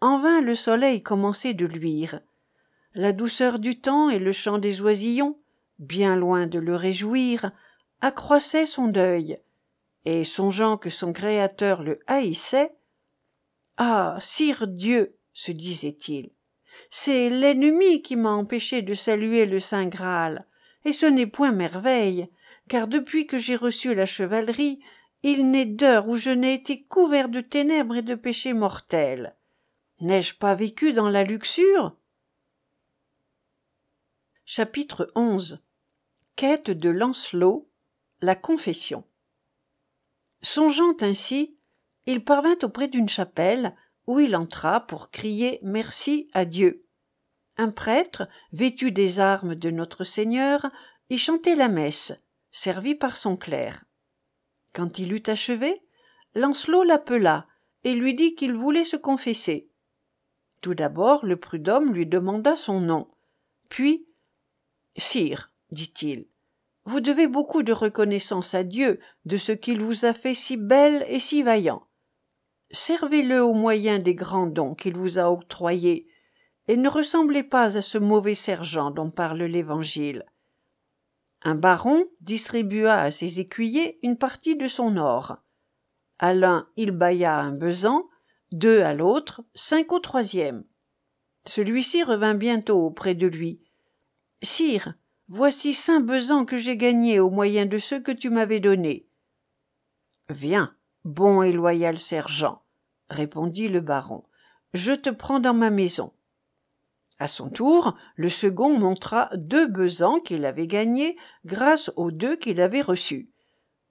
En 0.01 0.21
vain 0.21 0.41
le 0.41 0.55
soleil 0.55 1.03
commençait 1.03 1.55
de 1.55 1.67
luire. 1.67 2.21
La 2.95 3.13
douceur 3.13 3.59
du 3.59 3.81
temps 3.81 4.11
et 4.11 4.19
le 4.19 4.33
chant 4.33 4.59
des 4.59 4.83
oisillons, 4.83 5.39
bien 5.79 6.17
loin 6.17 6.47
de 6.47 6.59
le 6.59 6.77
réjouir, 6.77 7.51
accroissaient 8.01 8.67
son 8.67 8.89
deuil, 8.89 9.39
et 10.05 10.25
songeant 10.25 10.77
que 10.77 10.91
son 10.91 11.13
créateur 11.13 11.83
le 11.83 11.99
haïssait, 12.07 12.73
Ah. 13.77 14.19
Sire 14.21 14.67
Dieu, 14.67 15.17
se 15.33 15.53
disait-il, 15.53 16.31
c'est 16.91 17.31
l'ennemi 17.31 18.03
qui 18.03 18.17
m'a 18.17 18.31
empêché 18.31 18.83
de 18.83 18.95
saluer 18.95 19.47
le 19.47 19.61
Saint 19.61 19.87
Graal, 19.87 20.47
et 20.85 20.93
ce 20.93 21.07
n'est 21.07 21.27
point 21.27 21.53
merveille, 21.53 22.29
car 22.69 22.87
depuis 22.87 23.27
que 23.27 23.39
j'ai 23.39 23.57
reçu 23.57 23.95
la 23.95 24.07
chevalerie, 24.07 24.81
il 25.23 25.51
n'est 25.51 25.67
d'heure 25.67 26.09
où 26.09 26.17
je 26.17 26.31
n'ai 26.31 26.55
été 26.55 26.83
couvert 26.83 27.29
de 27.29 27.41
ténèbres 27.41 27.97
et 27.97 28.03
de 28.03 28.15
péchés 28.15 28.55
mortels. 28.55 29.37
N'ai-je 30.01 30.35
pas 30.35 30.55
vécu 30.55 30.93
dans 30.93 31.09
la 31.09 31.25
luxure? 31.25 31.95
Chapitre 34.47 35.13
XI 35.15 35.57
Quête 36.37 36.71
de 36.71 36.89
Lancelot 36.89 37.69
La 38.23 38.35
confession 38.35 39.05
Songeant 40.43 40.97
ainsi, 41.03 41.57
il 42.07 42.25
parvint 42.25 42.57
auprès 42.63 42.89
d'une 42.89 43.09
chapelle 43.09 43.77
où 44.07 44.19
il 44.21 44.35
entra 44.35 44.87
pour 44.87 45.11
crier 45.11 45.61
merci 45.63 46.29
à 46.33 46.47
Dieu. 46.47 46.87
Un 47.59 47.71
prêtre, 47.71 48.27
vêtu 48.53 48.91
des 48.91 49.19
armes 49.19 49.55
de 49.55 49.71
notre 49.71 50.03
Seigneur, 50.03 50.71
y 51.11 51.19
chantait 51.19 51.57
la 51.57 51.69
messe, 51.69 52.19
servi 52.51 52.95
par 52.95 53.17
son 53.17 53.37
clerc. 53.37 53.85
Quand 54.73 54.99
il 54.99 55.13
eut 55.13 55.23
achevé, 55.27 55.83
Lancelot 56.35 56.85
l'appela 56.85 57.47
et 57.85 57.95
lui 57.95 58.15
dit 58.15 58.35
qu'il 58.35 58.55
voulait 58.55 58.85
se 58.85 58.97
confesser. 58.97 59.71
Tout 60.61 60.75
d'abord 60.75 61.25
le 61.25 61.37
prud'homme 61.37 61.93
lui 61.93 62.07
demanda 62.07 62.55
son 62.57 62.81
nom. 62.81 63.09
Puis 63.69 64.07
Sire, 64.97 65.53
dit-il, 65.71 66.27
vous 66.85 67.01
devez 67.01 67.27
beaucoup 67.27 67.63
de 67.63 67.73
reconnaissance 67.73 68.55
à 68.55 68.65
Dieu 68.65 69.01
de 69.25 69.37
ce 69.37 69.53
qu'il 69.53 69.81
vous 69.81 70.05
a 70.05 70.15
fait 70.15 70.35
si 70.35 70.57
bel 70.57 71.05
et 71.09 71.21
si 71.21 71.43
vaillant. 71.43 71.87
Servez-le 72.71 73.43
au 73.43 73.55
moyen 73.55 73.99
des 73.99 74.15
grands 74.15 74.47
dons 74.47 74.75
qu'il 74.75 74.97
vous 74.97 75.19
a 75.19 75.31
octroyés, 75.31 76.07
et 76.69 76.77
ne 76.77 76.89
ressemblez 76.89 77.43
pas 77.43 77.77
à 77.77 77.83
ce 77.83 77.99
mauvais 77.99 78.35
sergent 78.35 78.91
dont 78.91 79.11
parle 79.11 79.43
l'Évangile. 79.43 80.25
Un 81.43 81.55
baron 81.55 82.07
distribua 82.21 83.01
à 83.01 83.11
ses 83.11 83.41
écuyers 83.41 83.99
une 84.03 84.17
partie 84.19 84.57
de 84.57 84.69
son 84.69 84.97
or. 84.97 85.39
À 86.19 86.35
l'un 86.35 86.69
il 86.77 86.91
bailla 86.91 87.39
un 87.39 87.53
besan, 87.53 88.09
deux 88.53 88.83
à 88.83 88.93
l'autre, 88.93 89.43
cinq 89.55 89.93
au 89.93 90.01
troisième. 90.01 90.65
Celui-ci 91.47 92.03
revint 92.03 92.35
bientôt 92.35 92.85
auprès 92.85 93.15
de 93.15 93.27
lui. 93.27 93.63
Sire, 94.43 94.95
voici 95.29 95.73
cinq 95.73 96.01
besans 96.01 96.45
que 96.45 96.59
j'ai 96.59 96.77
gagnés 96.77 97.21
au 97.21 97.31
moyen 97.31 97.65
de 97.65 97.79
ceux 97.79 98.01
que 98.01 98.13
tu 98.13 98.29
m'avais 98.29 98.61
donnés. 98.61 99.09
Viens, 100.29 100.75
bon 101.05 101.43
et 101.43 101.53
loyal 101.53 101.99
sergent, 101.99 102.63
répondit 103.09 103.69
le 103.69 103.81
baron, 103.81 104.25
je 104.75 104.93
te 104.93 105.11
prends 105.11 105.41
dans 105.41 105.55
ma 105.55 105.71
maison. 105.71 106.13
À 107.21 107.29
son 107.29 107.51
tour, 107.51 107.99
le 108.17 108.31
second 108.31 108.79
montra 108.79 109.29
deux 109.35 109.69
besans 109.69 110.21
qu'il 110.21 110.47
avait 110.47 110.67
gagnés 110.67 111.19
grâce 111.45 111.93
aux 111.97 112.11
deux 112.11 112.35
qu'il 112.35 112.63
avait 112.63 112.81
reçus, 112.81 113.29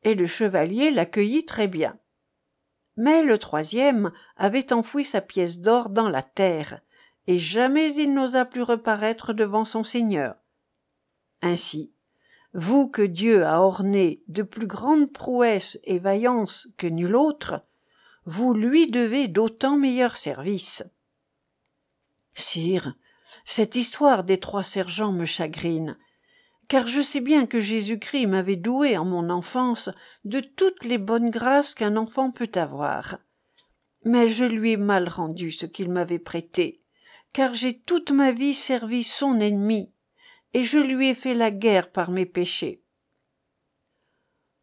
et 0.02 0.16
le 0.16 0.26
chevalier 0.26 0.90
l'accueillit 0.90 1.46
très 1.46 1.68
bien. 1.68 2.00
Mais 2.98 3.22
le 3.22 3.38
troisième 3.38 4.12
avait 4.36 4.74
enfoui 4.74 5.06
sa 5.06 5.22
pièce 5.22 5.60
d'or 5.60 5.92
dans 5.92 6.10
la 6.10 6.24
terre, 6.24 6.82
et 7.28 7.38
jamais 7.38 7.94
il 7.94 8.16
n'osa 8.16 8.46
plus 8.46 8.64
reparaître 8.64 9.34
devant 9.34 9.64
son 9.64 9.84
seigneur. 9.84 10.36
Ainsi, 11.44 11.94
vous 12.54 12.88
que 12.88 13.04
Dieu 13.04 13.46
a 13.46 13.62
orné 13.62 14.24
de 14.28 14.42
plus 14.42 14.66
grandes 14.66 15.14
prouesses 15.14 15.78
et 15.84 16.00
vaillances 16.00 16.68
que 16.78 16.88
nul 16.88 17.16
autre, 17.16 17.62
vous 18.26 18.56
lui 18.56 18.90
devez 18.90 19.28
d'autant 19.28 19.78
meilleurs 19.78 20.18
services. 20.18 20.84
Sire, 22.34 22.96
cette 23.46 23.76
histoire 23.76 24.24
des 24.24 24.40
trois 24.40 24.64
sergents 24.64 25.12
me 25.12 25.26
chagrine, 25.26 25.98
car 26.68 26.88
je 26.88 27.02
sais 27.02 27.20
bien 27.20 27.46
que 27.46 27.62
Jésus-Christ 27.62 28.28
m'avait 28.28 28.56
doué 28.56 28.98
en 28.98 29.06
mon 29.06 29.30
enfance 29.30 29.90
de 30.24 30.40
toutes 30.40 30.84
les 30.84 30.98
bonnes 30.98 31.30
grâces 31.30 31.74
qu'un 31.74 31.96
enfant 31.98 32.32
peut 32.32 32.52
avoir. 32.56 33.18
Mais 34.06 34.30
je 34.30 34.46
lui 34.46 34.72
ai 34.72 34.78
mal 34.78 35.10
rendu 35.10 35.52
ce 35.52 35.66
qu'il 35.66 35.90
m'avait 35.90 36.20
prêté, 36.20 36.84
car 37.34 37.54
j'ai 37.54 37.80
toute 37.80 38.12
ma 38.12 38.32
vie 38.32 38.54
servi 38.54 39.04
son 39.04 39.40
ennemi, 39.40 39.94
et 40.54 40.64
je 40.64 40.78
lui 40.78 41.10
ai 41.10 41.16
fait 41.16 41.34
la 41.34 41.52
guerre 41.52 41.92
par 41.92 42.12
mes 42.12 42.26
péchés. 42.26 42.84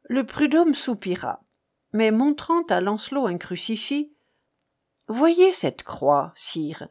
Le 0.04 0.24
prud'homme 0.24 0.74
soupira, 0.74 1.42
mais 1.92 2.10
montrant 2.10 2.62
à 2.68 2.80
Lancelot 2.80 3.26
un 3.26 3.38
crucifix, 3.38 4.12
Voyez 5.08 5.52
cette 5.52 5.84
croix, 5.84 6.32
sire. 6.34 6.88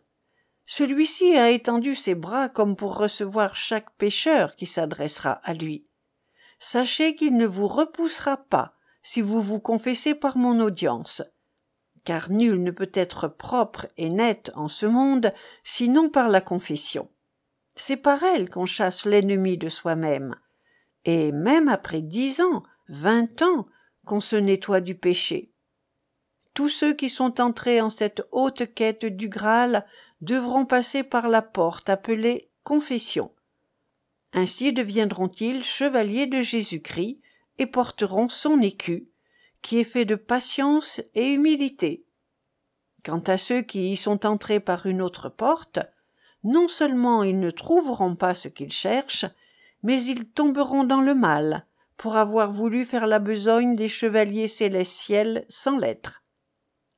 Celui-ci 0.65 1.37
a 1.37 1.51
étendu 1.51 1.95
ses 1.95 2.15
bras 2.15 2.49
comme 2.49 2.75
pour 2.75 2.97
recevoir 2.97 3.55
chaque 3.55 3.91
pécheur 3.97 4.55
qui 4.55 4.65
s'adressera 4.65 5.33
à 5.43 5.53
lui. 5.53 5.85
Sachez 6.59 7.15
qu'il 7.15 7.37
ne 7.37 7.45
vous 7.45 7.67
repoussera 7.67 8.37
pas 8.37 8.75
si 9.03 9.21
vous 9.21 9.41
vous 9.41 9.59
confessez 9.59 10.15
par 10.15 10.37
mon 10.37 10.59
audience, 10.59 11.21
car 12.05 12.31
nul 12.31 12.63
ne 12.63 12.71
peut 12.71 12.91
être 12.93 13.27
propre 13.27 13.87
et 13.97 14.09
net 14.09 14.51
en 14.55 14.67
ce 14.67 14.87
monde 14.87 15.31
sinon 15.63 16.09
par 16.09 16.29
la 16.29 16.41
confession. 16.41 17.09
C'est 17.75 17.97
par 17.97 18.23
elle 18.23 18.49
qu'on 18.49 18.65
chasse 18.65 19.05
l'ennemi 19.05 19.57
de 19.57 19.69
soi-même, 19.69 20.35
et 21.03 21.31
même 21.31 21.67
après 21.67 22.01
dix 22.01 22.41
ans, 22.41 22.63
vingt 22.87 23.41
ans, 23.41 23.67
qu'on 24.05 24.21
se 24.21 24.35
nettoie 24.35 24.81
du 24.81 24.95
péché. 24.95 25.51
Tous 26.53 26.69
ceux 26.69 26.93
qui 26.93 27.09
sont 27.09 27.41
entrés 27.41 27.81
en 27.81 27.89
cette 27.89 28.25
haute 28.31 28.73
quête 28.73 29.05
du 29.05 29.27
Graal 29.27 29.85
devront 30.25 30.65
passer 30.65 31.03
par 31.03 31.29
la 31.29 31.41
porte 31.41 31.89
appelée 31.89 32.49
confession. 32.63 33.31
Ainsi 34.33 34.73
deviendront-ils 34.73 35.63
chevaliers 35.63 36.27
de 36.27 36.41
Jésus-Christ 36.41 37.21
et 37.57 37.67
porteront 37.67 38.27
son 38.27 38.61
écu, 38.61 39.07
qui 39.61 39.79
est 39.79 39.85
fait 39.85 40.03
de 40.03 40.15
patience 40.15 40.99
et 41.13 41.33
humilité. 41.33 42.05
Quant 43.05 43.23
à 43.27 43.37
ceux 43.37 43.61
qui 43.61 43.93
y 43.93 43.95
sont 43.95 44.25
entrés 44.25 44.59
par 44.59 44.87
une 44.87 45.01
autre 45.01 45.29
porte, 45.29 45.79
non 46.43 46.67
seulement 46.67 47.23
ils 47.23 47.39
ne 47.39 47.51
trouveront 47.51 48.15
pas 48.15 48.33
ce 48.33 48.47
qu'ils 48.47 48.73
cherchent, 48.73 49.25
mais 49.83 50.03
ils 50.03 50.25
tomberont 50.25 50.83
dans 50.83 51.01
le 51.01 51.15
mal, 51.15 51.65
pour 51.97 52.17
avoir 52.17 52.51
voulu 52.51 52.83
faire 52.83 53.07
la 53.07 53.19
besogne 53.19 53.75
des 53.75 53.89
chevaliers 53.89 54.47
célestiels 54.47 55.45
sans 55.49 55.77
l'être. 55.77 56.23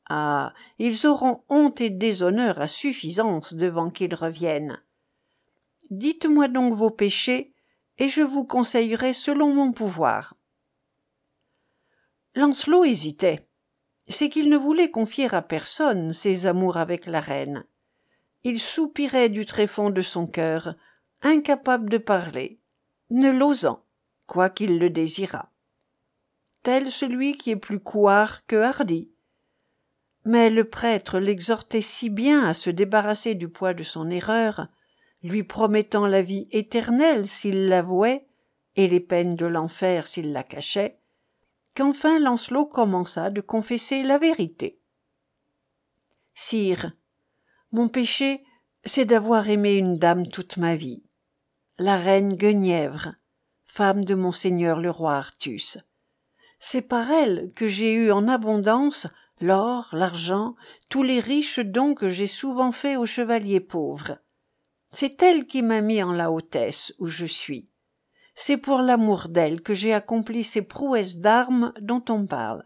Ah. 0.10 0.54
Ils 0.80 1.06
auront 1.06 1.44
honte 1.50 1.82
et 1.82 1.90
déshonneur 1.90 2.62
à 2.62 2.68
suffisance 2.68 3.54
devant 3.54 3.90
qu'ils 3.90 4.16
reviennent. 4.16 4.82
Dites 5.90 6.26
moi 6.26 6.48
donc 6.48 6.74
vos 6.74 6.90
péchés, 6.90 7.54
et 7.98 8.10
je 8.10 8.22
vous 8.22 8.44
conseillerai 8.44 9.14
selon 9.14 9.54
mon 9.54 9.72
pouvoir. 9.72 10.36
Lancelot 12.36 12.84
hésitait. 12.86 13.48
C'est 14.08 14.30
qu'il 14.30 14.50
ne 14.50 14.58
voulait 14.58 14.92
confier 14.92 15.34
à 15.34 15.42
personne 15.42 16.14
ses 16.14 16.46
amours 16.46 16.78
avec 16.78 17.08
la 17.08 17.20
reine. 17.20 17.66
Il 18.44 18.60
soupirait 18.60 19.30
du 19.30 19.46
tréfonds 19.46 19.90
de 19.90 20.02
son 20.02 20.28
cœur, 20.28 20.76
incapable 21.22 21.90
de 21.90 21.98
parler, 21.98 22.62
ne 23.10 23.32
l'osant, 23.32 23.84
quoiqu'il 24.28 24.78
le 24.78 24.90
désirât. 24.90 25.52
Tel 26.64 26.92
celui 26.92 27.36
qui 27.36 27.52
est 27.52 27.58
plus 27.58 27.80
couard 27.80 28.46
que 28.46 28.56
hardi. 28.56 29.10
Mais 30.28 30.50
le 30.50 30.66
prêtre 30.66 31.20
l'exhortait 31.20 31.82
si 31.82 32.10
bien 32.10 32.46
à 32.46 32.54
se 32.54 32.70
débarrasser 32.70 33.34
du 33.34 33.48
poids 33.48 33.74
de 33.74 33.84
son 33.84 34.10
erreur, 34.10 34.68
lui 35.24 35.42
promettant 35.42 36.06
la 36.06 36.22
vie 36.22 36.50
éternelle 36.52 37.30
s'il 37.30 37.70
l'avouait, 37.70 38.28
et 38.76 38.90
les 38.90 39.00
peines 39.00 39.38
de 39.38 39.46
l'enfer 39.46 40.06
s'il 40.06 40.34
la 40.34 40.44
cachait, 40.44 41.00
qu'enfin 41.76 42.20
Lancelot 42.20 42.66
commença 42.66 43.30
de 43.30 43.40
confesser 43.40 44.04
la 44.04 44.18
vérité. 44.18 44.82
Sire, 46.36 46.92
mon 47.72 47.88
péché, 47.88 48.44
c'est 48.84 49.06
d'avoir 49.06 49.48
aimé 49.48 49.76
une 49.76 49.98
dame 49.98 50.28
toute 50.28 50.58
ma 50.58 50.76
vie, 50.76 51.04
la 51.78 51.96
reine 51.96 52.36
Guenièvre, 52.36 53.14
femme 53.64 54.04
de 54.04 54.14
monseigneur 54.14 54.82
le 54.82 54.92
roi 54.92 55.16
Artus. 55.16 55.78
C'est 56.60 56.82
par 56.82 57.10
elle 57.12 57.50
que 57.56 57.70
j'ai 57.70 57.94
eu 57.94 58.12
en 58.12 58.28
abondance 58.28 59.08
l'or, 59.40 59.90
l'argent, 59.92 60.56
tous 60.90 61.04
les 61.04 61.20
riches 61.20 61.60
dons 61.60 61.94
que 61.94 62.10
j'ai 62.10 62.28
souvent 62.28 62.72
faits 62.72 62.98
aux 62.98 63.06
chevaliers 63.06 63.60
pauvres. 63.60 64.18
C'est 64.90 65.22
elle 65.22 65.48
qui 65.48 65.62
m'a 65.62 65.82
mis 65.82 66.02
en 66.02 66.12
la 66.12 66.32
hautesse 66.32 66.94
où 67.00 67.08
je 67.08 67.26
suis. 67.26 67.70
C'est 68.36 68.58
pour 68.58 68.80
l'amour 68.80 69.30
d'elle 69.30 69.62
que 69.62 69.74
j'ai 69.74 69.94
accompli 69.94 70.44
ces 70.44 70.62
prouesses 70.62 71.18
d'armes 71.18 71.74
dont 71.82 72.04
on 72.10 72.26
parle. 72.26 72.66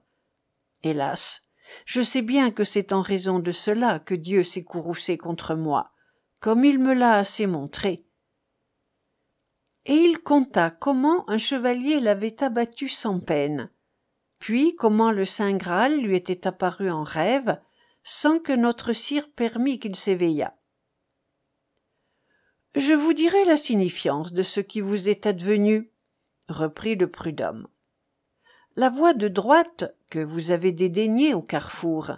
Hélas, 0.84 1.50
je 1.86 2.02
sais 2.02 2.22
bien 2.22 2.52
que 2.52 2.64
c'est 2.64 2.92
en 2.92 3.02
raison 3.02 3.40
de 3.40 3.52
cela 3.52 4.00
que 4.00 4.16
Dieu 4.16 4.44
s'est 4.44 4.64
courroucé 4.64 5.18
contre 5.18 5.56
moi, 5.56 5.92
comme 6.42 6.66
il 6.66 6.80
me 6.80 6.94
l'a 6.94 7.16
assez 7.16 7.48
montré. 7.48 8.06
Et 9.86 9.96
il 9.96 10.20
conta 10.20 10.70
comment 10.70 11.28
un 11.30 11.38
chevalier 11.38 12.00
l'avait 12.00 12.44
abattu 12.44 12.88
sans 12.88 13.20
peine, 13.20 13.70
puis 14.42 14.76
comment 14.76 15.12
le 15.12 15.24
saint 15.24 15.54
Graal 15.54 16.02
lui 16.02 16.16
était 16.16 16.48
apparu 16.48 16.90
en 16.90 17.04
rêve, 17.04 17.62
sans 18.04 18.40
que 18.40 18.52
notre 18.52 18.92
sire 18.92 19.30
permît 19.32 19.78
qu'il 19.78 19.96
s'éveillât. 19.96 20.58
Je 22.76 22.94
vous 22.94 23.14
dirai 23.14 23.46
la 23.46 23.56
signifiance 23.56 24.34
de 24.34 24.42
ce 24.42 24.60
qui 24.60 24.82
vous 24.82 25.10
est 25.10 25.28
advenu, 25.28 25.92
reprit 26.50 26.96
le 26.96 27.10
prud'homme. 27.10 27.68
La 28.76 28.90
voie 28.90 29.14
de 29.14 29.28
droite 29.28 29.96
que 30.10 30.20
vous 30.20 30.50
avez 30.50 30.72
dédaignée 30.72 31.36
au 31.36 31.44
carrefour 31.44 32.18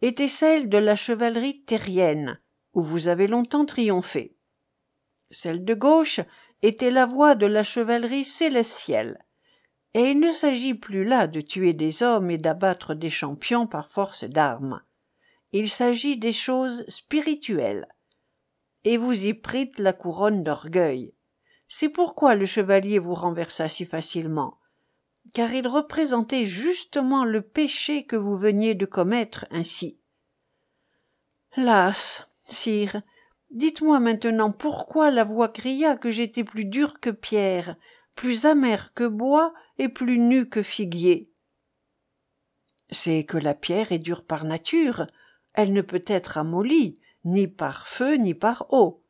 était 0.00 0.28
celle 0.28 0.70
de 0.70 0.78
la 0.78 0.96
chevalerie 0.96 1.60
terrienne, 1.64 2.40
où 2.72 2.80
vous 2.80 3.06
avez 3.08 3.26
longtemps 3.26 3.66
triomphé. 3.66 4.34
Celle 5.30 5.66
de 5.66 5.74
gauche 5.74 6.20
était 6.62 6.90
la 6.90 7.04
voie 7.04 7.34
de 7.34 7.46
la 7.46 7.64
chevalerie 7.64 8.24
célestielle, 8.24 9.18
et 9.94 10.10
il 10.10 10.20
ne 10.20 10.32
s'agit 10.32 10.74
plus 10.74 11.04
là 11.04 11.26
de 11.26 11.40
tuer 11.40 11.72
des 11.72 12.02
hommes 12.02 12.30
et 12.30 12.38
d'abattre 12.38 12.94
des 12.94 13.10
champions 13.10 13.66
par 13.66 13.88
force 13.90 14.24
d'armes. 14.24 14.82
Il 15.52 15.68
s'agit 15.68 16.16
des 16.16 16.32
choses 16.32 16.84
spirituelles. 16.88 17.88
Et 18.84 18.96
vous 18.96 19.26
y 19.26 19.34
prîtes 19.34 19.78
la 19.78 19.92
couronne 19.92 20.44
d'orgueil. 20.44 21.12
C'est 21.68 21.88
pourquoi 21.88 22.34
le 22.34 22.46
chevalier 22.46 22.98
vous 22.98 23.14
renversa 23.14 23.68
si 23.68 23.84
facilement, 23.84 24.58
car 25.34 25.52
il 25.52 25.66
représentait 25.66 26.46
justement 26.46 27.24
le 27.24 27.42
péché 27.42 28.04
que 28.04 28.16
vous 28.16 28.36
veniez 28.36 28.74
de 28.74 28.86
commettre 28.86 29.46
ainsi. 29.50 29.98
Las, 31.56 32.28
sire, 32.44 33.02
dites-moi 33.50 33.98
maintenant 34.00 34.52
pourquoi 34.52 35.10
la 35.10 35.24
voix 35.24 35.48
cria 35.48 35.96
que 35.96 36.10
j'étais 36.10 36.44
plus 36.44 36.64
dur 36.64 37.00
que 37.00 37.10
pierre, 37.10 37.76
plus 38.14 38.46
amer 38.46 38.92
que 38.94 39.06
bois 39.06 39.52
et 39.80 39.88
plus 39.88 40.18
nu 40.18 40.46
que 40.46 40.62
figuier. 40.62 41.32
C'est 42.90 43.24
que 43.24 43.38
la 43.38 43.54
pierre 43.54 43.92
est 43.92 43.98
dure 43.98 44.26
par 44.26 44.44
nature, 44.44 45.06
elle 45.54 45.72
ne 45.72 45.80
peut 45.80 46.04
être 46.06 46.36
amollie, 46.36 46.98
ni 47.24 47.48
par 47.48 47.86
feu 47.86 48.16
ni 48.16 48.34
par 48.34 48.66
eau. 48.74 49.02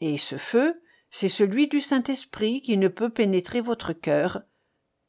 Et 0.00 0.16
ce 0.16 0.36
feu, 0.36 0.80
c'est 1.10 1.28
celui 1.28 1.66
du 1.66 1.80
Saint-Esprit 1.80 2.62
qui 2.62 2.76
ne 2.76 2.86
peut 2.86 3.10
pénétrer 3.10 3.60
votre 3.60 3.92
cœur. 3.92 4.42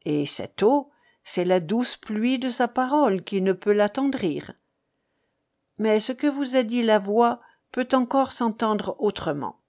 Et 0.03 0.25
cette 0.25 0.63
eau, 0.63 0.89
c'est 1.23 1.45
la 1.45 1.59
douce 1.59 1.95
pluie 1.95 2.39
de 2.39 2.49
sa 2.49 2.67
parole 2.67 3.23
qui 3.23 3.39
ne 3.39 3.53
peut 3.53 3.73
l'attendrir. 3.73 4.51
Mais 5.77 5.99
ce 5.99 6.11
que 6.11 6.25
vous 6.25 6.55
a 6.55 6.63
dit 6.63 6.81
la 6.81 6.97
voix 6.97 7.39
peut 7.71 7.89
encore 7.93 8.31
s'entendre 8.31 8.95
autrement. 8.97 9.60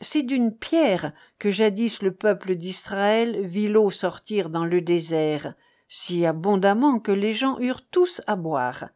C'est 0.00 0.22
d'une 0.22 0.54
pierre 0.54 1.12
que 1.38 1.50
jadis 1.50 2.02
le 2.02 2.12
peuple 2.12 2.54
d'Israël 2.54 3.46
vit 3.46 3.68
l'eau 3.68 3.90
sortir 3.90 4.50
dans 4.50 4.64
le 4.64 4.82
désert, 4.82 5.54
si 5.88 6.26
abondamment 6.26 6.98
que 6.98 7.12
les 7.12 7.32
gens 7.32 7.58
eurent 7.60 7.86
tous 7.86 8.20
à 8.26 8.36
boire. 8.36 8.90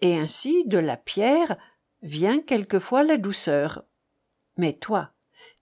Et 0.00 0.16
ainsi 0.16 0.66
de 0.66 0.78
la 0.78 0.96
pierre 0.96 1.56
vient 2.02 2.40
quelquefois 2.40 3.02
la 3.02 3.16
douceur. 3.16 3.84
Mais 4.56 4.74
toi, 4.74 5.12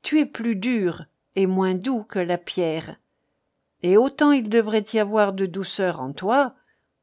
tu 0.03 0.19
es 0.19 0.27
plus 0.27 0.57
dur 0.57 1.05
et 1.37 1.47
moins 1.47 1.75
doux 1.75 2.03
que 2.03 2.19
la 2.19 2.39
pierre. 2.39 2.97
Et 3.83 3.97
autant 3.97 4.33
il 4.33 4.49
devrait 4.49 4.85
y 4.93 4.99
avoir 4.99 5.33
de 5.33 5.47
douceur 5.47 6.01
en 6.01 6.13
toi, 6.13 6.55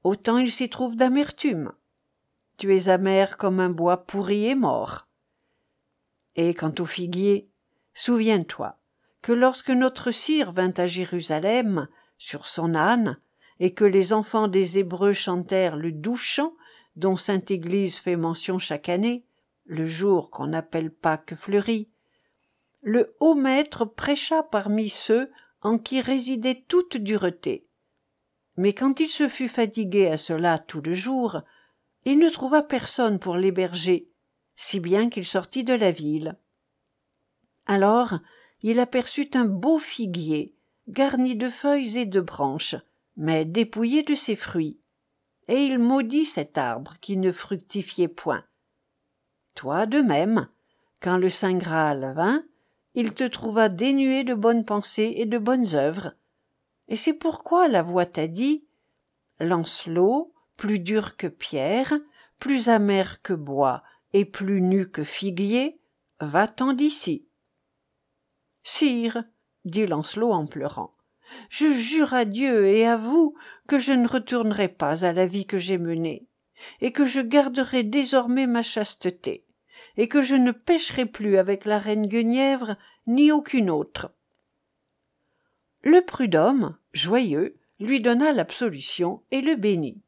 autant 0.03 0.37
il 0.37 0.51
s'y 0.51 0.69
trouve 0.69 0.95
d'amertume. 0.95 1.71
Tu 2.57 2.75
es 2.75 2.89
amer 2.89 3.37
comme 3.37 3.59
un 3.59 3.69
bois 3.69 4.05
pourri 4.05 4.47
et 4.47 4.55
mort. 4.55 5.04
Et 6.35 6.53
quant 6.53 6.73
au 6.79 6.85
figuier, 6.85 7.49
souviens-toi 7.93 8.77
que 9.21 9.31
lorsque 9.31 9.69
notre 9.69 10.11
sire 10.11 10.51
vint 10.51 10.73
à 10.77 10.87
Jérusalem 10.87 11.87
sur 12.17 12.45
son 12.45 12.75
âne, 12.75 13.17
et 13.59 13.73
que 13.73 13.85
les 13.85 14.13
enfants 14.13 14.47
des 14.47 14.79
Hébreux 14.79 15.13
chantèrent 15.13 15.77
le 15.77 15.91
doux 15.91 16.17
chant 16.17 16.51
dont 16.95 17.17
sainte 17.17 17.51
Église 17.51 17.97
fait 17.97 18.15
mention 18.15 18.59
chaque 18.59 18.89
année, 18.89 19.25
le 19.65 19.85
jour 19.85 20.29
qu'on 20.29 20.53
appelle 20.53 20.91
Pâques 20.91 21.35
fleuries, 21.35 21.89
le 22.81 23.15
haut 23.19 23.35
maître 23.35 23.85
prêcha 23.85 24.43
parmi 24.43 24.89
ceux 24.89 25.31
en 25.61 25.77
qui 25.77 26.01
résidait 26.01 26.63
toute 26.67 26.97
dureté. 26.97 27.65
Mais 28.57 28.73
quand 28.73 28.99
il 28.99 29.09
se 29.09 29.27
fut 29.27 29.49
fatigué 29.49 30.07
à 30.07 30.17
cela 30.17 30.59
tout 30.59 30.81
le 30.81 30.93
jour, 30.93 31.41
il 32.05 32.19
ne 32.19 32.29
trouva 32.29 32.61
personne 32.61 33.19
pour 33.19 33.35
l'héberger, 33.35 34.07
si 34.55 34.79
bien 34.79 35.09
qu'il 35.09 35.25
sortit 35.25 35.63
de 35.63 35.73
la 35.73 35.91
ville. 35.91 36.37
Alors 37.65 38.19
il 38.61 38.79
aperçut 38.79 39.29
un 39.33 39.45
beau 39.45 39.79
figuier, 39.79 40.55
garni 40.87 41.35
de 41.35 41.49
feuilles 41.49 41.99
et 41.99 42.05
de 42.05 42.21
branches, 42.21 42.75
mais 43.17 43.45
dépouillé 43.45 44.03
de 44.03 44.15
ses 44.15 44.35
fruits. 44.35 44.79
Et 45.47 45.63
il 45.65 45.77
maudit 45.77 46.25
cet 46.25 46.57
arbre 46.57 46.95
qui 46.99 47.17
ne 47.17 47.31
fructifiait 47.31 48.07
point. 48.07 48.43
Toi 49.53 49.85
de 49.85 49.99
même, 49.99 50.47
quand 51.01 51.17
le 51.17 51.29
Saint 51.29 51.57
Graal 51.57 52.13
vint, 52.15 52.43
il 52.95 53.13
te 53.13 53.25
trouva 53.25 53.69
dénué 53.69 54.23
de 54.23 54.33
bonnes 54.33 54.65
pensées 54.65 55.13
et 55.17 55.25
de 55.25 55.37
bonnes 55.37 55.75
œuvres. 55.75 56.13
Et 56.87 56.95
c'est 56.95 57.13
pourquoi 57.13 57.67
la 57.67 57.83
voix 57.83 58.05
t'a 58.05 58.27
dit 58.27 58.65
Lancelot, 59.39 60.33
plus 60.57 60.79
dur 60.79 61.17
que 61.17 61.27
pierre, 61.27 61.93
plus 62.39 62.69
amer 62.69 63.21
que 63.21 63.33
bois 63.33 63.83
et 64.15 64.23
plus 64.23 64.61
nu 64.61 64.89
que 64.89 65.03
figuier, 65.03 65.77
va-t'en 66.21 66.71
d'ici. 66.71 67.27
Sire, 68.63 69.25
dit 69.65 69.85
Lancelot 69.85 70.31
en 70.31 70.47
pleurant, 70.47 70.93
je 71.49 71.69
jure 71.73 72.13
à 72.13 72.23
Dieu 72.23 72.65
et 72.65 72.87
à 72.87 72.95
vous 72.95 73.35
que 73.67 73.77
je 73.77 73.91
ne 73.91 74.07
retournerai 74.07 74.69
pas 74.69 75.03
à 75.03 75.11
la 75.11 75.27
vie 75.27 75.45
que 75.45 75.57
j'ai 75.57 75.77
menée, 75.77 76.29
et 76.79 76.93
que 76.93 77.03
je 77.03 77.19
garderai 77.19 77.83
désormais 77.83 78.47
ma 78.47 78.63
chasteté 78.63 79.45
et 79.97 80.07
que 80.07 80.21
je 80.21 80.35
ne 80.35 80.51
pêcherai 80.51 81.05
plus 81.05 81.37
avec 81.37 81.65
la 81.65 81.77
reine 81.77 82.07
Guenièvre 82.07 82.77
ni 83.07 83.33
aucune 83.33 83.69
autre. 83.69 84.15
Le 85.81 86.01
prud'homme, 86.05 86.77
joyeux, 86.93 87.57
lui 87.81 87.99
donna 87.99 88.31
l'absolution 88.31 89.23
et 89.31 89.41
le 89.41 89.55
bénit. 89.55 90.01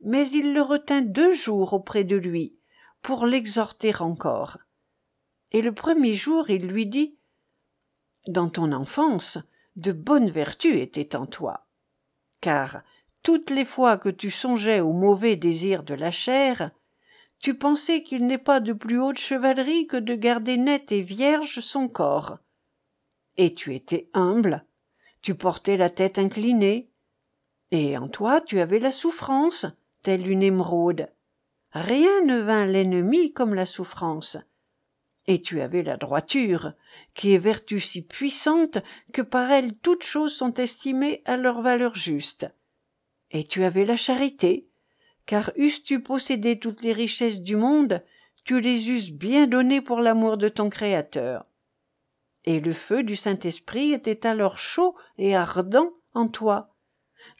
Mais 0.00 0.28
il 0.28 0.54
le 0.54 0.62
retint 0.62 1.02
deux 1.02 1.32
jours 1.32 1.72
auprès 1.72 2.02
de 2.02 2.16
lui, 2.16 2.57
pour 3.02 3.26
l'exhorter 3.26 3.92
encore. 4.00 4.58
Et 5.52 5.62
le 5.62 5.72
premier 5.72 6.14
jour 6.14 6.50
il 6.50 6.66
lui 6.66 6.86
dit 6.86 7.16
Dans 8.26 8.48
ton 8.48 8.72
enfance, 8.72 9.38
de 9.76 9.92
bonnes 9.92 10.30
vertus 10.30 10.76
étaient 10.76 11.16
en 11.16 11.26
toi. 11.26 11.66
Car 12.40 12.82
toutes 13.22 13.50
les 13.50 13.64
fois 13.64 13.98
que 13.98 14.08
tu 14.08 14.30
songeais 14.30 14.80
aux 14.80 14.92
mauvais 14.92 15.36
désirs 15.36 15.82
de 15.82 15.94
la 15.94 16.10
chair, 16.10 16.70
tu 17.40 17.54
pensais 17.54 18.02
qu'il 18.02 18.26
n'est 18.26 18.38
pas 18.38 18.60
de 18.60 18.72
plus 18.72 19.00
haute 19.00 19.18
chevalerie 19.18 19.86
que 19.86 19.96
de 19.96 20.14
garder 20.14 20.56
net 20.56 20.90
et 20.92 21.02
vierge 21.02 21.60
son 21.60 21.88
corps. 21.88 22.38
Et 23.36 23.54
tu 23.54 23.74
étais 23.74 24.10
humble, 24.12 24.64
tu 25.22 25.34
portais 25.34 25.76
la 25.76 25.90
tête 25.90 26.18
inclinée, 26.18 26.90
et 27.70 27.96
en 27.96 28.08
toi 28.08 28.40
tu 28.40 28.60
avais 28.60 28.80
la 28.80 28.90
souffrance, 28.90 29.66
telle 30.02 30.28
une 30.28 30.42
émeraude. 30.42 31.08
Rien 31.80 32.22
ne 32.22 32.40
vint 32.40 32.66
l'ennemi 32.66 33.32
comme 33.32 33.54
la 33.54 33.64
souffrance. 33.64 34.36
Et 35.28 35.42
tu 35.42 35.60
avais 35.60 35.84
la 35.84 35.96
droiture, 35.96 36.72
qui 37.14 37.34
est 37.34 37.38
vertu 37.38 37.78
si 37.78 38.04
puissante 38.04 38.78
que 39.12 39.22
par 39.22 39.48
elle 39.52 39.76
toutes 39.76 40.02
choses 40.02 40.34
sont 40.34 40.54
estimées 40.54 41.22
à 41.24 41.36
leur 41.36 41.62
valeur 41.62 41.94
juste. 41.94 42.48
Et 43.30 43.44
tu 43.44 43.62
avais 43.62 43.84
la 43.84 43.94
charité, 43.94 44.68
car 45.24 45.52
eusses-tu 45.56 46.02
possédé 46.02 46.58
toutes 46.58 46.82
les 46.82 46.92
richesses 46.92 47.42
du 47.42 47.54
monde, 47.54 48.02
tu 48.44 48.60
les 48.60 48.90
eusses 48.90 49.12
bien 49.12 49.46
données 49.46 49.80
pour 49.80 50.00
l'amour 50.00 50.36
de 50.36 50.48
ton 50.48 50.70
Créateur. 50.70 51.46
Et 52.44 52.58
le 52.58 52.72
feu 52.72 53.04
du 53.04 53.14
Saint-Esprit 53.14 53.92
était 53.92 54.26
alors 54.26 54.58
chaud 54.58 54.96
et 55.16 55.36
ardent 55.36 55.92
en 56.12 56.26
toi, 56.26 56.74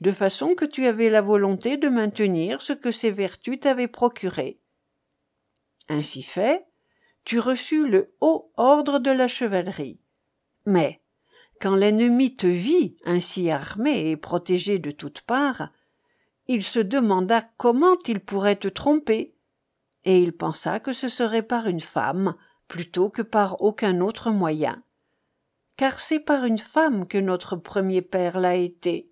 de 0.00 0.12
façon 0.12 0.54
que 0.54 0.64
tu 0.64 0.86
avais 0.86 1.10
la 1.10 1.20
volonté 1.20 1.76
de 1.76 1.88
maintenir 1.88 2.62
ce 2.62 2.72
que 2.72 2.90
ces 2.90 3.10
vertus 3.10 3.60
t'avaient 3.60 3.88
procuré. 3.88 4.60
Ainsi 5.88 6.22
fait, 6.22 6.66
tu 7.24 7.38
reçus 7.40 7.86
le 7.86 8.14
haut 8.20 8.50
ordre 8.56 8.98
de 8.98 9.10
la 9.10 9.28
chevalerie. 9.28 10.00
Mais, 10.66 11.02
quand 11.60 11.74
l'ennemi 11.74 12.36
te 12.36 12.46
vit 12.46 12.96
ainsi 13.04 13.50
armé 13.50 14.10
et 14.10 14.16
protégé 14.16 14.78
de 14.78 14.90
toutes 14.90 15.22
parts, 15.22 15.70
il 16.46 16.62
se 16.62 16.78
demanda 16.78 17.42
comment 17.56 17.96
il 18.06 18.20
pourrait 18.20 18.56
te 18.56 18.68
tromper, 18.68 19.34
et 20.04 20.22
il 20.22 20.32
pensa 20.32 20.80
que 20.80 20.92
ce 20.92 21.08
serait 21.08 21.42
par 21.42 21.66
une 21.66 21.80
femme 21.80 22.34
plutôt 22.68 23.10
que 23.10 23.22
par 23.22 23.60
aucun 23.60 24.00
autre 24.00 24.30
moyen. 24.30 24.82
Car 25.76 26.00
c'est 26.00 26.20
par 26.20 26.44
une 26.44 26.58
femme 26.58 27.06
que 27.06 27.18
notre 27.18 27.56
premier 27.56 28.02
père 28.02 28.40
l'a 28.40 28.56
été, 28.56 29.07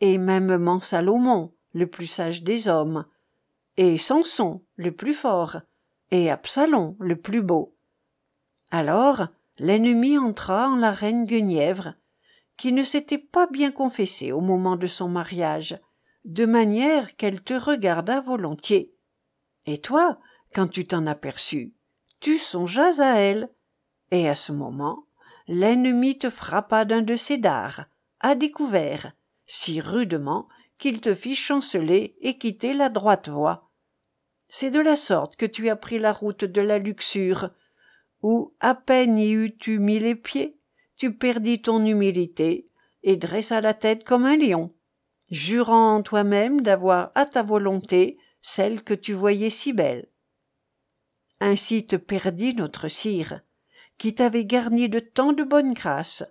et 0.00 0.18
mêmement 0.18 0.80
Salomon, 0.80 1.52
le 1.72 1.86
plus 1.86 2.06
sage 2.06 2.42
des 2.42 2.68
hommes, 2.68 3.04
et 3.76 3.98
Samson, 3.98 4.62
le 4.76 4.92
plus 4.92 5.14
fort, 5.14 5.58
et 6.10 6.30
Absalom, 6.30 6.96
le 6.98 7.16
plus 7.16 7.42
beau. 7.42 7.76
Alors 8.70 9.28
l'ennemi 9.58 10.18
entra 10.18 10.68
en 10.68 10.76
la 10.76 10.90
reine 10.90 11.24
Guenièvre, 11.24 11.94
qui 12.56 12.72
ne 12.72 12.82
s'était 12.82 13.18
pas 13.18 13.46
bien 13.46 13.70
confessée 13.70 14.32
au 14.32 14.40
moment 14.40 14.76
de 14.76 14.86
son 14.86 15.08
mariage, 15.08 15.78
de 16.24 16.44
manière 16.44 17.16
qu'elle 17.16 17.42
te 17.42 17.54
regarda 17.54 18.20
volontiers. 18.20 18.94
Et 19.66 19.78
toi, 19.78 20.18
quand 20.54 20.68
tu 20.68 20.86
t'en 20.86 21.06
aperçus, 21.06 21.74
tu 22.20 22.38
songeas 22.38 23.00
à 23.00 23.18
elle, 23.18 23.48
et 24.10 24.28
à 24.28 24.34
ce 24.34 24.52
moment, 24.52 25.04
l'ennemi 25.46 26.18
te 26.18 26.30
frappa 26.30 26.84
d'un 26.84 27.02
de 27.02 27.16
ses 27.16 27.38
dards, 27.38 27.84
à 28.20 28.34
découvert, 28.34 29.12
si 29.48 29.80
rudement 29.80 30.46
qu'il 30.78 31.00
te 31.00 31.12
fit 31.12 31.34
chanceler 31.34 32.16
et 32.20 32.38
quitter 32.38 32.72
la 32.72 32.88
droite 32.88 33.28
voie. 33.28 33.72
C'est 34.48 34.70
de 34.70 34.78
la 34.78 34.94
sorte 34.94 35.34
que 35.34 35.46
tu 35.46 35.68
as 35.68 35.76
pris 35.76 35.98
la 35.98 36.12
route 36.12 36.44
de 36.44 36.60
la 36.60 36.78
luxure, 36.78 37.50
où, 38.22 38.54
à 38.60 38.76
peine 38.76 39.18
y 39.18 39.32
eus-tu 39.32 39.80
mis 39.80 39.98
les 39.98 40.14
pieds, 40.14 40.60
tu 40.96 41.12
perdis 41.12 41.60
ton 41.60 41.84
humilité 41.84 42.68
et 43.02 43.16
dressa 43.16 43.60
la 43.60 43.74
tête 43.74 44.04
comme 44.04 44.24
un 44.24 44.36
lion 44.36 44.72
jurant 45.30 46.02
toi-même 46.02 46.60
d'avoir 46.60 47.10
à 47.14 47.26
ta 47.26 47.42
volonté 47.42 48.18
celle 48.40 48.82
que 48.82 48.94
tu 48.94 49.12
voyais 49.12 49.50
si 49.50 49.72
belle. 49.72 50.08
Ainsi 51.40 51.86
te 51.86 51.96
perdit 51.96 52.54
notre 52.54 52.88
sire, 52.88 53.40
qui 53.96 54.14
t'avait 54.14 54.44
garni 54.44 54.88
de 54.88 55.00
tant 55.00 55.32
de 55.32 55.42
bonnes 55.42 55.74
grâces. 55.74 56.24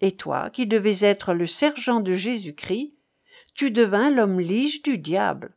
Et 0.00 0.12
toi, 0.12 0.50
qui 0.50 0.66
devais 0.66 1.04
être 1.04 1.34
le 1.34 1.46
sergent 1.46 2.00
de 2.00 2.14
Jésus-Christ, 2.14 2.94
tu 3.54 3.70
devins 3.70 4.10
l'homme 4.10 4.40
lige 4.40 4.82
du 4.82 4.98
diable. 4.98 5.56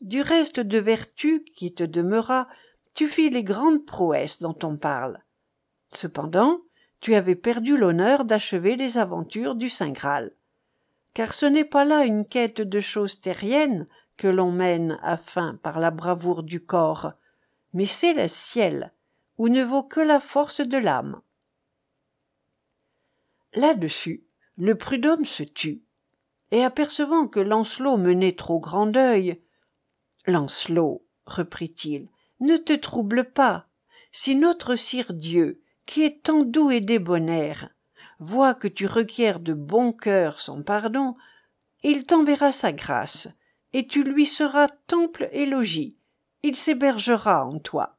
Du 0.00 0.20
reste 0.20 0.60
de 0.60 0.78
vertu 0.78 1.44
qui 1.56 1.74
te 1.74 1.84
demeura, 1.84 2.48
tu 2.94 3.08
fis 3.08 3.30
les 3.30 3.44
grandes 3.44 3.84
prouesses 3.84 4.40
dont 4.40 4.58
on 4.62 4.76
parle. 4.76 5.22
Cependant, 5.92 6.60
tu 7.00 7.14
avais 7.14 7.34
perdu 7.34 7.76
l'honneur 7.76 8.24
d'achever 8.24 8.76
les 8.76 8.98
aventures 8.98 9.54
du 9.54 9.68
Saint 9.68 9.90
Graal 9.90 10.32
car 11.14 11.32
ce 11.32 11.46
n'est 11.46 11.64
pas 11.64 11.84
là 11.84 12.04
une 12.04 12.26
quête 12.26 12.60
de 12.60 12.80
choses 12.80 13.20
terriennes 13.20 13.86
que 14.16 14.28
l'on 14.28 14.50
mène 14.50 14.98
à 15.02 15.16
fin 15.16 15.58
par 15.62 15.80
la 15.80 15.90
bravoure 15.90 16.42
du 16.42 16.60
corps, 16.60 17.12
mais 17.72 17.86
c'est 17.86 18.14
le 18.14 18.28
ciel, 18.28 18.92
où 19.38 19.48
ne 19.48 19.62
vaut 19.62 19.82
que 19.82 20.00
la 20.00 20.20
force 20.20 20.60
de 20.60 20.78
l'âme. 20.78 21.20
Là-dessus, 23.54 24.24
le 24.56 24.76
prud'homme 24.76 25.24
se 25.24 25.42
tut, 25.42 25.82
et 26.50 26.64
apercevant 26.64 27.26
que 27.26 27.40
Lancelot 27.40 27.96
menait 27.96 28.36
trop 28.36 28.60
grand 28.60 28.86
deuil, 28.86 29.42
Lancelot, 30.26 31.04
reprit-il, 31.26 32.08
ne 32.40 32.56
te 32.56 32.72
trouble 32.72 33.30
pas. 33.32 33.66
Si 34.12 34.36
notre 34.36 34.76
sire 34.76 35.12
Dieu, 35.14 35.62
qui 35.86 36.02
est 36.02 36.22
tant 36.22 36.44
doux 36.44 36.70
et 36.70 36.80
débonnaire, 36.80 37.70
voit 38.18 38.54
que 38.54 38.68
tu 38.68 38.86
requiers 38.86 39.38
de 39.40 39.52
bon 39.52 39.92
cœur 39.92 40.40
son 40.40 40.62
pardon, 40.62 41.16
il 41.82 42.04
t'enverra 42.04 42.52
sa 42.52 42.72
grâce, 42.72 43.28
et 43.72 43.86
tu 43.86 44.04
lui 44.04 44.26
seras 44.26 44.68
temple 44.86 45.28
et 45.32 45.46
logis, 45.46 45.96
il 46.42 46.56
s'hébergera 46.56 47.46
en 47.46 47.58
toi. 47.58 47.98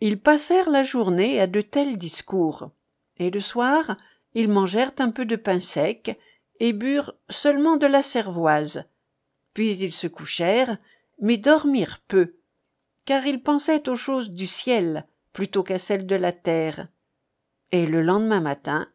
Ils 0.00 0.20
passèrent 0.20 0.70
la 0.70 0.84
journée 0.84 1.40
à 1.40 1.46
de 1.46 1.60
tels 1.60 1.98
discours, 1.98 2.70
et 3.18 3.30
le 3.30 3.40
soir 3.40 3.96
ils 4.34 4.48
mangèrent 4.48 4.92
un 4.98 5.10
peu 5.10 5.24
de 5.24 5.36
pain 5.36 5.60
sec 5.60 6.18
et 6.60 6.72
burent 6.72 7.14
seulement 7.28 7.76
de 7.76 7.86
la 7.86 8.02
cervoise. 8.02 8.84
Puis 9.54 9.74
ils 9.76 9.92
se 9.92 10.06
couchèrent, 10.06 10.78
mais 11.20 11.36
dormirent 11.36 12.00
peu, 12.06 12.36
car 13.04 13.26
ils 13.26 13.42
pensaient 13.42 13.88
aux 13.88 13.96
choses 13.96 14.30
du 14.30 14.46
ciel 14.46 15.06
plutôt 15.32 15.62
qu'à 15.62 15.78
celles 15.78 16.06
de 16.06 16.16
la 16.16 16.32
terre. 16.32 16.88
Et 17.72 17.86
le 17.86 18.02
lendemain 18.02 18.40
matin, 18.40 18.88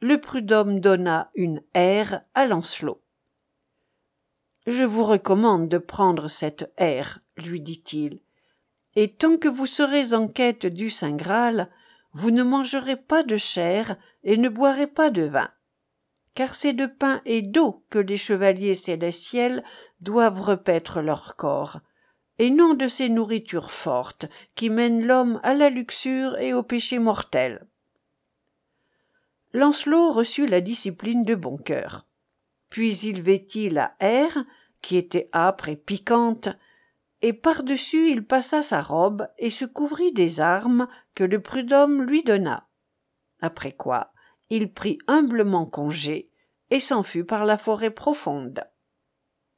le 0.00 0.20
prud'homme 0.20 0.80
donna 0.80 1.30
une 1.34 1.62
aire 1.74 2.22
à 2.34 2.46
Lancelot. 2.46 3.02
Je 4.66 4.84
vous 4.84 5.04
recommande 5.04 5.68
de 5.68 5.78
prendre 5.78 6.28
cette 6.28 6.72
aire, 6.76 7.20
lui 7.36 7.60
dit-il, 7.60 8.20
et 8.96 9.12
tant 9.12 9.36
que 9.36 9.48
vous 9.48 9.66
serez 9.66 10.14
en 10.14 10.28
quête 10.28 10.66
du 10.66 10.90
Saint 10.90 11.16
Graal, 11.16 11.70
vous 12.12 12.30
ne 12.30 12.42
mangerez 12.42 12.96
pas 12.96 13.22
de 13.22 13.36
chair 13.36 13.96
et 14.24 14.36
ne 14.36 14.48
boirez 14.48 14.86
pas 14.86 15.10
de 15.10 15.22
vin. 15.22 15.50
Car 16.34 16.54
c'est 16.54 16.72
de 16.72 16.86
pain 16.86 17.20
et 17.24 17.42
d'eau 17.42 17.84
que 17.90 17.98
les 17.98 18.16
chevaliers 18.16 18.74
célestiels 18.74 19.64
doivent 20.00 20.40
repaître 20.40 21.00
leur 21.00 21.36
corps 21.36 21.80
et 22.38 22.50
non 22.50 22.74
de 22.74 22.88
ces 22.88 23.08
nourritures 23.08 23.70
fortes 23.70 24.26
qui 24.54 24.70
mènent 24.70 25.04
l'homme 25.04 25.40
à 25.42 25.54
la 25.54 25.68
luxure 25.68 26.38
et 26.38 26.54
au 26.54 26.62
péché 26.62 26.98
mortel. 26.98 27.66
Lancelot 29.52 30.12
reçut 30.12 30.46
la 30.46 30.60
discipline 30.60 31.24
de 31.24 31.34
bon 31.34 31.58
cœur. 31.58 32.06
Puis 32.70 32.96
il 32.98 33.20
vêtit 33.20 33.68
la 33.68 33.94
haire 34.00 34.44
qui 34.80 34.96
était 34.96 35.28
âpre 35.34 35.68
et 35.68 35.76
piquante 35.76 36.48
et 37.22 37.32
par-dessus 37.32 38.10
il 38.10 38.24
passa 38.24 38.62
sa 38.62 38.80
robe 38.80 39.28
et 39.38 39.50
se 39.50 39.64
couvrit 39.64 40.12
des 40.12 40.40
armes 40.40 40.88
que 41.14 41.24
le 41.24 41.40
prud'homme 41.40 42.02
lui 42.02 42.22
donna. 42.22 42.68
Après 43.40 43.72
quoi 43.72 44.12
il 44.50 44.72
prit 44.72 44.98
humblement 45.06 45.64
congé 45.64 46.30
et 46.70 46.80
s'enfuit 46.80 47.24
par 47.24 47.44
la 47.44 47.56
forêt 47.56 47.90
profonde 47.90 48.64